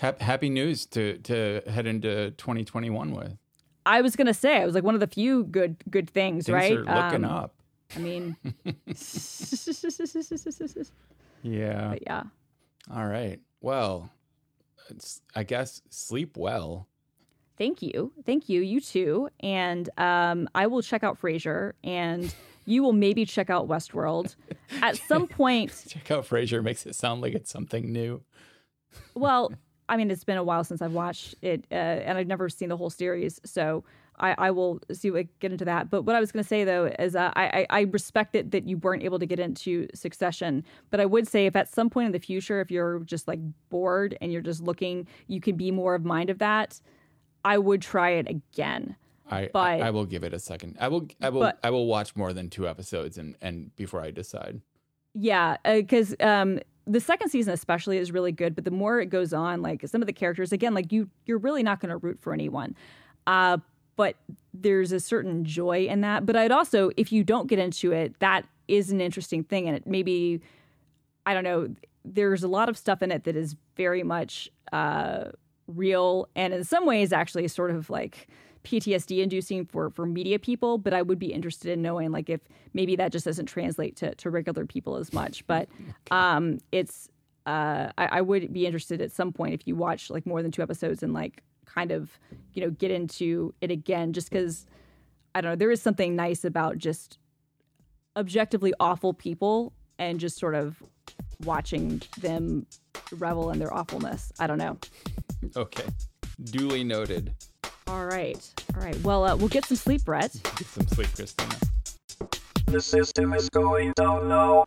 happy 0.00 0.50
news 0.50 0.86
to 0.86 1.18
to 1.18 1.62
head 1.68 1.86
into 1.86 2.30
2021 2.32 3.12
with. 3.12 3.36
I 3.86 4.02
was 4.02 4.16
going 4.16 4.26
to 4.26 4.34
say 4.34 4.60
I 4.60 4.66
was 4.66 4.74
like 4.74 4.84
one 4.84 4.94
of 4.94 5.00
the 5.00 5.06
few 5.06 5.44
good 5.44 5.76
good 5.90 6.10
things, 6.10 6.46
Things 6.46 6.54
right? 6.54 6.72
are 6.72 6.84
looking 6.84 7.24
Um, 7.24 7.30
up. 7.30 7.54
I 7.96 8.00
mean, 8.00 8.36
Yeah. 11.42 11.88
but 11.90 12.02
yeah. 12.02 12.22
All 12.94 13.06
right. 13.06 13.40
Well, 13.60 14.10
it's, 14.90 15.20
I 15.34 15.42
guess 15.44 15.82
sleep 15.90 16.36
well. 16.36 16.86
Thank 17.56 17.82
you. 17.82 18.12
Thank 18.24 18.48
you. 18.48 18.60
You 18.60 18.80
too. 18.80 19.28
And 19.40 19.88
um, 19.98 20.48
I 20.54 20.66
will 20.68 20.82
check 20.82 21.02
out 21.02 21.20
Frasier 21.20 21.72
and 21.82 22.32
you 22.66 22.82
will 22.82 22.92
maybe 22.92 23.24
check 23.24 23.50
out 23.50 23.68
Westworld. 23.68 24.36
At 24.82 24.96
some 24.96 25.26
point, 25.26 25.72
Check 25.88 26.10
out 26.10 26.24
Frasier. 26.26 26.62
Makes 26.62 26.86
it 26.86 26.94
sound 26.94 27.20
like 27.20 27.34
it's 27.34 27.50
something 27.50 27.92
new. 27.92 28.22
well, 29.14 29.52
I 29.88 29.96
mean, 29.96 30.10
it's 30.10 30.24
been 30.24 30.36
a 30.36 30.42
while 30.44 30.64
since 30.64 30.82
I've 30.82 30.92
watched 30.92 31.34
it 31.42 31.64
uh, 31.70 31.74
and 31.74 32.18
I've 32.18 32.26
never 32.26 32.48
seen 32.48 32.68
the 32.68 32.76
whole 32.76 32.90
series. 32.90 33.40
So 33.44 33.84
I, 34.20 34.34
I 34.36 34.50
will 34.50 34.80
see 34.92 35.10
what 35.10 35.26
get 35.38 35.52
into 35.52 35.64
that. 35.64 35.90
But 35.90 36.02
what 36.02 36.14
I 36.16 36.20
was 36.20 36.32
going 36.32 36.42
to 36.42 36.48
say 36.48 36.64
though 36.64 36.86
is 36.98 37.14
uh, 37.16 37.32
I, 37.36 37.66
I 37.70 37.80
respect 37.82 38.34
it 38.34 38.50
that 38.50 38.68
you 38.68 38.76
weren't 38.78 39.02
able 39.02 39.18
to 39.18 39.26
get 39.26 39.38
into 39.38 39.86
Succession. 39.94 40.64
But 40.90 41.00
I 41.00 41.06
would 41.06 41.26
say 41.28 41.46
if 41.46 41.56
at 41.56 41.68
some 41.68 41.88
point 41.88 42.06
in 42.06 42.12
the 42.12 42.18
future, 42.18 42.60
if 42.60 42.70
you're 42.70 43.00
just 43.00 43.28
like 43.28 43.38
bored 43.70 44.18
and 44.20 44.32
you're 44.32 44.42
just 44.42 44.62
looking, 44.62 45.06
you 45.26 45.40
can 45.40 45.56
be 45.56 45.70
more 45.70 45.94
of 45.94 46.04
mind 46.04 46.30
of 46.30 46.38
that. 46.38 46.80
I 47.44 47.58
would 47.58 47.80
try 47.80 48.10
it 48.10 48.28
again. 48.28 48.96
I, 49.30 49.50
But- 49.52 49.60
I 49.60 49.80
I 49.80 49.90
will 49.90 50.06
give 50.06 50.24
it 50.24 50.32
a 50.34 50.38
second. 50.38 50.76
I 50.80 50.88
will 50.88 51.06
I 51.22 51.28
will 51.30 51.40
But- 51.40 51.58
I 51.62 51.70
will 51.70 51.86
watch 51.86 52.16
more 52.16 52.32
than 52.32 52.50
two 52.50 52.66
episodes 52.68 53.16
and 53.18 53.36
and 53.40 53.74
before 53.76 54.00
I 54.02 54.10
decide. 54.10 54.60
Yeah, 55.14 55.56
because 55.64 56.14
um, 56.20 56.60
the 56.88 57.00
second 57.00 57.28
season 57.28 57.52
especially 57.52 57.98
is 57.98 58.10
really 58.10 58.32
good. 58.32 58.54
But 58.54 58.64
the 58.64 58.70
more 58.70 59.00
it 59.00 59.06
goes 59.06 59.32
on, 59.32 59.62
like 59.62 59.86
some 59.86 60.02
of 60.02 60.06
the 60.06 60.12
characters, 60.12 60.52
again, 60.52 60.74
like 60.74 60.90
you, 60.90 61.08
you're 61.26 61.38
really 61.38 61.62
not 61.62 61.80
going 61.80 61.90
to 61.90 61.98
root 61.98 62.18
for 62.20 62.32
anyone. 62.32 62.74
Uh, 63.26 63.58
but 63.96 64.16
there's 64.54 64.92
a 64.92 65.00
certain 65.00 65.44
joy 65.44 65.86
in 65.86 66.00
that. 66.00 66.24
But 66.24 66.36
I'd 66.36 66.52
also, 66.52 66.90
if 66.96 67.12
you 67.12 67.24
don't 67.24 67.46
get 67.46 67.58
into 67.58 67.92
it, 67.92 68.18
that 68.20 68.46
is 68.66 68.90
an 68.90 69.00
interesting 69.00 69.44
thing, 69.44 69.66
and 69.66 69.76
it 69.76 69.86
maybe, 69.86 70.40
I 71.26 71.34
don't 71.34 71.44
know, 71.44 71.68
there's 72.04 72.42
a 72.42 72.48
lot 72.48 72.68
of 72.68 72.78
stuff 72.78 73.02
in 73.02 73.12
it 73.12 73.24
that 73.24 73.36
is 73.36 73.56
very 73.76 74.02
much 74.02 74.48
uh, 74.72 75.24
real, 75.66 76.28
and 76.34 76.54
in 76.54 76.64
some 76.64 76.86
ways, 76.86 77.12
actually, 77.12 77.46
sort 77.48 77.70
of 77.70 77.90
like. 77.90 78.28
PTSD 78.68 79.22
inducing 79.22 79.64
for 79.64 79.88
for 79.88 80.04
media 80.04 80.38
people, 80.38 80.76
but 80.76 80.92
I 80.92 81.00
would 81.00 81.18
be 81.18 81.32
interested 81.32 81.70
in 81.72 81.80
knowing 81.80 82.12
like 82.12 82.28
if 82.28 82.42
maybe 82.74 82.96
that 82.96 83.12
just 83.12 83.24
doesn't 83.24 83.46
translate 83.46 83.96
to, 83.96 84.14
to 84.16 84.28
regular 84.28 84.66
people 84.66 84.96
as 84.96 85.10
much. 85.10 85.46
But 85.46 85.70
um, 86.10 86.58
it's 86.70 87.08
uh, 87.46 87.92
I, 87.96 88.06
I 88.06 88.20
would 88.20 88.52
be 88.52 88.66
interested 88.66 89.00
at 89.00 89.10
some 89.10 89.32
point 89.32 89.54
if 89.54 89.66
you 89.66 89.74
watch 89.74 90.10
like 90.10 90.26
more 90.26 90.42
than 90.42 90.50
two 90.50 90.60
episodes 90.60 91.02
and 91.02 91.14
like 91.14 91.42
kind 91.64 91.90
of 91.90 92.18
you 92.52 92.62
know 92.62 92.70
get 92.70 92.90
into 92.90 93.54
it 93.62 93.70
again, 93.70 94.12
just 94.12 94.28
because 94.28 94.66
I 95.34 95.40
don't 95.40 95.52
know 95.52 95.56
there 95.56 95.70
is 95.70 95.80
something 95.80 96.14
nice 96.14 96.44
about 96.44 96.76
just 96.76 97.18
objectively 98.18 98.74
awful 98.80 99.14
people 99.14 99.72
and 99.98 100.20
just 100.20 100.38
sort 100.38 100.54
of 100.54 100.82
watching 101.42 102.02
them 102.20 102.66
revel 103.12 103.50
in 103.50 103.58
their 103.58 103.72
awfulness. 103.72 104.30
I 104.38 104.46
don't 104.46 104.58
know. 104.58 104.76
Okay. 105.56 105.84
Duly 106.44 106.84
noted. 106.84 107.32
All 107.88 108.04
right, 108.04 108.38
all 108.76 108.82
right. 108.82 109.00
Well, 109.02 109.24
uh, 109.24 109.36
we'll 109.36 109.48
get 109.48 109.64
some 109.64 109.76
sleep, 109.76 110.04
Brett. 110.04 110.32
Get 110.56 110.66
some 110.66 110.86
sleep, 110.88 111.08
Christina. 111.14 111.56
The 112.66 112.80
system 112.80 113.32
is 113.32 113.48
going 113.48 113.92
down 113.96 114.28
now. 114.28 114.64